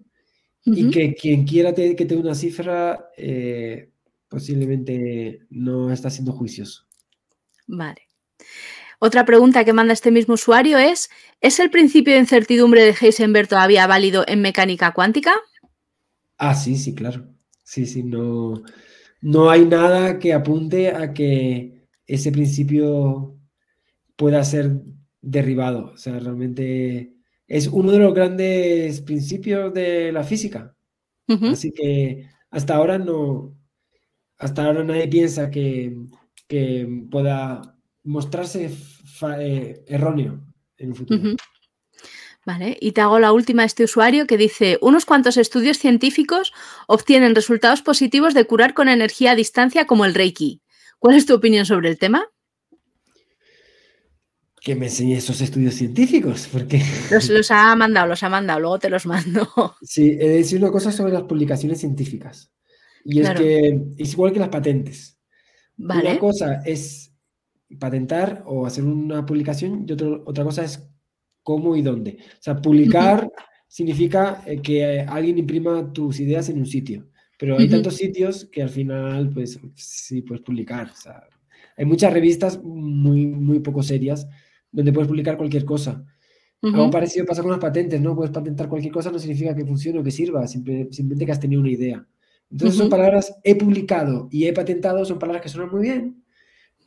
y 0.65 0.89
que 0.89 1.13
quien 1.13 1.45
quiera 1.45 1.73
que 1.73 1.93
te 1.95 2.05
dé 2.05 2.17
una 2.17 2.35
cifra 2.35 3.09
eh, 3.15 3.91
posiblemente 4.27 5.45
no 5.49 5.91
está 5.91 6.09
haciendo 6.09 6.33
juicios. 6.33 6.88
Vale. 7.67 8.01
Otra 9.00 9.26
pregunta 9.26 9.64
que 9.64 9.74
manda 9.74 9.93
este 9.93 10.12
mismo 10.12 10.34
usuario 10.34 10.80
es, 10.80 11.10
¿es 11.39 11.60
el 11.60 11.70
principio 11.70 12.14
de 12.14 12.20
incertidumbre 12.20 12.84
de 12.84 12.95
Heisenberg 13.00 13.48
todavía 13.48 13.86
válido 13.86 14.24
en 14.28 14.41
mecánica 14.41 14.91
cuántica? 14.91 15.34
Ah, 16.38 16.56
sí, 16.56 16.76
sí, 16.78 16.95
claro. 16.95 17.28
Sí, 17.64 17.86
sí, 17.86 18.04
no, 18.04 18.64
no 19.22 19.50
hay 19.50 19.66
nada 19.66 20.18
que 20.18 20.34
apunte 20.34 20.89
a 20.89 21.14
que 21.14 21.86
ese 22.08 22.32
principio 22.32 23.38
pueda 24.16 24.43
ser 24.43 24.82
derribado. 25.22 25.91
O 25.93 25.98
sea, 25.98 26.20
realmente 26.20 27.14
es 27.48 27.68
uno 27.68 27.91
de 27.91 28.00
los 28.00 28.14
grandes 28.14 29.02
principios 29.02 29.74
de 29.74 30.12
la 30.12 30.24
física. 30.24 30.76
Así 31.28 31.72
que 31.72 32.30
hasta 32.50 32.76
ahora 32.76 32.98
no, 32.98 33.54
hasta 34.38 34.66
ahora 34.66 34.84
nadie 34.84 35.08
piensa 35.10 35.52
que, 35.52 35.93
que 36.48 36.88
pueda 37.12 37.76
mostrarse 38.08 38.72
eh, 39.39 39.84
erróneo 39.86 40.39
en 40.78 40.89
un 40.89 40.95
futuro. 40.95 41.36
Vale, 42.45 42.78
y 42.80 42.93
te 42.93 43.01
hago 43.01 43.20
la 43.20 43.34
última 43.34 43.66
este 43.66 43.84
usuario 43.84 44.26
que 44.26 44.38
dice, 44.38 44.78
unos 44.82 45.05
cuantos 45.05 45.36
estudios 45.36 45.78
científicos 45.78 46.53
obtienen 46.88 47.36
resultados 47.36 47.82
positivos 47.82 48.34
de 48.34 48.45
curar 48.45 48.74
con 48.74 48.88
energía 48.88 49.32
a 49.32 49.36
distancia 49.36 49.86
como 49.86 50.05
el 50.05 50.16
Reiki. 50.16 50.62
¿Cuál 50.97 51.18
es 51.18 51.26
tu 51.26 51.36
opinión 51.36 51.66
sobre 51.66 51.89
el 51.89 51.97
tema? 51.97 52.26
Que 54.62 54.76
me 54.76 54.86
enseñe 54.86 55.18
esos 55.18 55.41
estudios 55.41 55.76
científicos, 55.76 56.47
porque... 56.51 56.82
Los, 57.12 57.30
los, 57.30 57.51
ha 57.51 57.76
mandado, 57.76 58.08
los 58.08 58.24
ha 58.24 58.30
mandado, 58.30 58.62
luego 58.62 58.80
te 58.80 58.89
los 58.89 59.05
mando. 59.05 59.76
Sí, 59.82 60.12
he 60.12 60.30
de 60.30 60.38
decir 60.38 60.60
una 60.60 60.72
cosa 60.72 60.93
sobre 60.93 61.12
las 61.12 61.24
publicaciones 61.24 61.80
científicas. 61.80 62.51
Y 63.03 63.22
es 63.22 63.30
que 63.32 63.82
es 63.97 64.14
igual 64.14 64.32
que 64.32 64.39
las 64.39 64.49
patentes. 64.49 65.18
Vale. 65.76 66.12
Una 66.12 66.20
cosa 66.20 66.62
es 66.66 67.07
patentar 67.80 68.43
o 68.45 68.65
hacer 68.65 68.84
una 68.84 69.26
publicación 69.26 69.86
y 69.88 69.91
otra 69.91 70.43
cosa 70.43 70.63
es 70.63 70.89
cómo 71.43 71.76
y 71.76 71.82
dónde. 71.82 72.18
O 72.20 72.41
sea, 72.41 72.55
publicar 72.61 73.32
significa 73.68 74.43
eh, 74.45 74.61
que 74.61 75.01
alguien 75.01 75.38
imprima 75.38 75.91
tus 75.91 76.20
ideas 76.20 76.49
en 76.49 76.59
un 76.59 76.65
sitio, 76.65 77.07
pero 77.38 77.57
hay 77.57 77.70
tantos 77.70 77.95
sitios 77.95 78.45
que 78.51 78.63
al 78.63 78.70
final, 78.70 79.30
pues 79.30 79.59
sí 79.76 80.22
puedes 80.22 80.43
publicar. 80.43 80.89
O 80.89 80.95
sea, 80.95 81.24
hay 81.76 81.86
muchas 81.86 82.11
revistas 82.11 82.61
muy, 82.63 83.28
muy 83.28 83.59
poco 83.59 83.84
serias 83.84 84.28
donde 84.72 84.91
puedes 84.91 85.07
publicar 85.07 85.38
cualquier 85.38 85.65
cosa. 85.65 86.03
Algo 86.61 86.89
parecido 86.89 87.26
pasa 87.26 87.43
con 87.43 87.51
las 87.51 87.59
patentes, 87.59 88.01
¿no? 88.01 88.15
Puedes 88.15 88.32
patentar 88.32 88.68
cualquier 88.68 88.91
cosa, 88.91 89.11
no 89.11 89.20
significa 89.20 89.55
que 89.55 89.63
funcione 89.63 89.99
o 89.99 90.03
que 90.03 90.09
sirva, 90.09 90.47
simplemente 90.47 91.26
que 91.26 91.32
has 91.32 91.39
tenido 91.39 91.61
una 91.61 91.70
idea. 91.70 92.05
Entonces 92.49 92.78
son 92.78 92.89
palabras 92.89 93.36
he 93.43 93.55
publicado 93.55 94.28
y 94.32 94.45
he 94.45 94.53
patentado, 94.53 95.05
son 95.05 95.20
palabras 95.20 95.43
que 95.43 95.49
suenan 95.49 95.72
muy 95.72 95.82
bien, 95.82 96.24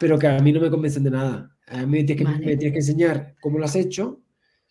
pero 0.00 0.18
que 0.18 0.26
a 0.26 0.38
mí 0.38 0.50
no 0.50 0.62
me 0.62 0.70
convencen 0.70 1.04
de 1.04 1.10
nada. 1.10 1.54
A 1.66 1.84
mí 1.84 1.98
me 1.98 2.04
tienes 2.04 2.26
que, 2.26 2.38
me 2.38 2.56
tienes 2.56 2.72
que 2.72 2.78
enseñar 2.78 3.36
cómo 3.38 3.58
lo 3.58 3.66
has 3.66 3.76
hecho. 3.76 4.22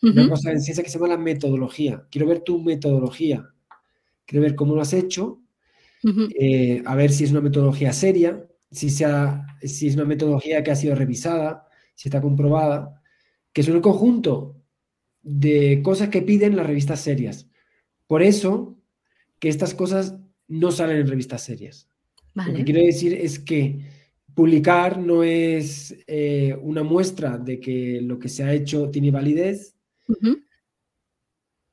Una 0.02 0.28
cosa 0.28 0.52
en 0.52 0.60
ciencia 0.60 0.84
que 0.84 0.90
se 0.90 0.98
llama 0.98 1.10
la 1.10 1.18
metodología. 1.20 2.08
Quiero 2.10 2.26
ver 2.26 2.40
tu 2.40 2.60
metodología. 2.60 3.48
Quiero 4.26 4.42
ver 4.42 4.56
cómo 4.56 4.74
lo 4.74 4.82
has 4.82 4.94
hecho. 4.94 5.40
Eh, 6.40 6.82
a 6.84 6.96
ver 6.96 7.12
si 7.12 7.26
es 7.26 7.32
una 7.32 7.42
metodología 7.42 7.94
seria, 7.94 8.44
si, 8.72 8.90
sea, 8.90 9.46
si 9.62 9.90
es 9.90 9.96
una 9.96 10.06
metodología 10.06 10.64
que 10.64 10.72
ha 10.72 10.76
sido 10.76 10.96
revisada, 10.96 11.68
si 11.94 12.10
está 12.10 12.22
comprobada, 12.22 13.00
que 13.54 13.62
son 13.62 13.76
el 13.76 13.82
conjunto 13.82 14.58
de 15.22 15.82
cosas 15.84 16.10
que 16.10 16.24
piden 16.24 16.56
las 16.56 16.66
revistas 16.66 17.02
serias. 17.02 17.48
Por 18.08 18.24
eso 18.24 18.80
que 19.38 19.50
estas 19.50 19.76
cosas 19.76 20.16
no 20.48 20.72
salen 20.72 20.98
en 20.98 21.08
revistas 21.08 21.44
serias. 21.44 21.88
Lo 22.34 22.52
que 22.52 22.64
quiero 22.64 22.84
decir 22.84 23.14
es 23.14 23.38
que 23.38 23.99
Publicar 24.40 24.98
no 24.98 25.22
es 25.22 25.94
eh, 26.08 26.58
una 26.62 26.82
muestra 26.82 27.38
de 27.38 27.60
que 27.60 28.00
lo 28.02 28.18
que 28.18 28.30
se 28.30 28.42
ha 28.42 28.54
hecho 28.54 28.90
tiene 28.90 29.12
validez. 29.12 29.76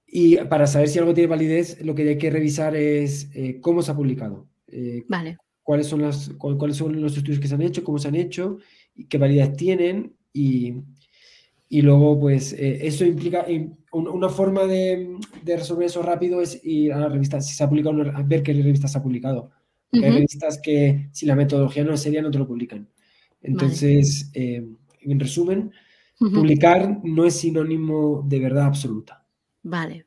Y 0.04 0.36
para 0.38 0.66
saber 0.66 0.88
si 0.88 0.98
algo 0.98 1.14
tiene 1.14 1.28
validez, 1.28 1.80
lo 1.84 1.94
que 1.94 2.08
hay 2.08 2.18
que 2.18 2.28
revisar 2.28 2.74
es 2.74 3.30
eh, 3.36 3.60
cómo 3.60 3.82
se 3.82 3.92
ha 3.92 3.94
publicado. 3.94 4.48
Eh, 4.66 5.04
vale. 5.06 5.36
Cuáles 5.62 5.86
son, 5.86 6.02
las, 6.02 6.28
cuáles 6.38 6.76
son 6.76 7.00
los 7.00 7.16
estudios 7.16 7.38
que 7.38 7.46
se 7.46 7.54
han 7.54 7.62
hecho, 7.62 7.84
cómo 7.84 8.00
se 8.00 8.08
han 8.08 8.16
hecho, 8.16 8.58
y 8.96 9.04
qué 9.04 9.16
validez 9.16 9.56
tienen. 9.56 10.16
Y, 10.32 10.74
Y 11.68 11.82
luego, 11.82 12.18
pues, 12.18 12.52
eh, 12.52 12.84
eso 12.84 13.04
implica, 13.04 13.46
una 13.92 14.28
forma 14.28 14.64
de, 14.64 15.18
resolver 15.44 15.86
eso 15.86 16.02
rápido 16.02 16.42
es 16.42 16.60
ir 16.64 16.92
a 16.92 16.98
la 16.98 17.08
revista, 17.08 17.40
si 17.40 17.54
se 17.54 17.62
ha 17.62 17.68
publicado, 17.68 17.96
ver 18.24 18.42
qué 18.42 18.52
revista 18.54 18.88
se 18.88 18.98
ha 18.98 19.02
publicado. 19.04 19.52
Hay 19.92 20.00
revistas 20.00 20.60
que, 20.62 21.08
si 21.12 21.26
la 21.26 21.36
metodología 21.36 21.84
no 21.84 21.94
es 21.94 22.02
seria, 22.02 22.22
no 22.22 22.30
te 22.30 22.38
lo 22.38 22.46
publican. 22.46 22.88
Entonces, 23.40 24.30
eh, 24.34 24.66
en 25.00 25.20
resumen, 25.20 25.72
publicar 26.18 26.98
no 27.04 27.24
es 27.24 27.40
sinónimo 27.40 28.22
de 28.26 28.40
verdad 28.40 28.66
absoluta. 28.66 29.24
Vale. 29.62 30.06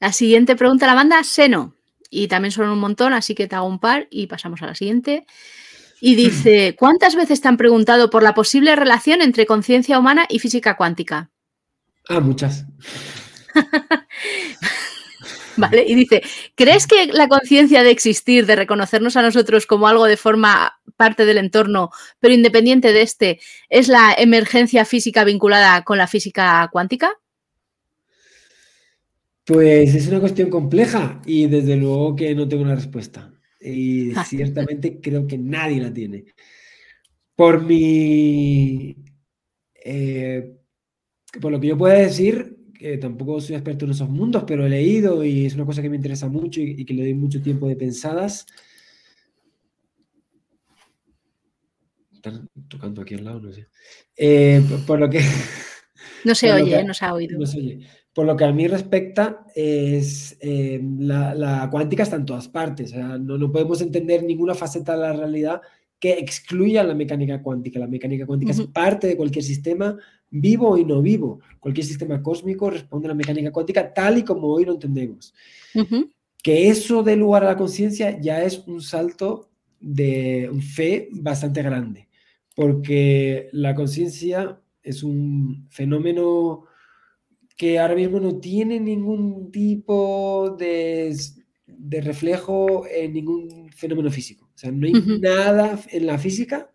La 0.00 0.12
siguiente 0.12 0.56
pregunta 0.56 0.86
la 0.86 0.94
manda 0.94 1.22
Seno. 1.24 1.74
Y 2.10 2.28
también 2.28 2.52
son 2.52 2.68
un 2.68 2.78
montón, 2.78 3.12
así 3.12 3.34
que 3.34 3.48
te 3.48 3.56
hago 3.56 3.66
un 3.66 3.80
par 3.80 4.06
y 4.10 4.26
pasamos 4.26 4.62
a 4.62 4.66
la 4.66 4.74
siguiente. 4.74 5.26
Y 6.00 6.14
dice, 6.14 6.76
¿cuántas 6.78 7.16
veces 7.16 7.40
te 7.40 7.48
han 7.48 7.56
preguntado 7.56 8.10
por 8.10 8.22
la 8.22 8.34
posible 8.34 8.76
relación 8.76 9.22
entre 9.22 9.46
conciencia 9.46 9.98
humana 9.98 10.26
y 10.28 10.38
física 10.38 10.76
cuántica? 10.76 11.30
Ah, 12.08 12.20
muchas. 12.20 12.64
¿Vale? 15.70 15.84
Y 15.86 15.94
dice, 15.94 16.22
¿crees 16.54 16.86
que 16.86 17.06
la 17.06 17.28
conciencia 17.28 17.82
de 17.82 17.90
existir, 17.90 18.46
de 18.46 18.56
reconocernos 18.56 19.16
a 19.16 19.22
nosotros 19.22 19.66
como 19.66 19.88
algo 19.88 20.06
de 20.06 20.16
forma 20.16 20.80
parte 20.96 21.24
del 21.24 21.38
entorno, 21.38 21.90
pero 22.20 22.34
independiente 22.34 22.92
de 22.92 23.02
este, 23.02 23.40
es 23.68 23.88
la 23.88 24.14
emergencia 24.16 24.84
física 24.84 25.24
vinculada 25.24 25.82
con 25.84 25.98
la 25.98 26.06
física 26.06 26.68
cuántica? 26.72 27.12
Pues 29.44 29.94
es 29.94 30.08
una 30.08 30.20
cuestión 30.20 30.50
compleja 30.50 31.22
y 31.24 31.46
desde 31.46 31.76
luego 31.76 32.16
que 32.16 32.34
no 32.34 32.48
tengo 32.48 32.64
una 32.64 32.74
respuesta. 32.74 33.32
Y 33.60 34.12
ciertamente 34.24 35.00
creo 35.00 35.26
que 35.26 35.38
nadie 35.38 35.80
la 35.80 35.92
tiene. 35.92 36.24
Por 37.34 37.62
mi... 37.62 38.96
Eh, 39.84 40.56
por 41.40 41.52
lo 41.52 41.60
que 41.60 41.68
yo 41.68 41.78
pueda 41.78 41.94
decir, 41.94 42.55
que 42.78 42.98
tampoco 42.98 43.40
soy 43.40 43.56
experto 43.56 43.84
en 43.84 43.92
esos 43.92 44.08
mundos, 44.08 44.44
pero 44.46 44.66
he 44.66 44.68
leído 44.68 45.24
y 45.24 45.46
es 45.46 45.54
una 45.54 45.64
cosa 45.64 45.82
que 45.82 45.90
me 45.90 45.96
interesa 45.96 46.28
mucho 46.28 46.60
y, 46.60 46.84
que 46.84 46.94
le 46.94 47.02
doy 47.02 47.14
mucho 47.14 47.42
tiempo 47.42 47.68
de 47.68 47.76
pensadas. 47.76 48.46
Están 52.12 52.48
tocando 52.68 53.02
aquí 53.02 53.14
al 53.14 53.24
lado, 53.24 53.40
no 53.40 53.52
sé. 53.52 53.66
Eh, 54.16 54.62
por, 54.86 54.98
lo 54.98 55.08
que... 55.08 55.20
No 56.24 56.34
se 56.34 56.52
oye, 56.52 56.82
no 56.82 56.92
se 56.92 57.04
ha 57.04 57.14
oído. 57.14 57.38
No 57.38 57.46
se 57.46 57.58
oye. 57.58 57.86
Por 58.12 58.26
lo 58.26 58.36
que 58.36 58.44
a 58.44 58.52
mí 58.52 58.66
respecta, 58.66 59.44
es, 59.54 60.36
eh, 60.40 60.80
la, 60.98 61.68
cuántica 61.70 62.02
está 62.02 62.16
en 62.16 62.24
todas 62.24 62.48
partes. 62.48 62.94
no, 62.94 63.52
podemos 63.52 63.80
entender 63.80 64.22
ninguna 64.24 64.54
faceta 64.54 64.94
de 64.94 65.02
la 65.02 65.12
realidad 65.12 65.60
que 65.98 66.12
excluya 66.14 66.82
la 66.82 66.94
mecánica 66.94 67.42
cuántica. 67.42 67.78
La 67.78 67.86
mecánica 67.86 68.26
cuántica 68.26 68.52
es 68.52 68.60
parte 68.62 69.06
de 69.06 69.16
cualquier 69.16 69.44
sistema, 69.44 69.96
vivo 70.30 70.76
y 70.76 70.84
no 70.84 71.02
vivo. 71.02 71.40
Cualquier 71.60 71.86
sistema 71.86 72.22
cósmico 72.22 72.70
responde 72.70 73.08
a 73.08 73.10
la 73.10 73.14
mecánica 73.14 73.52
cuántica 73.52 73.92
tal 73.92 74.18
y 74.18 74.24
como 74.24 74.48
hoy 74.48 74.64
lo 74.64 74.74
entendemos. 74.74 75.34
Que 76.42 76.68
eso 76.68 77.02
dé 77.02 77.16
lugar 77.16 77.44
a 77.44 77.48
la 77.48 77.56
conciencia 77.56 78.18
ya 78.20 78.42
es 78.42 78.58
un 78.66 78.80
salto 78.80 79.50
de 79.80 80.50
fe 80.74 81.08
bastante 81.12 81.62
grande, 81.62 82.08
porque 82.54 83.48
la 83.52 83.74
conciencia 83.74 84.60
es 84.82 85.02
un 85.02 85.66
fenómeno 85.70 86.64
que 87.56 87.78
ahora 87.78 87.94
mismo 87.94 88.20
no 88.20 88.38
tiene 88.38 88.78
ningún 88.78 89.50
tipo 89.50 90.56
de, 90.58 91.16
reflejo 92.02 92.86
en 92.86 93.14
ningún 93.14 93.70
fenómeno 93.74 94.10
físico. 94.10 94.50
O 94.54 94.58
sea, 94.58 94.70
no 94.70 94.86
hay 94.86 94.92
nada 95.20 95.78
en 95.90 96.06
la 96.06 96.18
física 96.18 96.70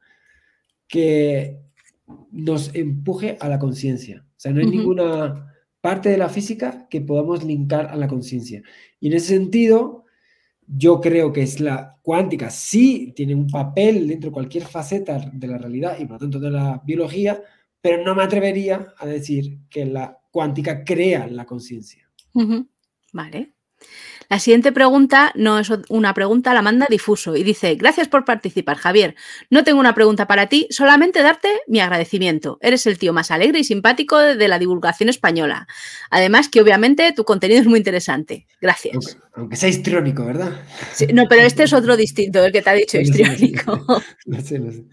que 0.88 1.58
nos 2.32 2.74
empuje 2.76 3.38
a 3.40 3.50
la 3.50 3.60
conciencia. 3.60 4.26
O 4.26 4.40
sea, 4.40 4.52
no 4.52 4.60
hay 4.60 4.68
ninguna 4.68 5.54
parte 5.82 6.10
de 6.10 6.18
la 6.18 6.30
física 6.30 6.88
que 6.90 7.02
podamos 7.02 7.44
linkar 7.44 7.88
a 7.88 7.96
la 7.96 8.08
conciencia. 8.08 8.62
Y 9.00 9.08
en 9.08 9.14
ese 9.14 9.36
sentido, 9.36 10.06
yo 10.68 11.02
creo 11.02 11.34
que 11.34 11.42
es 11.42 11.60
la 11.60 12.00
cuántica 12.02 12.50
sí 12.50 13.14
tiene 13.16 13.36
un 13.36 13.48
papel 13.48 14.08
dentro 14.08 14.30
de 14.30 14.34
cualquier 14.34 14.64
faceta 14.64 15.20
de 15.32 15.48
la 15.48 15.58
realidad 15.58 15.98
y 16.00 16.06
por 16.06 16.14
lo 16.14 16.20
tanto 16.20 16.40
de 16.40 16.52
la 16.52 16.82
biología, 16.86 17.42
pero 17.82 18.04
no 18.04 18.16
me 18.16 18.24
atrevería 18.24 18.94
a 18.98 19.06
decir 19.06 19.60
que 19.70 19.86
la 19.86 20.20
cuántica 20.32 20.84
crea 20.84 21.28
la 21.28 21.46
conciencia. 21.46 22.10
Vale. 23.14 23.54
La 24.30 24.40
siguiente 24.40 24.72
pregunta 24.72 25.34
no 25.36 25.60
es 25.60 25.70
una 25.90 26.14
pregunta, 26.14 26.54
la 26.54 26.62
manda 26.62 26.88
difuso 26.90 27.36
y 27.36 27.44
dice, 27.44 27.76
gracias 27.76 28.08
por 28.08 28.24
participar, 28.24 28.78
Javier. 28.78 29.16
No 29.50 29.66
tengo 29.66 29.80
una 29.80 29.94
pregunta 29.94 30.26
para 30.26 30.48
ti, 30.48 30.68
solamente 30.70 31.22
darte 31.22 31.50
mi 31.68 31.82
agradecimiento. 31.82 32.58
Eres 32.62 32.88
el 32.88 32.98
tío 32.98 33.12
más 33.12 33.30
alegre 33.30 33.60
y 33.60 33.66
simpático 33.66 34.18
de 34.18 34.48
la 34.48 34.58
divulgación 34.58 35.10
española. 35.10 35.68
Además 36.10 36.48
que 36.48 36.62
obviamente 36.62 37.12
tu 37.12 37.26
contenido 37.26 37.60
es 37.60 37.68
muy 37.68 37.80
interesante. 37.80 38.48
Gracias. 38.62 39.18
Aunque, 39.34 39.58
sea 39.58 39.68
histriónico, 39.68 40.26
¿verdad? 40.26 40.62
no, 41.14 41.28
pero 41.28 41.42
este 41.42 41.64
es 41.64 41.74
otro 41.74 41.98
distinto, 41.98 42.46
el 42.46 42.54
que 42.54 42.62
te 42.62 42.70
ha 42.70 42.74
dicho 42.74 42.98
histriónico. 43.02 43.86
No 44.26 44.40
sé, 44.40 44.60
no 44.60 44.72
sé. 44.72 44.86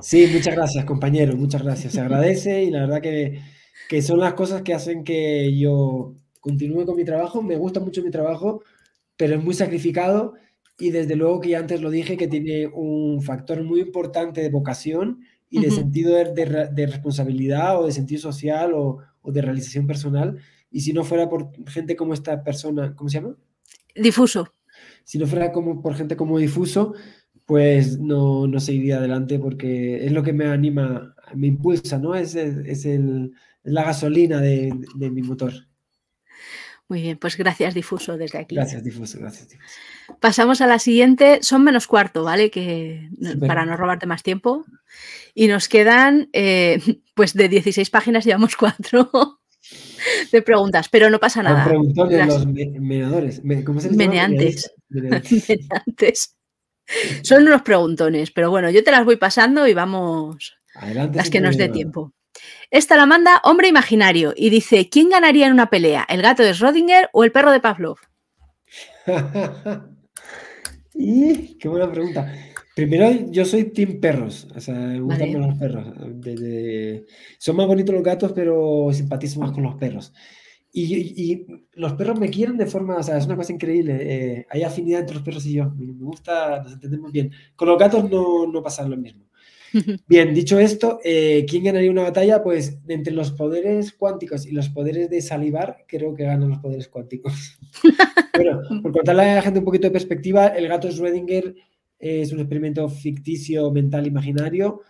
Sí, 0.00 0.28
muchas 0.32 0.56
gracias, 0.56 0.84
compañero, 0.84 1.36
muchas 1.36 1.62
gracias. 1.62 1.92
Se 1.92 2.00
agradece 2.00 2.64
y 2.64 2.70
la 2.70 2.80
verdad 2.80 3.00
que 3.00 3.40
que 3.88 4.02
son 4.02 4.18
las 4.18 4.34
cosas 4.34 4.62
que 4.62 4.74
hacen 4.74 5.04
que 5.04 5.56
yo 5.56 6.14
continúe 6.46 6.86
con 6.86 6.94
mi 6.94 7.04
trabajo. 7.04 7.42
Me 7.42 7.56
gusta 7.56 7.80
mucho 7.80 8.04
mi 8.04 8.10
trabajo, 8.10 8.62
pero 9.16 9.34
es 9.34 9.42
muy 9.42 9.52
sacrificado 9.52 10.34
y 10.78 10.90
desde 10.90 11.16
luego 11.16 11.40
que 11.40 11.50
ya 11.50 11.58
antes 11.58 11.80
lo 11.80 11.90
dije, 11.90 12.16
que 12.16 12.28
tiene 12.28 12.68
un 12.68 13.20
factor 13.20 13.64
muy 13.64 13.80
importante 13.80 14.42
de 14.42 14.50
vocación 14.50 15.22
y 15.50 15.60
de 15.60 15.70
sentido 15.70 16.14
de, 16.14 16.86
responsabilidad 16.86 17.80
o 17.80 17.86
de 17.86 17.92
sentido 17.92 18.20
social 18.20 18.72
o, 18.74 18.98
de 19.24 19.42
realización 19.42 19.88
personal. 19.88 20.38
Y 20.70 20.82
si 20.82 20.92
no 20.92 21.02
fuera 21.02 21.28
por 21.28 21.50
gente 21.66 21.96
como 21.96 22.14
esta 22.14 22.44
persona, 22.44 22.94
¿cómo 22.94 23.10
se 23.10 23.20
llama? 23.20 23.36
Difuso. 23.96 24.52
Si 25.02 25.18
no 25.18 25.26
fuera 25.26 25.50
como 25.50 25.82
por 25.82 25.94
gente 25.94 26.16
como 26.16 26.38
Difuso, 26.38 26.94
pues 27.44 27.98
no, 27.98 28.46
no 28.46 28.60
seguiría 28.60 28.98
adelante 28.98 29.38
porque 29.38 30.04
es 30.04 30.12
lo 30.12 30.22
que 30.22 30.32
me 30.32 30.46
anima, 30.46 31.14
me 31.34 31.48
impulsa, 31.48 31.98
¿no? 31.98 32.14
Es, 32.14 32.34
es 32.36 32.84
el, 32.84 33.32
la 33.66 33.84
gasolina 33.84 34.40
de, 34.40 34.72
mi 34.94 35.22
motor. 35.22 35.52
Muy 36.88 37.02
bien, 37.02 37.18
pues 37.18 37.36
gracias 37.36 37.74
Difuso 37.74 38.16
desde 38.16 38.38
aquí. 38.38 38.54
Gracias 38.54 38.84
Difuso, 38.84 39.18
gracias 39.18 39.48
Difuso. 39.48 39.68
Pasamos 40.20 40.60
a 40.60 40.68
la 40.68 40.78
siguiente, 40.78 41.40
son 41.42 41.64
menos 41.64 41.88
cuarto, 41.88 42.22
¿vale? 42.22 42.50
Que 42.50 43.10
para 43.40 43.66
no 43.66 43.76
robarte 43.76 44.06
más 44.06 44.22
tiempo. 44.22 44.64
Y 45.34 45.48
nos 45.48 45.68
quedan, 45.68 46.28
eh, 46.32 46.80
pues 47.14 47.34
de 47.34 47.48
16 47.48 47.90
páginas 47.90 48.24
llevamos 48.24 48.56
cuatro 48.56 49.10
de 50.32 50.42
preguntas, 50.42 50.88
pero 50.88 51.10
no 51.10 51.18
pasa 51.18 51.42
nada. 51.42 51.72
los 51.72 52.46
meneadores. 52.46 53.42
¿Cómo 53.64 53.80
se 53.80 53.90
Meneantes. 53.90 54.72
Meneantes. 54.88 56.36
Son 57.22 57.42
unos 57.42 57.62
preguntones, 57.62 58.30
pero 58.30 58.50
bueno, 58.50 58.70
yo 58.70 58.84
te 58.84 58.92
las 58.92 59.04
voy 59.04 59.16
pasando 59.16 59.66
y 59.66 59.74
vamos 59.74 60.56
Adelante, 60.74 61.16
las 61.16 61.30
que 61.30 61.40
nos 61.40 61.56
dé 61.56 61.68
tiempo. 61.68 62.14
Esta 62.70 62.96
la 62.96 63.06
manda 63.06 63.40
Hombre 63.44 63.68
Imaginario 63.68 64.32
y 64.36 64.50
dice, 64.50 64.88
¿quién 64.88 65.08
ganaría 65.08 65.46
en 65.46 65.52
una 65.52 65.70
pelea? 65.70 66.04
¿El 66.08 66.22
gato 66.22 66.42
de 66.42 66.52
Schrödinger 66.52 67.08
o 67.12 67.22
el 67.24 67.32
perro 67.32 67.52
de 67.52 67.60
Pavlov? 67.60 67.98
y, 70.94 71.56
qué 71.58 71.68
buena 71.68 71.90
pregunta. 71.90 72.32
Primero, 72.74 73.30
yo 73.30 73.44
soy 73.44 73.70
team 73.70 74.00
perros, 74.00 74.48
o 74.54 74.60
sea, 74.60 74.74
me 74.74 75.00
gustan 75.00 75.40
los 75.40 75.56
perros. 75.56 75.86
Son 77.38 77.56
más 77.56 77.66
bonitos 77.66 77.94
los 77.94 78.04
gatos, 78.04 78.32
pero 78.34 78.88
simpatizo 78.92 79.40
más 79.40 79.52
con 79.52 79.62
los 79.62 79.76
perros. 79.76 80.12
Y, 80.72 81.46
los 81.72 81.94
perros 81.94 82.20
me 82.20 82.28
quieren 82.28 82.58
de 82.58 82.66
forma, 82.66 82.96
o 82.96 83.02
sea, 83.02 83.16
es 83.16 83.24
una 83.24 83.36
cosa 83.36 83.52
increíble. 83.52 83.96
Eh, 84.00 84.46
hay 84.50 84.62
afinidad 84.62 85.00
entre 85.00 85.14
los 85.14 85.24
perros 85.24 85.46
y 85.46 85.54
yo. 85.54 85.70
Me, 85.70 85.92
gusta, 85.92 86.62
nos 86.62 86.74
entendemos 86.74 87.12
bien. 87.12 87.30
Con 87.54 87.68
los 87.68 87.78
gatos 87.78 88.10
no, 88.10 88.46
no 88.46 88.62
pasa 88.62 88.86
lo 88.86 88.96
mismo. 88.96 89.25
Bien, 90.08 90.34
dicho 90.34 90.58
esto, 90.58 91.00
eh, 91.04 91.44
¿quién 91.48 91.64
ganaría 91.64 91.90
una 91.90 92.02
batalla? 92.02 92.42
Pues 92.42 92.78
entre 92.88 93.12
los 93.12 93.32
poderes 93.32 93.92
cuánticos 93.92 94.46
y 94.46 94.52
los 94.52 94.68
poderes 94.68 95.10
de 95.10 95.20
salivar, 95.20 95.84
creo 95.86 96.14
que 96.14 96.24
ganan 96.24 96.50
los 96.50 96.58
poderes 96.58 96.88
cuánticos. 96.88 97.58
bueno, 98.34 98.60
por 98.82 98.92
contarle 98.92 99.22
a 99.22 99.34
la 99.36 99.42
gente 99.42 99.58
un 99.58 99.64
poquito 99.64 99.86
de 99.86 99.92
perspectiva, 99.92 100.48
el 100.48 100.68
gato 100.68 100.88
Schrödinger 100.88 101.54
es 101.98 102.32
un 102.32 102.40
experimento 102.40 102.88
ficticio 102.88 103.70
mental 103.70 104.06
imaginario 104.06 104.82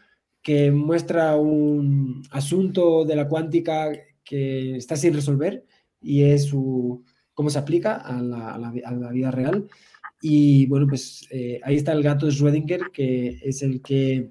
que 0.43 0.70
muestra 0.70 1.37
un 1.37 2.22
asunto 2.30 3.05
de 3.05 3.16
la 3.16 3.28
cuántica 3.28 3.91
que 4.24 4.76
está 4.76 4.97
sin 4.97 5.14
resolver 5.14 5.64
y 6.01 6.22
es 6.22 6.45
su, 6.45 7.05
cómo 7.34 7.51
se 7.51 7.59
aplica 7.59 7.97
a 7.97 8.20
la, 8.20 9.11
vida 9.12 9.30
real. 9.30 9.66
Y 10.20 10.66
bueno, 10.66 10.87
pues 10.89 11.26
eh, 11.30 11.61
ahí 11.62 11.76
está 11.76 11.93
el 11.93 12.03
gato 12.03 12.28
Schrödinger, 12.28 12.91
que 12.93 13.39
es 13.43 13.62
el 13.62 13.82
que 13.82 14.30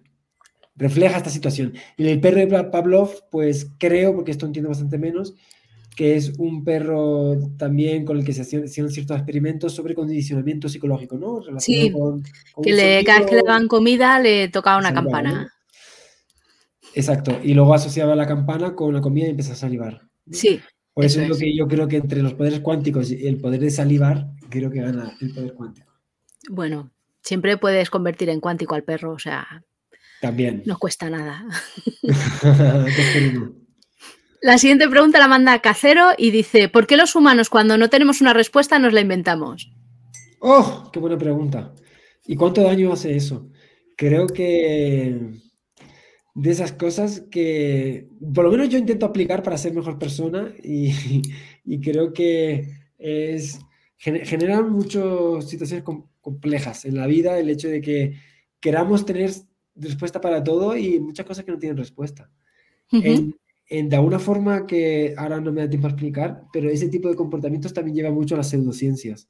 refleja 0.76 1.18
esta 1.18 1.30
situación. 1.30 1.74
Y 1.98 2.08
el 2.08 2.20
perro 2.20 2.40
de 2.40 2.64
Pavlov, 2.66 3.30
pues 3.32 3.72
creo, 3.78 4.16
porque 4.16 4.32
esto 4.32 4.46
entiendo 4.46 4.70
bastante 4.70 4.98
menos, 4.98 5.36
que 5.96 6.16
es 6.16 6.34
un 6.38 6.64
perro 6.64 7.38
también 7.58 8.06
con 8.06 8.18
el 8.18 8.26
que 8.26 8.34
se 8.34 8.42
hacían 8.42 8.68
ciertos 8.68 9.16
experimentos 9.16 9.74
sobre 9.74 9.96
condicionamiento 9.96 10.68
psicológico, 10.68 11.18
¿no? 11.18 11.42
sí, 11.60 11.94
que 12.62 12.74
le, 12.74 13.04
cada 13.06 13.20
vez 13.20 13.30
que 13.30 13.36
le 13.38 13.44
dan 13.44 13.68
comida 13.68 14.20
le 14.20 14.50
tocaba 14.50 14.78
una 14.78 14.94
campana. 14.94 15.52
Exacto. 16.94 17.40
Y 17.44 17.54
luego 17.54 17.74
asociaba 17.74 18.16
la 18.16 18.28
campana 18.28 18.76
con 18.76 18.94
la 18.94 19.02
comida 19.02 19.28
y 19.28 19.32
empieza 19.32 19.54
a 19.54 19.58
salivar. 19.58 20.02
Sí. 20.32 20.62
Por 20.94 21.04
eso, 21.04 21.22
es 21.22 21.28
lo 21.28 21.38
que 21.38 21.56
yo 21.56 21.68
creo 21.68 21.90
que 21.90 21.98
entre 21.98 22.22
los 22.22 22.34
poderes 22.34 22.62
cuánticos 22.62 23.12
y 23.12 23.28
el 23.28 23.38
poder 23.38 23.60
de 23.60 23.70
salivar, 23.70 24.28
creo 24.50 24.72
que 24.72 24.82
gana 24.82 25.16
el 25.20 25.34
poder 25.34 25.54
cuántico. 25.54 25.92
Bueno, 26.50 26.92
siempre 27.22 27.58
puedes 27.58 27.90
convertir 27.90 28.30
en 28.30 28.40
cuántico 28.40 28.76
al 28.76 28.84
perro, 28.84 29.12
o 29.12 29.20
sea. 29.20 29.64
También. 30.26 30.64
No 30.66 30.80
cuesta 30.80 31.08
nada. 31.08 31.46
la 34.42 34.58
siguiente 34.58 34.90
pregunta 34.90 35.20
la 35.20 35.28
manda 35.28 35.62
Cacero 35.62 36.14
y 36.18 36.32
dice: 36.32 36.68
¿Por 36.68 36.88
qué 36.88 36.98
los 36.98 37.16
humanos, 37.16 37.52
cuando 37.52 37.78
no 37.78 37.92
tenemos 37.92 38.22
una 38.22 38.34
respuesta, 38.34 38.80
nos 38.80 38.92
la 38.92 39.02
inventamos? 39.02 39.72
¡Oh! 40.40 40.90
¡Qué 40.92 40.98
buena 41.00 41.20
pregunta! 41.20 41.76
¿Y 42.26 42.36
cuánto 42.36 42.64
daño 42.64 42.92
hace 42.92 43.16
eso? 43.16 43.52
Creo 43.96 44.26
que 44.26 45.16
de 46.34 46.50
esas 46.50 46.72
cosas 46.72 47.22
que 47.30 48.10
por 48.34 48.46
lo 48.46 48.52
menos 48.52 48.70
yo 48.70 48.80
intento 48.80 49.06
aplicar 49.06 49.44
para 49.44 49.60
ser 49.60 49.76
mejor 49.76 50.00
persona 50.00 50.52
y, 50.64 51.22
creo 51.82 52.14
que 52.14 52.68
es, 52.98 53.60
generan 54.00 54.72
muchas 54.72 55.48
situaciones 55.48 55.86
complejas 56.20 56.86
en 56.86 56.96
la 56.96 57.06
vida 57.06 57.38
el 57.38 57.52
hecho 57.52 57.68
de 57.68 57.82
que 57.82 58.16
queramos 58.60 59.06
tener 59.06 59.30
respuesta 59.76 60.22
para 60.22 60.44
todo 60.44 60.76
y 60.78 61.00
muchas 61.00 61.26
cosas 61.26 61.46
que 61.46 61.52
no 61.52 61.60
tienen 61.60 61.78
respuesta. 61.78 62.30
en, 62.92 63.34
de 63.90 63.96
alguna 63.96 64.20
forma 64.20 64.68
que 64.68 65.16
ahora 65.18 65.42
no 65.42 65.52
me 65.52 65.62
da 65.62 65.70
tiempo 65.70 65.88
a 65.88 65.92
explicar, 65.92 66.44
pero 66.54 66.70
ese 66.70 66.88
tipo 66.90 67.10
de 67.10 67.16
comportamientos 67.16 67.74
también 67.74 67.96
lleva 67.96 68.12
mucho 68.12 68.36
a 68.36 68.38
las 68.38 68.50
pseudociencias. 68.50 69.30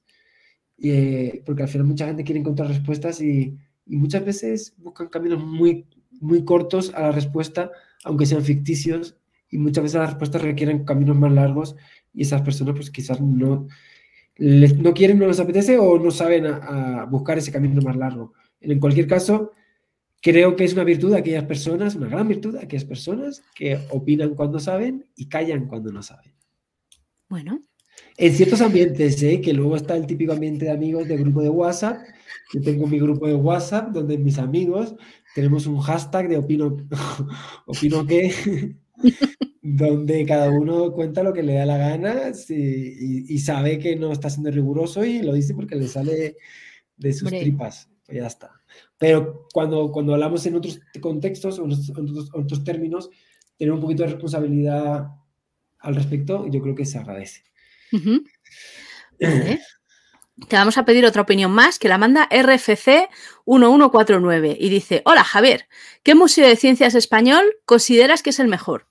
Eh, 0.77 1.41
porque 1.45 1.63
al 1.63 1.69
final 1.69 1.87
mucha 1.87 2.05
gente 2.05 2.25
quiere 2.25 2.41
encontrar 2.41 2.67
respuestas 2.67 3.21
y, 3.21 3.57
y 3.85 3.95
muchas 3.95 4.25
veces 4.25 4.73
buscan 4.77 5.07
caminos 5.07 5.41
muy 5.41 5.85
muy 6.21 6.43
cortos 6.43 6.93
a 6.93 7.01
la 7.01 7.11
respuesta, 7.11 7.71
aunque 8.03 8.25
sean 8.25 8.43
ficticios, 8.43 9.17
y 9.49 9.57
muchas 9.57 9.83
veces 9.83 9.99
las 9.99 10.09
respuestas 10.09 10.41
requieren 10.41 10.83
caminos 10.85 11.15
más 11.15 11.31
largos 11.31 11.75
y 12.13 12.23
esas 12.23 12.41
personas 12.41 12.75
pues 12.75 12.89
quizás 12.89 13.21
no, 13.21 13.67
no 14.37 14.93
quieren, 14.93 15.19
no 15.19 15.27
les 15.27 15.39
apetece 15.39 15.77
o 15.77 15.97
no 15.99 16.11
saben 16.11 16.45
a, 16.47 17.05
buscar 17.05 17.37
ese 17.37 17.51
camino 17.51 17.81
más 17.81 17.95
largo. 17.95 18.33
En 18.59 18.79
cualquier 18.79 19.07
caso, 19.07 19.51
creo 20.25 20.55
que 20.55 20.63
es 20.63 20.73
una 20.73 20.83
virtud 20.83 21.11
de 21.11 21.19
aquellas 21.19 21.43
personas, 21.43 21.93
una 21.93 22.07
gran 22.07 22.27
virtud 22.27 22.53
de 22.53 22.63
aquellas 22.63 22.83
personas 22.83 23.43
que 23.53 23.79
opinan 23.91 24.33
cuando 24.33 24.59
saben 24.59 25.05
y 25.15 25.27
callan 25.27 25.67
cuando 25.67 25.91
no 25.91 26.01
saben. 26.01 26.33
Bueno. 27.29 27.61
En 28.17 28.33
ciertos 28.33 28.59
ambientes, 28.61 29.21
¿eh? 29.21 29.39
que 29.39 29.53
luego 29.53 29.75
está 29.75 29.95
el 29.95 30.07
típico 30.07 30.33
ambiente 30.33 30.65
de 30.65 30.71
amigos 30.71 31.07
de 31.07 31.17
grupo 31.17 31.43
de 31.43 31.49
WhatsApp. 31.49 31.99
Yo 32.51 32.59
tengo 32.59 32.87
mi 32.87 32.97
grupo 32.97 33.27
de 33.27 33.35
WhatsApp 33.35 33.91
donde 33.91 34.17
mis 34.17 34.39
amigos 34.39 34.95
tenemos 35.35 35.67
un 35.67 35.77
hashtag 35.77 36.27
de 36.27 36.37
opino, 36.37 36.75
opino 37.67 38.03
que, 38.07 38.77
donde 39.61 40.25
cada 40.25 40.49
uno 40.49 40.91
cuenta 40.91 41.21
lo 41.21 41.33
que 41.33 41.43
le 41.43 41.53
da 41.53 41.67
la 41.67 41.77
gana 41.77 42.31
y, 42.49 43.37
sabe 43.37 43.77
que 43.77 43.95
no 43.95 44.11
está 44.11 44.31
siendo 44.31 44.49
riguroso 44.49 45.05
y 45.05 45.21
lo 45.21 45.33
dice 45.33 45.53
porque 45.53 45.75
le 45.75 45.87
sale 45.87 46.37
de 46.97 47.13
sus 47.13 47.29
tripas. 47.29 47.91
Pues 48.07 48.17
ya 48.17 48.25
está. 48.25 48.64
Pero 48.97 49.47
cuando, 49.53 49.91
cuando 49.91 50.13
hablamos 50.13 50.45
en 50.45 50.55
otros 50.55 50.79
contextos 51.01 51.59
o 51.59 51.65
en 51.65 51.71
otros, 52.43 52.63
términos, 52.63 53.09
tener 53.57 53.73
un 53.73 53.81
poquito 53.81 54.03
de 54.03 54.09
responsabilidad 54.09 55.07
al 55.79 55.95
respecto, 55.95 56.47
yo 56.47 56.61
creo 56.61 56.75
que 56.75 56.85
se 56.85 56.97
agradece. 56.97 57.43
Te 60.49 60.57
vamos 60.57 60.77
a 60.77 60.83
pedir 60.83 61.05
otra 61.05 61.21
opinión 61.21 61.51
más 61.51 61.79
que 61.79 61.87
la 61.87 61.97
manda 61.97 62.27
RFC 62.29 63.09
1149 63.45 64.57
y 64.59 64.69
dice, 64.69 65.01
hola 65.05 65.23
Javier, 65.23 65.67
¿qué 66.03 66.13
museo 66.13 66.47
de 66.47 66.57
ciencias 66.57 66.93
español 66.93 67.43
consideras 67.65 68.21
que 68.21 68.31
es 68.31 68.39
el 68.39 68.49
mejor? 68.49 68.87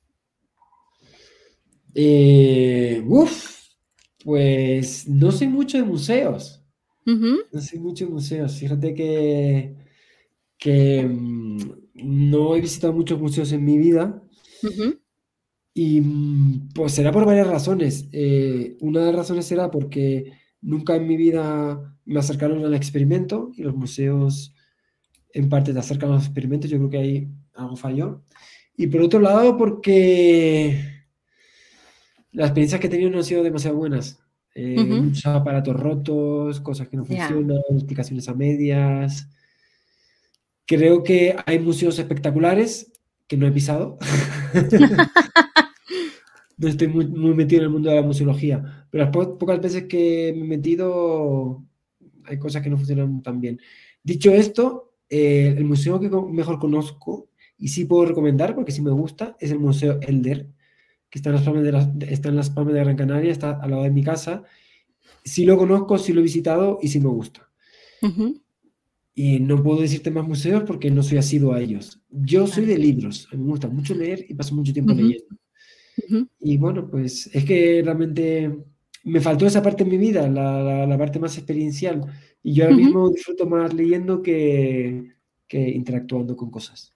Eh, 1.95 3.05
uf, 3.07 3.55
pues 4.25 5.07
no 5.07 5.31
sé 5.31 5.47
mucho 5.47 5.77
de 5.77 5.85
museos. 5.85 6.63
No 7.05 7.61
sé 7.61 7.79
mucho 7.79 8.07
de 8.07 8.11
museos. 8.11 8.57
Fíjate 8.57 8.95
que, 8.95 9.77
que 10.65 11.05
mm, 11.05 11.59
no 11.95 12.57
he 12.57 12.61
visitado 12.61 12.95
muchos 12.95 13.21
museos 13.21 13.53
en 13.53 13.65
mi 13.65 13.77
vida. 13.77 14.23
Y 15.75 16.01
mm, 16.01 16.69
pues 16.75 16.93
será 16.93 17.13
por 17.13 17.27
varias 17.27 17.47
razones. 17.47 18.09
Eh, 18.13 18.77
una 18.81 19.01
de 19.01 19.07
las 19.07 19.17
razones 19.17 19.47
será 19.47 19.71
porque 19.71 20.33
Nunca 20.65 20.97
en 20.97 21.07
mi 21.07 21.19
vida 21.19 21.95
me 22.07 22.19
acercaron 22.19 22.65
al 22.65 22.73
experimento 22.73 23.53
y 23.55 23.63
los 23.63 23.77
museos 23.77 24.55
en 25.35 25.51
parte 25.51 25.75
te 25.75 25.79
acercan 25.79 26.11
a 26.11 26.15
los 26.15 26.25
experimentos, 26.25 26.71
yo 26.71 26.79
creo 26.79 26.91
que 26.91 26.97
ahí 26.97 27.29
algo 27.53 27.77
falló. 27.77 28.23
Y 28.75 28.87
por 28.87 29.03
otro 29.03 29.21
lado, 29.21 29.59
porque 29.59 31.05
las 32.33 32.47
experiencias 32.47 32.81
que 32.81 32.87
he 32.87 32.91
tenido 32.91 33.11
no 33.11 33.19
han 33.19 33.25
sido 33.25 33.43
demasiado 33.43 33.77
buenas. 33.77 34.21
Eh, 34.55 34.83
muchos 34.83 35.27
aparatos 35.27 35.79
rotos, 35.79 36.61
cosas 36.61 36.89
que 36.89 36.97
no 36.97 37.05
funcionan, 37.05 37.59
explicaciones 37.71 38.27
a 38.31 38.35
medias. 38.35 39.29
Creo 40.67 41.03
que 41.03 41.37
hay 41.47 41.59
museos 41.59 41.99
espectaculares 41.99 42.93
que 43.27 43.37
no 43.37 43.47
he 43.47 43.53
pisado. 43.53 43.99
no 46.57 46.69
estoy 46.69 46.89
muy, 46.89 47.35
metido 47.35 47.61
en 47.61 47.67
el 47.67 47.71
mundo 47.71 47.91
de 47.91 47.97
la 47.97 48.03
museología, 48.03 48.87
pero 48.91 49.05
las 49.05 49.13
pocas 49.13 49.61
veces 49.61 49.85
que 49.85 50.33
me 50.37 50.45
he 50.45 50.49
metido 50.49 51.65
hay 52.27 52.39
cosas 52.39 52.63
que 52.63 52.71
no 52.71 52.77
funcionan 52.77 53.23
tan 53.23 53.41
bien. 53.41 53.61
Dicho 54.03 54.33
esto, 54.33 54.95
eh, 55.09 55.55
el 55.57 55.65
museo 55.65 56.01
que 56.01 56.09
mejor 56.09 56.59
conozco 56.59 57.29
y 57.59 57.69
sí 57.69 57.85
puedo 57.85 58.07
recomendar, 58.07 58.55
porque 58.55 58.73
sí 58.73 58.83
me 58.83 58.91
gusta, 58.91 59.37
es 59.41 59.51
el 59.51 59.59
Museo 59.59 59.99
Elder, 60.01 60.49
que 61.09 61.19
está 61.19 61.31
en 61.31 61.37
las 61.37 61.45
Palmas 61.45 61.63
de, 61.63 62.13
está 62.13 62.29
en 62.29 62.37
las 62.37 62.51
Palmas 62.51 62.75
de 62.75 62.81
Gran 62.81 62.97
Canaria, 62.97 63.31
está 63.31 63.61
al 63.61 63.71
lado 63.71 63.85
de 63.85 63.91
mi 63.91 64.03
casa. 64.03 64.43
Sí 65.25 65.45
lo 65.45 65.57
conozco, 65.57 65.99
sí 65.99 66.13
lo 66.13 66.21
he 66.21 66.25
visitado 66.25 66.79
y 66.83 66.89
sí 66.89 67.01
me 67.01 67.09
gusta. 67.09 67.49
Y 69.15 69.39
no 69.39 69.63
puedo 69.63 69.81
decirte 69.81 70.11
más 70.11 70.27
museos 70.27 70.65
porque 70.65 70.91
no 70.91 71.03
soy 71.03 71.19
asiduo 71.19 71.55
a 71.55 71.61
ellos. 71.61 72.01
Yo 72.11 72.49
soy 72.49 72.65
de 72.67 72.77
libros, 72.77 73.29
me 73.31 73.45
gusta 73.45 73.69
mucho 73.69 73.95
leer 73.95 74.27
y 74.29 74.35
paso 74.35 74.55
mucho 74.57 74.73
tiempo 74.73 74.93
leyendo. 74.93 75.37
Y 76.41 76.57
bueno, 76.57 76.91
pues 76.91 77.31
es 77.33 77.45
que 77.45 77.81
realmente 77.85 78.53
me 79.05 79.21
faltó 79.21 79.47
esa 79.47 79.63
parte 79.63 79.85
en 79.85 79.91
mi 79.91 79.99
vida, 79.99 80.29
la, 80.29 80.99
parte 80.99 81.21
más 81.21 81.37
experiencial. 81.37 82.05
Y 82.43 82.55
yo 82.55 82.65
ahora 82.65 82.77
mismo 82.77 83.09
disfruto 83.09 83.47
más 83.47 83.73
leyendo 83.73 84.21
que, 84.21 85.15
interactuando 85.49 86.37
con 86.37 86.51
cosas. 86.51 86.93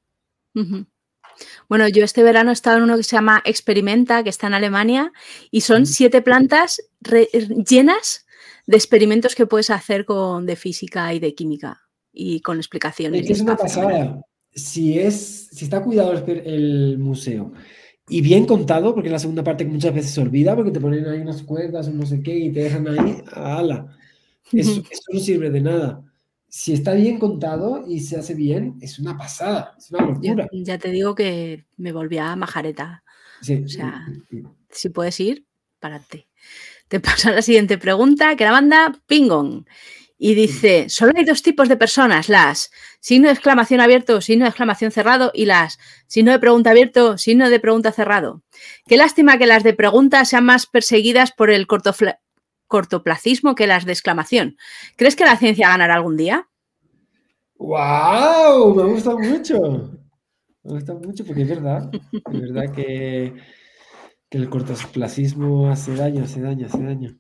Bueno, 1.69 1.87
yo 1.87 2.03
este 2.03 2.25
verano 2.25 2.51
he 2.51 2.53
estado 2.53 2.79
en 2.79 2.83
uno 2.83 2.97
que 2.97 3.05
se 3.05 3.15
llama 3.15 3.43
Experimenta, 3.45 4.25
que 4.25 4.31
está 4.31 4.49
en 4.49 4.55
Alemania, 4.55 5.13
y 5.53 5.61
son 5.61 5.87
siete 5.87 6.21
plantas 6.21 6.83
llenas 7.69 8.27
de 8.67 8.77
experimentos 8.77 9.37
que 9.37 9.47
puedes 9.47 9.71
hacer 9.71 10.05
con, 10.05 10.47
de 10.47 10.57
física 10.57 11.15
y 11.15 11.21
de 11.21 11.35
química 11.35 11.88
y 12.19 12.41
con 12.41 12.57
explicaciones. 12.57 13.31
Es, 13.31 13.41
una 13.41 13.57
pasada. 13.57 14.21
Si, 14.53 14.99
es, 14.99 15.49
si 15.53 15.65
está 15.65 15.83
cuidado 15.83 16.13
el 16.27 16.99
museo 16.99 17.53
y 18.09 18.21
bien 18.23 18.47
contado, 18.47 18.95
porque 18.95 19.09
es 19.09 19.13
la 19.13 19.19
segunda 19.19 19.45
parte 19.45 19.65
que 19.65 19.71
muchas 19.71 19.95
veces 19.95 20.11
se 20.11 20.21
olvida, 20.21 20.57
porque 20.57 20.71
te 20.73 20.81
ponen 20.81 21.07
ahí 21.07 21.21
unas 21.21 21.43
cuerdas 21.43 21.89
o 21.89 21.93
no 21.93 22.07
sé 22.07 22.23
qué 22.23 22.37
y 22.37 22.53
te 22.53 22.65
dejan 22.65 22.89
ahí, 22.89 23.23
ala. 23.33 23.97
Eso, 24.53 24.83
no 25.13 25.21
sirve 25.21 25.51
de 25.51 25.61
nada. 25.61 26.05
Si 26.49 26.73
está 26.73 26.95
bien 26.95 27.19
contado 27.19 27.85
y 27.87 28.01
se 28.01 28.17
hace 28.17 28.35
bien, 28.35 28.79
es 28.81 28.99
una 28.99 29.17
pasada, 29.17 29.75
es 29.79 29.91
una 29.91 30.07
locura. 30.07 30.49
Ya, 30.53 30.79
te 30.79 30.91
digo 30.91 31.15
que 31.15 31.67
me 31.77 31.93
volví 31.93 32.17
a 32.19 32.35
majareta. 32.35 33.05
O 33.43 33.69
sea, 33.69 34.07
si 34.71 34.89
puedes 34.89 35.21
ir, 35.21 35.47
párate. 35.79 36.29
Te 36.89 37.01
paso 37.01 37.29
a 37.29 37.33
la 37.33 37.43
siguiente 37.43 37.77
pregunta, 37.77 38.35
que 38.37 38.45
la 38.45 38.53
manda 38.53 38.99
Pingon. 39.07 39.67
Y 40.21 40.35
dice, 40.35 40.89
solo 40.89 41.13
hay 41.17 41.25
dos 41.25 41.43
tipos 41.43 41.69
de 41.69 41.77
personas, 41.77 42.29
las 42.29 42.73
signo 42.99 43.29
de 43.29 43.35
exclamación 43.35 43.81
abierto, 43.81 44.21
signo 44.21 44.45
de 44.45 44.49
exclamación 44.49 44.91
cerrado 44.91 45.31
y 45.33 45.45
las 45.47 45.79
signo 46.09 46.33
de 46.33 46.41
pregunta 46.41 46.71
abierto, 46.71 47.17
signo 47.17 47.49
de 47.49 47.61
pregunta 47.61 47.93
cerrado. 47.93 48.43
Qué 48.87 48.97
lástima 48.97 49.39
que 49.39 49.47
las 49.47 49.63
de 49.63 49.75
pregunta 49.75 50.25
sean 50.25 50.45
más 50.45 50.67
perseguidas 50.67 51.31
por 51.31 51.51
el 51.51 51.69
cortoplacismo 52.67 53.55
que 53.55 53.69
las 53.69 53.85
de 53.85 53.93
exclamación. 53.93 54.57
¿Crees 54.97 55.15
que 55.15 55.25
la 55.25 55.37
ciencia 55.37 55.69
ganará 55.69 55.95
algún 55.95 56.17
día? 56.17 56.49
¡Wow! 57.59 58.75
Me 58.75 58.83
gusta 58.85 59.17
mucho. 59.17 59.93
Me 60.65 60.73
gusta 60.73 60.95
mucho 60.95 61.25
porque 61.25 61.43
es 61.43 61.49
verdad. 61.49 61.91
Es 62.13 62.41
verdad 62.41 62.75
que, 62.75 63.35
el 64.31 64.51
cortoplacismo 64.51 65.71
hace 65.71 65.95
daño, 65.95 66.25
hace 66.25 66.41
daño, 66.41 66.67
hace 66.67 66.83
daño. 66.83 67.17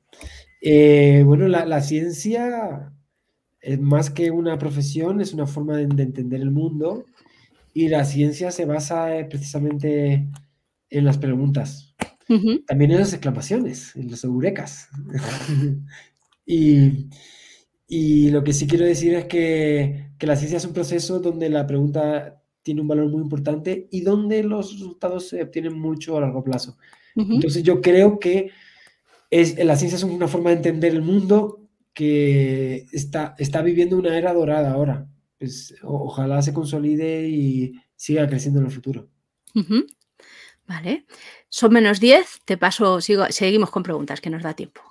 Eh, 0.60 1.22
bueno, 1.24 1.46
la, 1.48 1.80
ciencia 1.80 2.92
es 3.60 3.80
más 3.80 4.10
que 4.10 4.30
una 4.30 4.58
profesión, 4.58 5.20
es 5.20 5.32
una 5.32 5.46
forma 5.46 5.76
de, 5.76 5.82
entender 6.02 6.40
el 6.40 6.50
mundo 6.50 7.04
y 7.72 7.88
la 7.88 8.04
ciencia 8.04 8.50
se 8.50 8.64
basa 8.64 9.16
eh, 9.16 9.24
precisamente 9.24 10.28
en 10.90 11.04
las 11.04 11.18
preguntas, 11.18 11.94
también 12.66 12.90
en 12.90 12.98
las 12.98 13.12
exclamaciones, 13.12 13.94
en 13.94 14.10
las 14.10 14.24
eurecas. 14.24 14.88
y, 16.46 17.08
lo 18.30 18.42
que 18.42 18.52
sí 18.52 18.66
quiero 18.66 18.84
decir 18.84 19.14
es 19.14 19.26
que, 19.26 20.10
que, 20.18 20.26
la 20.26 20.36
ciencia 20.36 20.58
es 20.58 20.64
un 20.64 20.72
proceso 20.72 21.20
donde 21.20 21.48
la 21.48 21.66
pregunta 21.66 22.42
tiene 22.62 22.80
un 22.80 22.88
valor 22.88 23.08
muy 23.10 23.22
importante 23.22 23.88
y 23.90 24.00
donde 24.00 24.42
los 24.42 24.72
resultados 24.72 25.28
se 25.28 25.42
obtienen 25.42 25.78
mucho 25.78 26.16
a 26.16 26.20
largo 26.20 26.42
plazo. 26.42 26.76
Entonces 27.16 27.62
yo 27.62 27.80
creo 27.80 28.18
que 28.20 28.50
es, 29.30 29.56
la 29.64 29.76
ciencia 29.76 29.96
es 29.96 30.02
una 30.02 30.28
forma 30.28 30.50
de 30.50 30.56
entender 30.56 30.92
el 30.92 31.02
mundo 31.02 31.68
que 31.92 32.86
está, 32.92 33.34
está 33.38 33.62
viviendo 33.62 33.96
una 33.96 34.16
era 34.16 34.32
dorada 34.32 34.72
ahora. 34.72 35.08
Pues, 35.38 35.74
ojalá 35.82 36.42
se 36.42 36.52
consolide 36.52 37.28
y 37.28 37.74
siga 37.96 38.26
creciendo 38.28 38.60
en 38.60 38.66
el 38.66 38.72
futuro. 38.72 39.08
Vale. 40.66 41.06
Son 41.48 41.72
menos 41.72 41.98
10, 42.00 42.42
te 42.44 42.56
paso, 42.56 43.00
sigo, 43.00 43.24
seguimos 43.30 43.70
con 43.70 43.82
preguntas 43.82 44.20
que 44.20 44.30
nos 44.30 44.42
da 44.42 44.54
tiempo. 44.54 44.82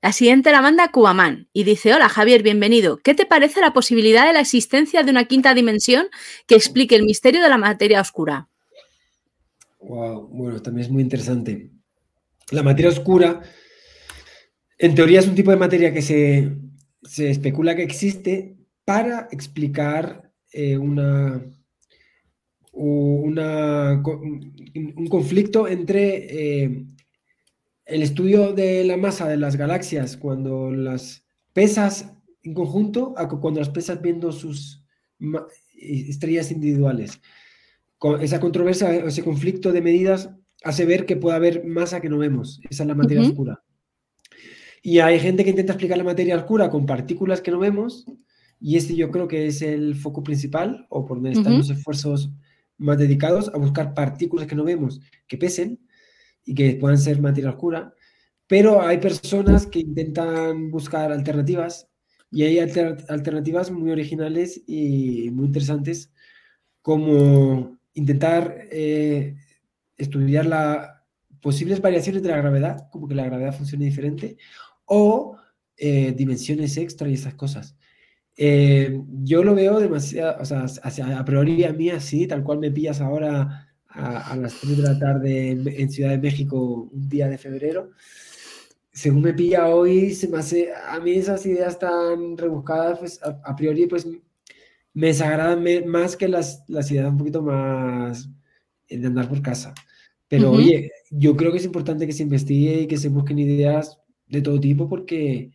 La 0.00 0.12
siguiente 0.12 0.52
la 0.52 0.62
manda 0.62 0.92
Cubaman 0.92 1.48
y 1.52 1.64
dice, 1.64 1.92
hola 1.92 2.08
Javier, 2.08 2.44
bienvenido. 2.44 2.98
¿Qué 2.98 3.14
te 3.14 3.26
parece 3.26 3.60
la 3.60 3.72
posibilidad 3.72 4.26
de 4.26 4.32
la 4.32 4.40
existencia 4.40 5.02
de 5.02 5.10
una 5.10 5.24
quinta 5.24 5.54
dimensión 5.54 6.06
que 6.46 6.54
explique 6.54 6.94
el 6.94 7.02
misterio 7.02 7.42
de 7.42 7.48
la 7.48 7.58
materia 7.58 8.00
oscura? 8.00 8.48
Wow, 9.80 10.28
bueno, 10.28 10.62
también 10.62 10.86
es 10.86 10.92
muy 10.92 11.02
interesante. 11.02 11.72
La 12.52 12.62
materia 12.62 12.90
oscura, 12.90 13.42
en 14.78 14.94
teoría 14.94 15.20
es 15.20 15.28
un 15.28 15.34
tipo 15.34 15.50
de 15.50 15.56
materia 15.56 15.92
que 15.92 16.02
se, 16.02 16.52
especula 17.18 17.74
que 17.74 17.82
existe 17.82 18.56
para 18.84 19.28
explicar 19.30 20.32
eh, 20.52 20.78
una, 20.78 21.44
una, 22.72 24.02
un 24.02 25.06
conflicto 25.08 25.68
entre 25.68 26.62
eh, 26.62 26.86
el 27.86 28.02
estudio 28.02 28.52
de 28.52 28.84
la 28.84 28.96
masa 28.96 29.28
de 29.28 29.36
las 29.36 29.56
galaxias 29.56 30.16
cuando 30.16 30.70
las 30.70 31.24
pesas 31.52 32.14
en 32.42 32.54
conjunto 32.54 33.14
a 33.16 33.28
cuando 33.28 33.60
las 33.60 33.70
pesas 33.70 34.00
viendo 34.00 34.30
sus 34.30 34.84
estrellas 35.74 36.52
individuales. 36.52 37.20
Esa 38.20 38.38
controversia, 38.38 38.94
ese 38.94 39.24
conflicto 39.24 39.72
de 39.72 39.82
medidas 39.82 40.30
hace 40.62 40.86
ver 40.86 41.04
que 41.04 41.16
puede 41.16 41.36
haber 41.36 41.64
masa 41.64 42.00
que 42.00 42.08
no 42.08 42.18
vemos. 42.18 42.60
Esa 42.70 42.84
es 42.84 42.86
la 42.86 42.94
materia 42.94 43.22
oscura. 43.22 43.62
Y 44.82 45.00
hay 45.00 45.18
gente 45.18 45.44
que 45.44 45.50
intenta 45.50 45.72
explicar 45.72 45.98
la 45.98 46.04
materia 46.04 46.36
oscura 46.36 46.70
con 46.70 46.86
partículas 46.86 47.40
que 47.40 47.50
no 47.50 47.58
vemos, 47.58 48.06
y 48.60 48.76
este 48.76 48.94
yo 48.96 49.10
creo 49.10 49.28
que 49.28 49.46
es 49.46 49.62
el 49.62 49.94
foco 49.94 50.22
principal, 50.22 50.86
o 50.88 51.04
por 51.04 51.18
donde 51.18 51.32
están 51.32 51.58
los 51.58 51.70
esfuerzos 51.70 52.30
más 52.76 52.98
dedicados 52.98 53.50
a 53.52 53.58
buscar 53.58 53.94
partículas 53.94 54.46
que 54.46 54.54
no 54.54 54.64
vemos, 54.64 55.00
que 55.26 55.38
pesen, 55.38 55.80
y 56.48 56.54
que 56.54 56.76
puedan 56.76 56.96
ser 56.96 57.20
materia 57.20 57.50
oscura, 57.50 57.94
pero 58.46 58.80
hay 58.80 58.96
personas 58.96 59.66
que 59.66 59.80
intentan 59.80 60.70
buscar 60.70 61.12
alternativas 61.12 61.90
y 62.30 62.44
hay 62.44 62.58
alternativas 62.58 63.70
muy 63.70 63.90
originales 63.90 64.62
y 64.66 65.30
muy 65.30 65.46
interesantes, 65.46 66.10
como 66.80 67.78
intentar 67.92 68.66
eh, 68.70 69.36
estudiar 69.98 70.46
las 70.46 70.88
posibles 71.42 71.82
variaciones 71.82 72.22
de 72.22 72.30
la 72.30 72.38
gravedad, 72.38 72.88
como 72.90 73.06
que 73.06 73.14
la 73.14 73.26
gravedad 73.26 73.54
funcione 73.54 73.84
diferente, 73.84 74.38
o 74.88 75.36
eh, 75.76 76.12
dimensiones 76.16 76.76
extra 76.76 77.08
y 77.08 77.14
esas 77.14 77.34
cosas. 77.34 77.76
Eh, 78.36 79.00
yo 79.22 79.44
lo 79.44 79.54
veo 79.54 79.78
demasiado, 79.80 80.40
o 80.40 80.44
sea, 80.44 80.66
a 81.18 81.24
priori 81.24 81.64
a 81.64 81.72
mí 81.72 81.90
así, 81.90 82.26
tal 82.26 82.42
cual 82.42 82.58
me 82.58 82.70
pillas 82.70 83.00
ahora 83.00 83.68
a, 83.88 84.36
las 84.36 84.60
3 84.60 84.76
de 84.76 84.82
la 84.82 84.98
tarde 84.98 85.50
en, 85.50 85.90
Ciudad 85.90 86.10
de 86.10 86.18
México 86.18 86.88
un 86.92 87.08
día 87.08 87.28
de 87.28 87.38
febrero. 87.38 87.90
Según 88.92 89.22
me 89.22 89.34
pilla 89.34 89.68
hoy, 89.68 90.14
se 90.14 90.28
me 90.28 90.38
hace, 90.38 90.70
a 90.72 90.98
mí 91.00 91.12
esas 91.12 91.44
ideas 91.46 91.78
tan 91.78 92.36
rebuscadas, 92.36 92.98
pues 92.98 93.20
a, 93.22 93.54
priori, 93.56 93.86
pues 93.86 94.06
me 94.94 95.08
desagradan 95.08 95.64
más 95.86 96.16
que 96.16 96.28
las, 96.28 96.64
las 96.68 96.90
ideas 96.90 97.06
un 97.08 97.18
poquito 97.18 97.42
más 97.42 98.28
de 98.88 99.06
andar 99.06 99.28
por 99.28 99.42
casa. 99.42 99.74
Pero 100.28 100.52
oye, 100.52 100.92
yo 101.10 101.36
creo 101.36 101.50
que 101.52 101.58
es 101.58 101.64
importante 101.64 102.06
que 102.06 102.12
se 102.12 102.22
investigue 102.22 102.82
y 102.82 102.86
que 102.86 102.98
se 102.98 103.08
busquen 103.08 103.38
ideas 103.38 103.97
de 104.28 104.42
todo 104.42 104.60
tipo 104.60 104.88
porque 104.88 105.52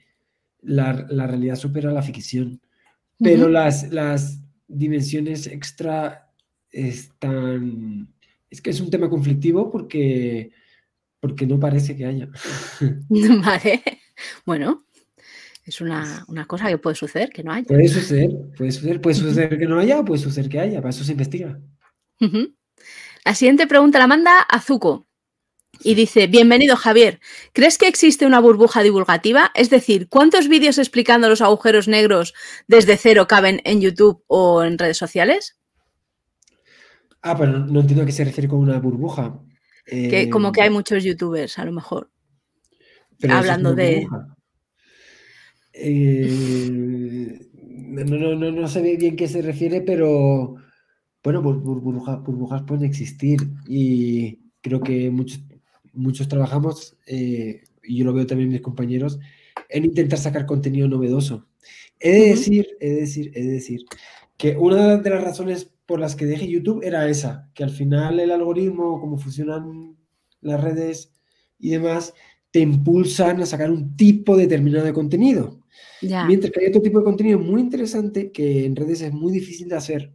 la, 0.62 1.06
la 1.10 1.28
realidad 1.28 1.56
supera 1.56 1.92
la 1.92 2.02
ficción. 2.02 2.62
Pero 3.20 3.48
las, 3.48 3.92
las 3.92 4.42
dimensiones 4.68 5.48
extra 5.48 6.32
están 6.72 8.14
es 8.54 8.62
que 8.62 8.70
es 8.70 8.80
un 8.80 8.92
tema 8.92 9.10
conflictivo 9.10 9.72
porque, 9.72 10.52
porque 11.20 11.48
no 11.48 11.60
parece 11.60 11.98
que 11.98 12.06
haya. 12.06 12.30
Vale. 13.10 13.82
Bueno, 14.46 14.86
es 15.66 15.82
una, 15.82 16.24
cosa 16.48 16.70
que 16.70 16.78
puede 16.78 16.96
suceder, 16.96 17.32
que 17.32 17.44
no 17.44 17.52
haya. 17.52 17.66
Puede 17.66 17.88
suceder, 17.88 18.30
puede 18.56 18.72
suceder, 18.72 19.02
puede 19.02 19.16
suceder 19.16 19.58
que 19.58 19.66
no 19.66 19.80
haya 19.80 20.04
puede 20.04 20.22
suceder 20.22 20.50
que 20.50 20.60
haya, 20.60 20.82
para 20.82 20.92
eso 20.92 21.04
se 21.04 21.14
investiga. 21.14 21.60
La 23.26 23.34
siguiente 23.34 23.66
pregunta 23.66 23.98
la 23.98 24.06
manda 24.06 24.42
Azuko 24.42 25.08
y 25.82 25.96
dice, 25.96 26.28
bienvenido 26.28 26.76
Javier, 26.76 27.20
¿crees 27.52 27.78
que 27.78 27.88
existe 27.88 28.26
una 28.26 28.40
burbuja 28.40 28.84
divulgativa? 28.84 29.52
Es 29.56 29.70
decir, 29.70 30.08
¿cuántos 30.08 30.48
vídeos 30.48 30.78
explicando 30.78 31.30
los 31.30 31.42
agujeros 31.42 31.88
negros 31.88 32.34
desde 32.68 32.98
cero 32.98 33.28
caben 33.28 33.62
en 33.66 33.82
YouTube 33.82 34.24
o 34.28 34.64
en 34.64 34.78
redes 34.78 34.98
sociales? 34.98 35.58
Ah, 37.22 37.38
pero 37.38 37.60
no, 37.60 37.80
entiendo 37.80 38.04
a 38.04 38.06
qué 38.06 38.12
se 38.12 38.26
refiere 38.26 38.48
con 38.48 38.60
una 38.60 38.80
burbuja. 38.80 39.40
que 39.86 40.30
como 40.30 40.52
que 40.52 40.62
hay 40.62 40.68
eh, 40.68 40.72
muchos 40.72 41.04
youtubers, 41.04 41.58
a 41.58 41.66
lo 41.66 41.72
mejor. 41.72 42.12
hablando 43.30 43.74
de. 43.74 44.08
Eh, 45.74 47.40
no, 47.52 48.36
no, 48.36 48.52
no, 48.52 48.68
sé 48.68 48.82
bien 48.98 49.16
qué 49.16 49.28
se 49.28 49.42
refiere, 49.42 49.82
pero 49.82 50.56
bueno, 51.24 51.42
burbujas 51.42 52.64
pueden 52.64 52.84
existir 52.84 53.40
y 53.68 54.40
creo 54.62 54.82
que 54.82 55.10
muchos, 55.10 55.42
muchos 55.94 56.28
trabajamos, 56.28 56.98
eh, 57.06 57.64
y 57.84 57.98
yo 57.98 58.06
lo 58.06 58.14
veo 58.14 58.26
también 58.26 58.50
mis 58.50 58.62
compañeros, 58.62 59.20
en 59.70 59.86
intentar 59.86 60.20
sacar 60.20 60.46
contenido 60.46 60.88
novedoso. 60.88 61.48
He 62.00 62.12
de 62.12 62.30
decir, 62.30 62.68
he 62.80 62.90
de 62.90 63.00
decir, 63.02 63.32
he 63.36 63.44
de 63.44 63.52
decir 63.52 63.86
que 64.38 64.58
una 64.58 64.98
de 64.98 65.10
las 65.10 65.24
razones 65.24 65.72
por 65.86 66.00
las 66.00 66.16
que 66.16 66.26
dejé 66.26 66.48
YouTube 66.48 66.84
era 66.84 67.08
esa, 67.10 67.50
que 67.54 67.64
al 67.64 67.70
final 67.70 68.20
el 68.20 68.32
algoritmo, 68.32 69.00
cómo 69.00 69.18
funcionan 69.18 69.96
las 70.42 70.62
redes 70.62 71.14
y 71.60 71.70
demás, 71.70 72.14
te 72.52 72.60
impulsan 72.60 73.42
a 73.42 73.46
sacar 73.46 73.72
un 73.72 73.96
tipo 73.96 74.38
determinado 74.38 74.86
de 74.86 74.94
contenido. 74.94 75.60
Mientras 76.28 76.52
que 76.52 76.60
hay 76.60 76.68
otro 76.68 76.82
tipo 76.82 77.00
de 77.00 77.06
contenido 77.06 77.40
muy 77.40 77.62
interesante 77.62 78.32
que 78.32 78.66
en 78.66 78.76
redes 78.76 79.02
es 79.02 79.14
muy 79.14 79.32
difícil 79.32 79.70
de 79.70 79.76
hacer, 79.76 80.14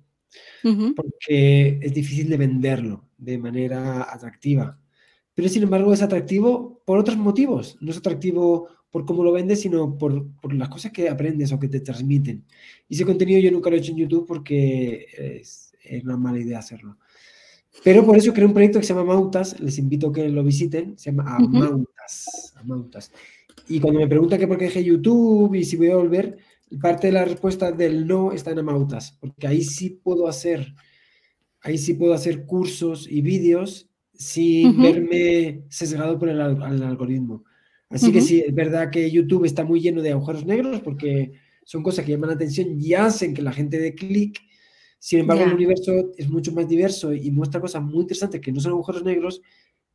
porque 0.94 1.78
es 1.82 1.94
difícil 1.94 2.28
de 2.28 2.36
venderlo 2.36 3.08
de 3.16 3.38
manera 3.38 4.02
atractiva. 4.12 4.78
Pero 5.38 5.48
sin 5.48 5.62
embargo 5.62 5.92
es 5.92 6.02
atractivo 6.02 6.82
por 6.84 6.98
otros 6.98 7.16
motivos. 7.16 7.78
No 7.80 7.92
es 7.92 7.98
atractivo 7.98 8.66
por 8.90 9.06
cómo 9.06 9.22
lo 9.22 9.30
vendes, 9.30 9.60
sino 9.60 9.96
por, 9.96 10.26
por 10.40 10.52
las 10.52 10.68
cosas 10.68 10.90
que 10.90 11.08
aprendes 11.08 11.52
o 11.52 11.60
que 11.60 11.68
te 11.68 11.78
transmiten. 11.78 12.44
Y 12.88 12.96
ese 12.96 13.04
contenido 13.04 13.38
yo 13.38 13.52
nunca 13.52 13.70
lo 13.70 13.76
he 13.76 13.78
hecho 13.78 13.92
en 13.92 13.98
YouTube 13.98 14.26
porque 14.26 15.06
es, 15.16 15.72
es 15.80 16.02
una 16.02 16.16
mala 16.16 16.40
idea 16.40 16.58
hacerlo. 16.58 16.98
Pero 17.84 18.04
por 18.04 18.16
eso 18.16 18.32
creé 18.32 18.46
un 18.46 18.52
proyecto 18.52 18.80
que 18.80 18.84
se 18.84 18.92
llama 18.92 19.14
Mautas, 19.14 19.60
les 19.60 19.78
invito 19.78 20.08
a 20.08 20.12
que 20.12 20.28
lo 20.28 20.42
visiten, 20.42 20.98
se 20.98 21.12
llama 21.12 21.36
Amautas, 21.36 23.12
Y 23.68 23.78
cuando 23.78 24.00
me 24.00 24.08
preguntan 24.08 24.40
que 24.40 24.48
por 24.48 24.58
qué 24.58 24.64
dejé 24.64 24.82
YouTube 24.82 25.54
y 25.54 25.64
si 25.64 25.76
voy 25.76 25.90
a 25.90 25.96
volver, 25.98 26.36
parte 26.80 27.06
de 27.06 27.12
la 27.12 27.24
respuesta 27.24 27.70
del 27.70 28.08
no 28.08 28.32
está 28.32 28.50
en 28.50 28.58
Amautas, 28.58 29.16
porque 29.20 29.46
ahí 29.46 29.62
sí 29.62 30.00
puedo 30.02 30.26
hacer, 30.26 30.74
ahí 31.60 31.78
sí 31.78 31.94
puedo 31.94 32.12
hacer 32.12 32.44
cursos 32.44 33.06
y 33.08 33.22
vídeos 33.22 33.87
sin 34.18 34.82
verme 34.82 35.62
sesgado 35.70 36.18
por 36.18 36.28
el, 36.28 36.40
algoritmo. 36.40 37.44
Así 37.88 38.12
que 38.12 38.20
sí, 38.20 38.42
es 38.46 38.54
verdad 38.54 38.90
que 38.90 39.10
YouTube 39.10 39.46
está 39.46 39.64
muy 39.64 39.80
lleno 39.80 40.02
de 40.02 40.12
agujeros 40.12 40.44
negros 40.44 40.80
porque 40.80 41.32
son 41.64 41.82
cosas 41.82 42.04
que 42.04 42.12
llaman 42.12 42.28
la 42.28 42.34
atención 42.34 42.78
y 42.78 42.92
hacen 42.92 43.32
que 43.32 43.40
la 43.40 43.52
gente 43.52 43.78
dé 43.78 43.94
clic 43.94 44.38
sin 44.98 45.20
embargo, 45.20 45.44
el 45.44 45.54
universo 45.54 46.12
es 46.16 46.28
mucho 46.28 46.52
más 46.52 46.68
diverso 46.68 47.12
y 47.12 47.30
muestra 47.30 47.60
cosas 47.60 47.82
muy 47.82 48.00
interesantes 48.00 48.40
que 48.40 48.52
no 48.52 48.60
son 48.60 48.72
agujeros 48.72 49.04
negros 49.04 49.40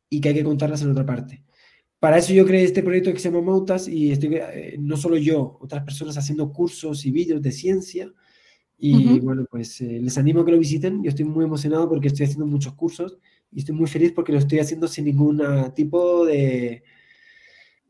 y 0.08 0.20
que 0.20 0.30
hay 0.30 0.34
que 0.34 0.44
contarlas 0.44 0.82
en 0.82 0.90
otra 0.90 1.04
parte. 1.04 1.42
Para 1.98 2.18
eso 2.18 2.32
yo 2.32 2.46
creé 2.46 2.64
este 2.64 2.82
proyecto 2.82 3.12
que 3.12 3.18
se 3.18 3.30
llama 3.30 3.42
Mautas 3.42 3.88
y 3.88 4.12
estoy, 4.12 4.36
eh, 4.36 4.76
no 4.78 4.96
solo 4.96 5.16
yo, 5.16 5.58
otras 5.60 5.84
personas 5.84 6.16
haciendo 6.16 6.52
cursos 6.52 7.04
y 7.04 7.10
vídeos 7.10 7.42
de 7.42 7.52
ciencia. 7.52 8.12
Y 8.76 9.20
bueno, 9.20 9.46
pues 9.50 9.80
eh, 9.80 10.00
les 10.02 10.18
animo 10.18 10.40
a 10.40 10.44
que 10.44 10.52
lo 10.52 10.58
visiten. 10.58 11.02
Yo 11.02 11.10
estoy 11.10 11.24
muy 11.24 11.44
emocionado 11.44 11.88
porque 11.88 12.08
estoy 12.08 12.24
haciendo 12.24 12.46
muchos 12.46 12.74
cursos 12.74 13.18
y 13.54 13.60
estoy 13.60 13.74
muy 13.74 13.86
feliz 13.86 14.12
porque 14.12 14.32
lo 14.32 14.38
estoy 14.38 14.58
haciendo 14.58 14.88
sin 14.88 15.04
ningún 15.04 15.40
tipo 15.74 16.26
de, 16.26 16.82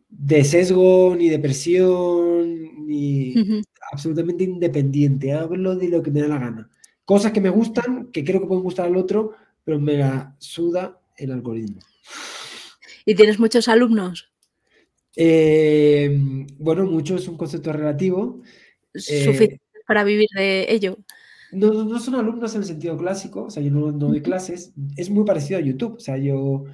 de 0.09 0.45
sesgo, 0.45 1.17
ni 1.17 1.31
de 1.31 1.39
presión, 1.39 2.87
ni 2.87 3.35
absolutamente 3.91 4.45
independiente. 4.45 5.33
Hablo 5.33 5.75
de 5.75 5.89
lo 5.89 6.03
que 6.03 6.11
me 6.11 6.21
da 6.21 6.29
la 6.29 6.39
gana. 6.39 6.71
Cosas 7.07 7.33
que 7.33 7.41
me 7.41 7.49
gustan, 7.49 8.11
que 8.13 8.25
creo 8.25 8.41
que 8.41 8.47
pueden 8.47 8.63
gustar 8.63 8.87
al 8.87 8.97
otro, 8.97 9.33
pero 9.65 9.81
me 9.81 9.97
la 9.97 10.37
suda 10.39 11.01
el 11.17 11.33
algoritmo. 11.33 11.81
¿Y 13.07 13.15
tienes 13.15 13.39
muchos 13.39 13.67
alumnos? 13.67 14.31
Eh, 15.17 16.47
bueno, 16.59 16.85
mucho 16.85 17.17
es 17.17 17.27
un 17.27 17.39
concepto 17.39 17.73
relativo. 17.73 18.43
¿Suficiente 18.95 19.61
para 19.87 20.05
vivir 20.05 20.29
de 20.37 20.67
ello? 20.69 20.99
No, 21.55 21.85
no 21.85 21.99
son 21.99 22.15
alumnos 22.15 22.55
en 22.55 22.63
el 22.63 22.67
sentido 22.67 22.97
clásico, 22.97 23.45
o 23.45 23.51
sea, 23.51 23.63
yo 23.63 23.71
no, 23.71 23.93
no 23.93 24.09
doy 24.09 24.23
clases, 24.23 24.73
es 24.97 25.11
muy 25.11 25.25
parecido 25.25 25.59
a 25.59 25.63
YouTube, 25.63 25.97
o 25.97 26.01
sea, 26.01 26.17
yo 26.17 26.65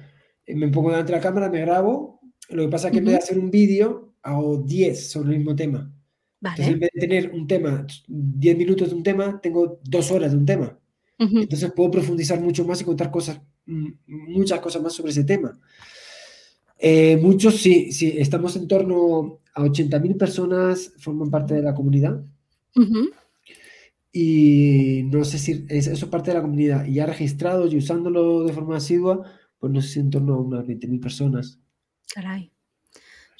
me 0.47 0.67
pongo 0.69 0.89
delante 0.89 1.11
de 1.11 1.17
la 1.17 1.23
cámara, 1.23 1.49
me 1.49 1.61
grabo, 1.61 2.19
lo 2.49 2.63
que 2.63 2.69
pasa 2.69 2.87
es 2.87 2.93
que 2.93 2.99
en 2.99 3.05
vez 3.05 3.13
de 3.13 3.19
hacer 3.19 3.39
un 3.39 3.51
vídeo, 3.51 4.13
hago 4.21 4.57
10 4.57 5.09
sobre 5.09 5.31
el 5.31 5.37
mismo 5.37 5.55
tema. 5.55 5.91
Entonces, 6.41 6.67
en 6.73 6.79
vez 6.79 6.89
de 6.93 6.99
tener 6.99 7.31
un 7.31 7.47
tema, 7.47 7.85
10 8.07 8.57
minutos 8.57 8.89
de 8.89 8.95
un 8.95 9.03
tema, 9.03 9.39
tengo 9.41 9.79
dos 9.83 10.11
horas 10.11 10.31
de 10.31 10.37
un 10.37 10.45
tema. 10.45 10.77
Entonces 11.17 11.71
puedo 11.73 11.91
profundizar 11.91 12.41
mucho 12.41 12.65
más 12.65 12.81
y 12.81 12.83
contar 12.83 13.11
cosas, 13.11 13.39
muchas 14.07 14.59
cosas 14.59 14.81
más 14.81 14.93
sobre 14.93 15.11
ese 15.11 15.23
tema. 15.23 15.59
Eh, 16.79 17.19
muchos, 17.21 17.57
sí, 17.57 17.91
sí, 17.91 18.15
estamos 18.17 18.55
en 18.55 18.67
torno 18.67 19.39
a 19.53 19.61
80.000 19.61 20.17
personas 20.17 20.93
forman 20.97 21.29
parte 21.29 21.53
de 21.53 21.61
la 21.61 21.75
comunidad. 21.75 22.23
Y 24.13 25.03
no 25.05 25.23
sé 25.23 25.39
si 25.39 25.65
eso 25.69 25.91
es 25.91 26.05
parte 26.05 26.31
de 26.31 26.37
la 26.37 26.41
comunidad. 26.41 26.85
Y 26.85 26.95
ya 26.95 27.05
registrados 27.05 27.73
y 27.73 27.77
usándolo 27.77 28.43
de 28.43 28.53
forma 28.53 28.77
asidua, 28.77 29.23
pues 29.57 29.71
no 29.71 29.81
sé 29.81 29.87
si 29.89 29.99
en 29.99 30.09
torno 30.09 30.33
a 30.33 30.41
unas 30.41 30.65
20.000 30.65 30.99
personas. 30.99 31.59
Caray. 32.13 32.51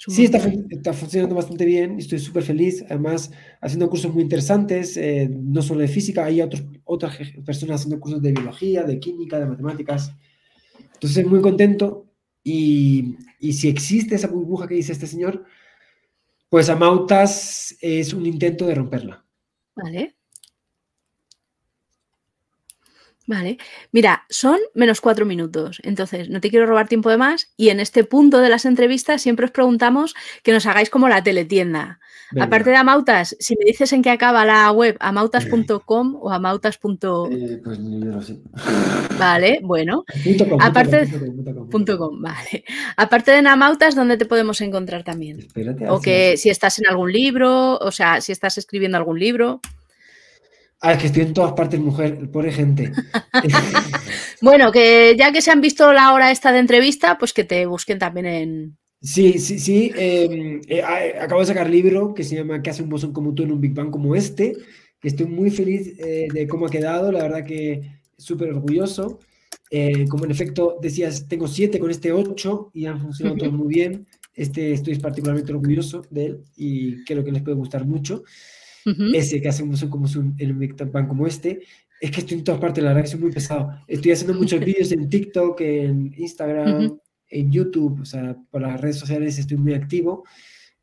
Sí, 0.08 0.26
está, 0.26 0.40
está, 0.70 0.94
funcionando 0.94 1.36
bastante 1.36 1.64
bien, 1.64 2.00
estoy 2.00 2.18
súper 2.18 2.42
feliz, 2.42 2.84
además 2.90 3.32
haciendo 3.62 3.88
cursos 3.88 4.12
muy 4.12 4.24
interesantes, 4.24 4.98
eh, 4.98 5.30
no 5.32 5.62
solo 5.62 5.82
de 5.82 5.88
física, 5.88 6.26
hay 6.26 6.42
otros, 6.42 6.64
otras 6.86 7.16
personas 7.46 7.82
haciendo 7.82 8.00
cursos 8.00 8.20
de 8.20 8.32
biología, 8.32 8.82
de 8.84 9.00
química, 9.00 9.40
de 9.40 9.46
matemáticas. 9.46 10.12
Entonces, 10.96 11.28
muy 11.28 11.40
contento 11.40 12.08
y, 12.44 13.16
y 13.40 13.54
si 13.54 13.70
existe 13.70 14.16
esa 14.16 14.28
burbuja 14.28 14.68
que 14.68 14.74
dice 14.74 14.92
este 14.92 15.06
señor, 15.06 15.46
pues 16.50 16.70
Amautas 16.70 17.78
es 17.80 18.12
un 18.14 18.26
intento 18.26 18.66
de 18.66 18.76
romperla. 18.76 19.24
Vale. 19.76 20.16
Vale, 23.28 23.58
mira, 23.92 24.26
son 24.30 24.58
menos 24.74 25.00
cuatro 25.00 25.26
minutos, 25.26 25.80
entonces 25.84 26.30
no 26.30 26.42
te 26.42 26.50
quiero 26.50 26.66
robar 26.66 26.88
tiempo 26.88 27.10
de 27.10 27.18
más 27.18 27.52
y 27.56 27.70
en 27.70 27.80
este 27.80 28.04
punto 28.04 28.40
de 28.40 28.50
las 28.50 28.66
entrevistas 28.66 29.22
siempre 29.22 29.46
os 29.46 29.52
preguntamos 29.52 30.16
que 30.44 30.52
nos 30.52 30.66
hagáis 30.66 30.90
como 30.90 31.08
la 31.08 31.24
teletienda. 31.24 32.00
Aparte 32.40 32.70
de 32.70 32.78
Amautas, 32.78 33.36
si 33.40 33.56
me 33.58 33.66
dices 33.66 33.92
en 33.94 34.02
qué 34.02 34.10
acaba 34.10 34.46
la 34.46 34.72
web, 34.72 34.96
amautas.com 35.00 36.16
o 36.16 36.32
amautas. 36.32 36.76
Eh, 36.76 37.62
pues 37.64 37.78
yo 37.78 37.84
no 37.84 38.22
sé. 38.22 38.40
Vale, 39.20 39.60
bueno. 39.62 40.06
Aparte 40.60 41.08
vale. 42.22 42.64
Aparte 42.96 43.32
de 43.32 43.48
Amautas, 43.48 43.96
¿dónde 43.96 44.18
te 44.18 44.26
podemos 44.26 44.62
encontrar 44.62 45.04
también? 45.04 45.40
Espérate, 45.40 45.90
o 45.90 46.00
que 46.00 46.38
si 46.38 46.50
estás 46.50 46.80
en 46.80 46.88
algún 46.88 47.12
libro, 47.12 47.78
o 47.78 47.92
sea, 47.92 48.22
si 48.22 48.32
estás 48.32 48.58
escribiendo 48.58 48.98
algún 48.98 49.20
libro. 49.20 49.60
Ah, 50.84 50.94
es 50.94 50.98
que 50.98 51.08
estoy 51.08 51.22
en 51.22 51.34
todas 51.34 51.54
partes, 51.54 51.80
mujer, 51.80 52.28
pobre 52.32 52.52
gente. 52.52 52.92
bueno, 54.42 54.72
que 54.72 55.16
ya 55.16 55.32
que 55.32 55.44
se 55.44 55.52
han 55.52 55.62
visto 55.62 55.94
la 55.94 56.12
hora 56.12 56.32
esta 56.32 56.52
de 56.52 56.58
entrevista, 56.58 57.20
pues 57.20 57.34
que 57.34 57.44
te 57.44 57.68
busquen 57.68 58.00
también 58.00 58.26
en. 58.26 58.78
Sí, 59.00 59.38
sí, 59.38 59.60
sí. 59.60 59.92
Em, 59.96 60.60
eh, 60.68 60.82
acabo 60.82 61.42
de 61.42 61.48
sacar 61.48 61.70
libro 61.70 62.16
que 62.16 62.24
se 62.24 62.36
llama 62.36 62.64
¿Qué 62.64 62.72
hace 62.72 62.82
un 62.82 62.90
bosón 62.90 63.14
como 63.14 63.36
tú 63.36 63.44
en 63.44 63.52
un 63.52 63.62
Big 63.62 63.74
Bang 63.74 63.92
como 63.92 64.16
este? 64.16 64.58
Que 65.00 65.08
estoy 65.08 65.28
muy 65.28 65.52
feliz 65.52 66.00
eh, 66.00 66.28
de 66.34 66.48
cómo 66.48 66.66
ha 66.66 66.70
quedado, 66.70 67.12
la 67.12 67.24
verdad 67.24 67.46
que 67.46 68.00
súper 68.18 68.50
orgulloso. 68.50 69.20
Eh, 69.70 70.06
como 70.10 70.26
en 70.26 70.32
efecto 70.32 70.78
decías, 70.82 71.28
tengo 71.28 71.48
siete 71.48 71.80
con 71.80 71.92
este 71.92 72.12
ocho 72.12 72.72
y 72.74 72.88
han 72.88 73.00
funcionado 73.00 73.38
todos 73.38 73.54
muy 73.54 73.68
bien. 73.68 74.08
Este 74.34 74.74
estoy 74.74 74.98
particularmente 74.98 75.54
orgulloso 75.54 76.02
de 76.10 76.26
él 76.26 76.44
y 76.56 77.04
creo 77.04 77.24
que 77.24 77.32
les 77.32 77.44
puede 77.44 77.58
gustar 77.58 77.86
mucho 77.86 78.24
ese 79.14 79.42
que 79.42 79.50
hace 79.50 79.64
un 79.64 79.76
como 79.90 80.08
en 80.38 80.58
un 80.58 81.08
como 81.08 81.28
este, 81.28 81.62
es 82.02 82.12
que 82.12 82.22
estoy 82.22 82.40
en 82.40 82.44
todas 82.44 82.60
partes, 82.60 82.84
la 82.84 82.90
verdad 82.90 83.04
que 83.04 83.12
soy 83.12 83.20
muy 83.20 83.32
pesado. 83.32 83.70
Estoy 83.88 84.12
haciendo 84.12 84.34
muchos 84.34 84.60
vídeos 84.66 84.92
en 84.92 85.08
TikTok, 85.08 85.62
en 85.62 86.14
Instagram, 86.18 86.98
en 87.30 87.52
YouTube, 87.52 88.02
o 88.02 88.06
sea, 88.06 88.36
por 88.50 88.62
las 88.62 88.82
redes 88.82 88.98
sociales 88.98 89.38
estoy 89.38 89.58
muy 89.58 89.74
activo. 89.74 90.26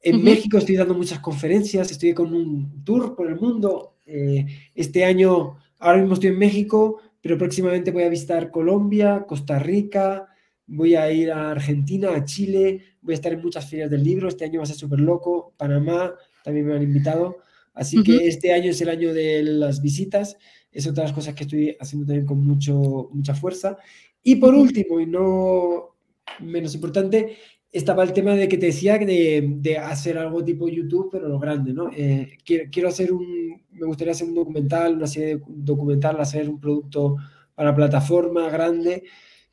En 0.01 0.22
México 0.22 0.59
estoy 0.59 0.76
dando 0.76 0.94
muchas 0.94 1.18
conferencias, 1.18 1.90
estoy 1.90 2.14
con 2.14 2.32
un 2.32 2.84
tour 2.84 3.16
por 3.16 3.28
el 3.28 3.34
mundo. 3.34 3.96
Eh, 4.07 4.46
este 4.74 5.05
año, 5.05 5.57
ahora 5.80 5.99
mismo 5.99 6.14
estoy 6.14 6.30
en 6.30 6.38
México, 6.38 7.01
pero 7.20 7.36
próximamente 7.36 7.90
voy 7.90 8.05
a 8.05 8.09
visitar 8.09 8.53
Colombia, 8.53 9.24
Costa 9.26 9.59
Rica, 9.59 10.28
voy 10.66 10.94
a 10.94 11.11
ir 11.11 11.32
a 11.32 11.51
Argentina, 11.51 12.14
a 12.14 12.24
Chile, 12.24 12.82
voy 13.01 13.14
a 13.14 13.16
estar 13.16 13.32
en 13.32 13.42
muchas 13.42 13.68
ferias 13.68 13.90
del 13.90 14.05
libro, 14.05 14.28
este 14.28 14.44
año 14.44 14.61
va 14.61 14.64
a 14.64 14.66
ser 14.66 14.76
súper 14.76 15.01
loco, 15.01 15.53
Panamá, 15.57 16.14
también 16.44 16.66
me 16.66 16.74
han 16.74 16.82
invitado. 16.82 17.38
Así 17.79 18.03
que 18.03 18.26
este 18.26 18.53
año 18.53 18.72
es 18.72 18.81
el 18.81 18.89
año 18.89 19.14
de 19.14 19.45
las 19.45 19.81
visitas, 19.81 20.37
es 20.72 20.87
otra 20.89 21.05
de 21.05 21.11
las 21.11 21.14
cosas 21.14 21.35
que 21.35 21.45
estoy 21.45 21.76
haciendo 21.79 22.07
también 22.07 22.26
con 22.26 22.45
mucho, 22.45 23.09
mucha 23.12 23.35
fuerza. 23.35 23.76
Y 24.22 24.37
por 24.37 24.53
último, 24.53 24.99
y 25.01 25.07
no 25.07 25.95
menos 26.41 26.74
importante, 26.74 27.37
estaba 27.70 28.03
el 28.03 28.12
tema 28.12 28.35
de 28.35 28.49
que 28.49 28.59
te 28.59 28.66
decía 28.66 28.99
de, 28.99 29.55
de 29.61 29.79
hacer 29.79 30.18
algo 30.18 30.45
tipo 30.45 30.68
YouTube, 30.68 31.09
pero 31.12 31.29
lo 31.29 31.39
grande, 31.39 31.72
¿no? 31.72 31.89
Eh, 31.97 32.37
quiero, 32.45 32.89
hacer 32.89 33.12
un, 33.12 33.62
me 33.70 33.87
gustaría 33.87 34.12
hacer 34.12 34.26
un 34.26 34.35
documental, 34.35 34.97
una 34.97 35.07
serie 35.07 35.41
documental, 35.47 36.20
hacer 36.20 36.49
un 36.49 36.59
producto 36.59 37.16
para 37.55 37.76
plataforma 37.76 38.51
grande, 38.51 39.05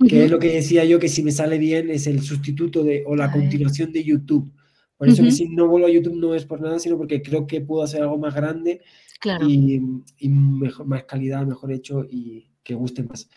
que 0.10 0.26
es 0.26 0.32
lo 0.32 0.40
que 0.40 0.52
decía 0.52 0.84
yo, 0.84 1.00
que 1.00 1.10
si 1.10 1.22
me 1.22 1.32
sale 1.32 1.60
bien 1.60 1.92
es 1.92 2.08
el 2.08 2.22
sustituto 2.22 2.84
de, 2.84 3.04
o 3.06 3.16
la 3.16 3.32
continuación 3.32 3.92
de 3.92 4.04
YouTube. 4.04 4.52
Por 4.98 5.10
eso 5.10 5.24
que 5.24 5.32
si 5.32 5.50
no 5.50 5.68
vuelvo 5.68 5.88
a 5.88 5.92
YouTube 5.92 6.16
no 6.16 6.36
es 6.36 6.46
por 6.46 6.62
nada, 6.62 6.80
sino 6.80 6.98
porque 6.98 7.22
creo 7.22 7.46
que 7.46 7.62
puedo 7.62 7.84
hacer 7.84 8.02
algo 8.02 8.18
más 8.18 8.34
grande 8.34 8.82
y, 9.48 9.82
mejor, 10.30 10.86
más 10.86 11.04
calidad, 11.04 11.46
mejor 11.46 11.72
hecho 11.72 12.06
y 12.10 12.50
que 12.64 12.76
guste 12.76 13.04
más. 13.04 13.30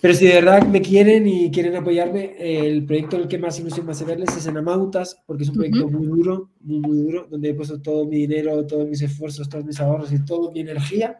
Pero 0.00 0.14
si 0.14 0.26
de 0.26 0.34
verdad 0.34 0.66
me 0.66 0.82
quieren 0.82 1.26
y 1.26 1.50
quieren 1.50 1.76
apoyarme, 1.76 2.34
el 2.38 2.84
proyecto 2.84 3.16
en 3.16 3.22
el 3.22 3.28
que 3.28 3.38
más 3.38 3.58
ilusión 3.58 3.86
me 3.86 3.92
hace 3.92 4.04
verles 4.04 4.36
es 4.36 4.46
en 4.46 4.56
Amautas, 4.56 5.22
porque 5.26 5.44
es 5.44 5.48
un 5.48 5.54
proyecto 5.54 5.88
muy 5.88 6.06
duro, 6.06 6.50
muy, 6.60 6.80
muy 6.80 6.96
duro, 6.98 7.26
donde 7.30 7.50
he 7.50 7.54
puesto 7.54 7.80
todo 7.80 8.04
mi 8.04 8.18
dinero, 8.18 8.66
todos 8.66 8.86
mis 8.88 9.00
esfuerzos, 9.00 9.48
todos 9.48 9.64
mis 9.64 9.80
ahorros 9.80 10.12
y 10.12 10.24
toda 10.24 10.50
mi 10.52 10.60
energía. 10.60 11.18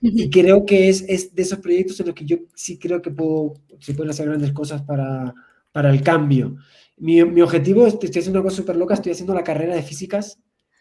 Y 0.00 0.28
creo 0.30 0.64
que 0.66 0.88
es, 0.88 1.04
es, 1.08 1.34
de 1.34 1.42
esos 1.42 1.58
proyectos 1.58 1.98
en 2.00 2.06
los 2.06 2.14
que 2.14 2.24
yo 2.24 2.36
sí 2.54 2.78
creo 2.78 3.00
que 3.00 3.10
puedo, 3.10 3.54
se 3.80 3.94
pueden 3.94 4.10
hacer 4.10 4.26
grandes 4.26 4.52
cosas 4.52 4.82
para, 4.82 5.34
para 5.72 5.90
el 5.90 6.02
cambio. 6.02 6.56
Mi, 7.00 7.22
mi 7.24 7.40
objetivo 7.40 7.86
es, 7.86 7.94
estoy 7.94 8.08
haciendo 8.10 8.40
una 8.40 8.48
cosa 8.48 8.56
súper 8.56 8.76
loca, 8.76 8.94
estoy 8.94 9.12
haciendo 9.12 9.34
la 9.34 9.44
carrera 9.44 9.74
de 9.74 9.82
físicas 9.82 10.38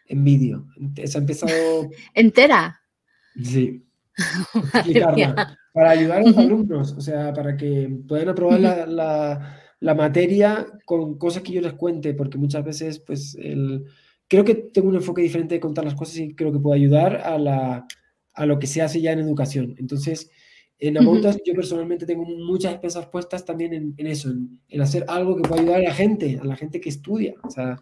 en 0.08 0.24
vídeo. 0.24 0.66
Se 1.06 1.18
ha 1.18 1.22
empezado... 1.22 1.90
¿Entera? 2.14 2.82
Sí. 3.42 3.84
para 5.74 5.92
ayudar 5.92 6.20
a 6.20 6.24
los 6.24 6.38
alumnos, 6.38 6.94
o 6.94 7.02
sea, 7.02 7.32
para 7.34 7.56
que 7.56 7.88
puedan 8.08 8.30
aprobar 8.30 8.60
la, 8.60 8.86
la, 8.88 9.60
la, 9.80 9.94
materia 9.94 10.66
con 10.86 11.20
cosas 11.20 11.44
que 11.44 11.52
yo 11.52 11.62
les 11.62 11.74
cuente, 11.74 12.16
porque 12.16 12.40
muchas 12.40 12.64
veces, 12.64 13.00
pues, 13.00 13.36
el, 13.36 13.86
creo 14.28 14.44
que 14.44 14.56
tengo 14.56 14.90
un 14.90 14.96
enfoque 14.96 15.22
diferente 15.22 15.56
de 15.56 15.62
contar 15.62 15.86
las 15.86 15.94
cosas 15.94 16.18
y 16.18 16.36
creo 16.36 16.52
que 16.52 16.60
puedo 16.60 16.74
ayudar 16.74 17.18
a, 17.18 17.38
la, 17.38 17.86
a 18.34 18.46
lo 18.46 18.58
que 18.58 18.66
se 18.66 18.82
hace 18.82 19.02
ya 19.02 19.12
en 19.12 19.20
educación. 19.20 19.76
Entonces, 19.78 20.32
en 20.80 20.98
Amautas 20.98 21.38
yo 21.46 21.54
personalmente 21.54 22.06
tengo 22.06 22.24
muchas 22.24 22.74
expensas 22.74 23.08
puestas 23.08 23.44
también 23.44 23.96
en, 23.98 24.08
eso, 24.08 24.30
en, 24.30 24.82
hacer 24.82 25.06
algo 25.08 25.36
que 25.36 25.48
pueda 25.48 25.62
ayudar 25.62 25.80
a 25.80 25.84
la 25.84 25.94
gente, 25.94 26.40
a 26.40 26.46
la 26.46 26.56
gente 26.56 26.80
que 26.80 26.90
estudia. 26.90 27.34
O 27.44 27.50
sea, 27.50 27.80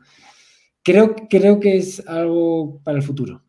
creo, 0.82 1.16
creo 1.30 1.60
que 1.60 1.78
es 1.78 2.06
algo 2.08 2.82
para 2.84 2.98
el 2.98 3.04
futuro. 3.04 3.44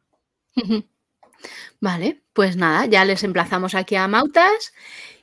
Vale, 1.81 2.23
pues 2.33 2.57
nada, 2.57 2.87
ya 2.87 3.05
les 3.05 3.23
emplazamos 3.23 3.75
aquí 3.75 3.95
a 3.95 4.05
Amautas 4.05 4.73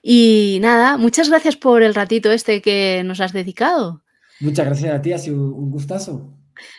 y 0.01 0.59
nada, 0.61 0.97
muchas 0.97 1.29
gracias 1.29 1.57
por 1.57 1.83
el 1.83 1.95
ratito 1.95 2.31
este 2.31 2.61
que 2.61 3.01
nos 3.03 3.19
has 3.19 3.33
dedicado. 3.33 4.03
Muchas 4.39 4.65
gracias 4.65 4.93
a 4.93 5.01
ti, 5.01 5.11
ha 5.11 5.17
sido 5.17 5.53
un 5.53 5.71
gustazo. 5.71 6.37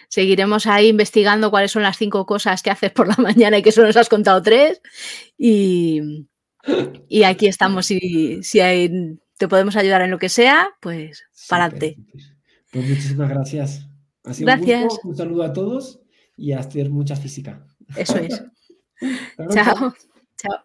Seguiremos 0.09 0.67
ahí 0.67 0.89
investigando 0.89 1.51
cuáles 1.51 1.73
son 1.73 1.83
las 1.83 1.99
cinco 1.99 2.25
cosas 2.25 2.63
que 2.63 2.71
haces 2.71 2.93
por 2.93 3.09
la 3.09 3.17
mañana 3.23 3.59
y 3.59 3.63
que 3.63 3.73
solo 3.73 3.89
nos 3.89 3.97
has 3.97 4.09
contado 4.09 4.41
tres. 4.41 4.81
Y, 5.37 6.27
y 7.09 7.25
aquí 7.25 7.47
estamos, 7.47 7.87
si, 7.87 8.43
si 8.43 8.61
te 9.37 9.49
podemos 9.49 9.77
ayudar 9.77 10.03
en 10.03 10.11
lo 10.11 10.19
que 10.19 10.29
sea, 10.29 10.69
pues 10.81 11.25
para 11.49 11.65
adelante. 11.65 11.97
Pues 12.73 12.89
muchísimas 12.89 13.29
gracias. 13.29 13.89
gracias. 14.39 14.99
Un, 15.05 15.17
saludo 15.17 15.43
a 15.43 15.53
todos 15.53 16.01
y 16.37 16.53
a 16.53 16.61
estudiar 16.61 16.91
mucha 16.91 17.17
física. 17.17 17.67
Eso 17.97 18.17
es. 18.19 18.43
Chao. 19.53 19.95
Chao. 20.37 20.65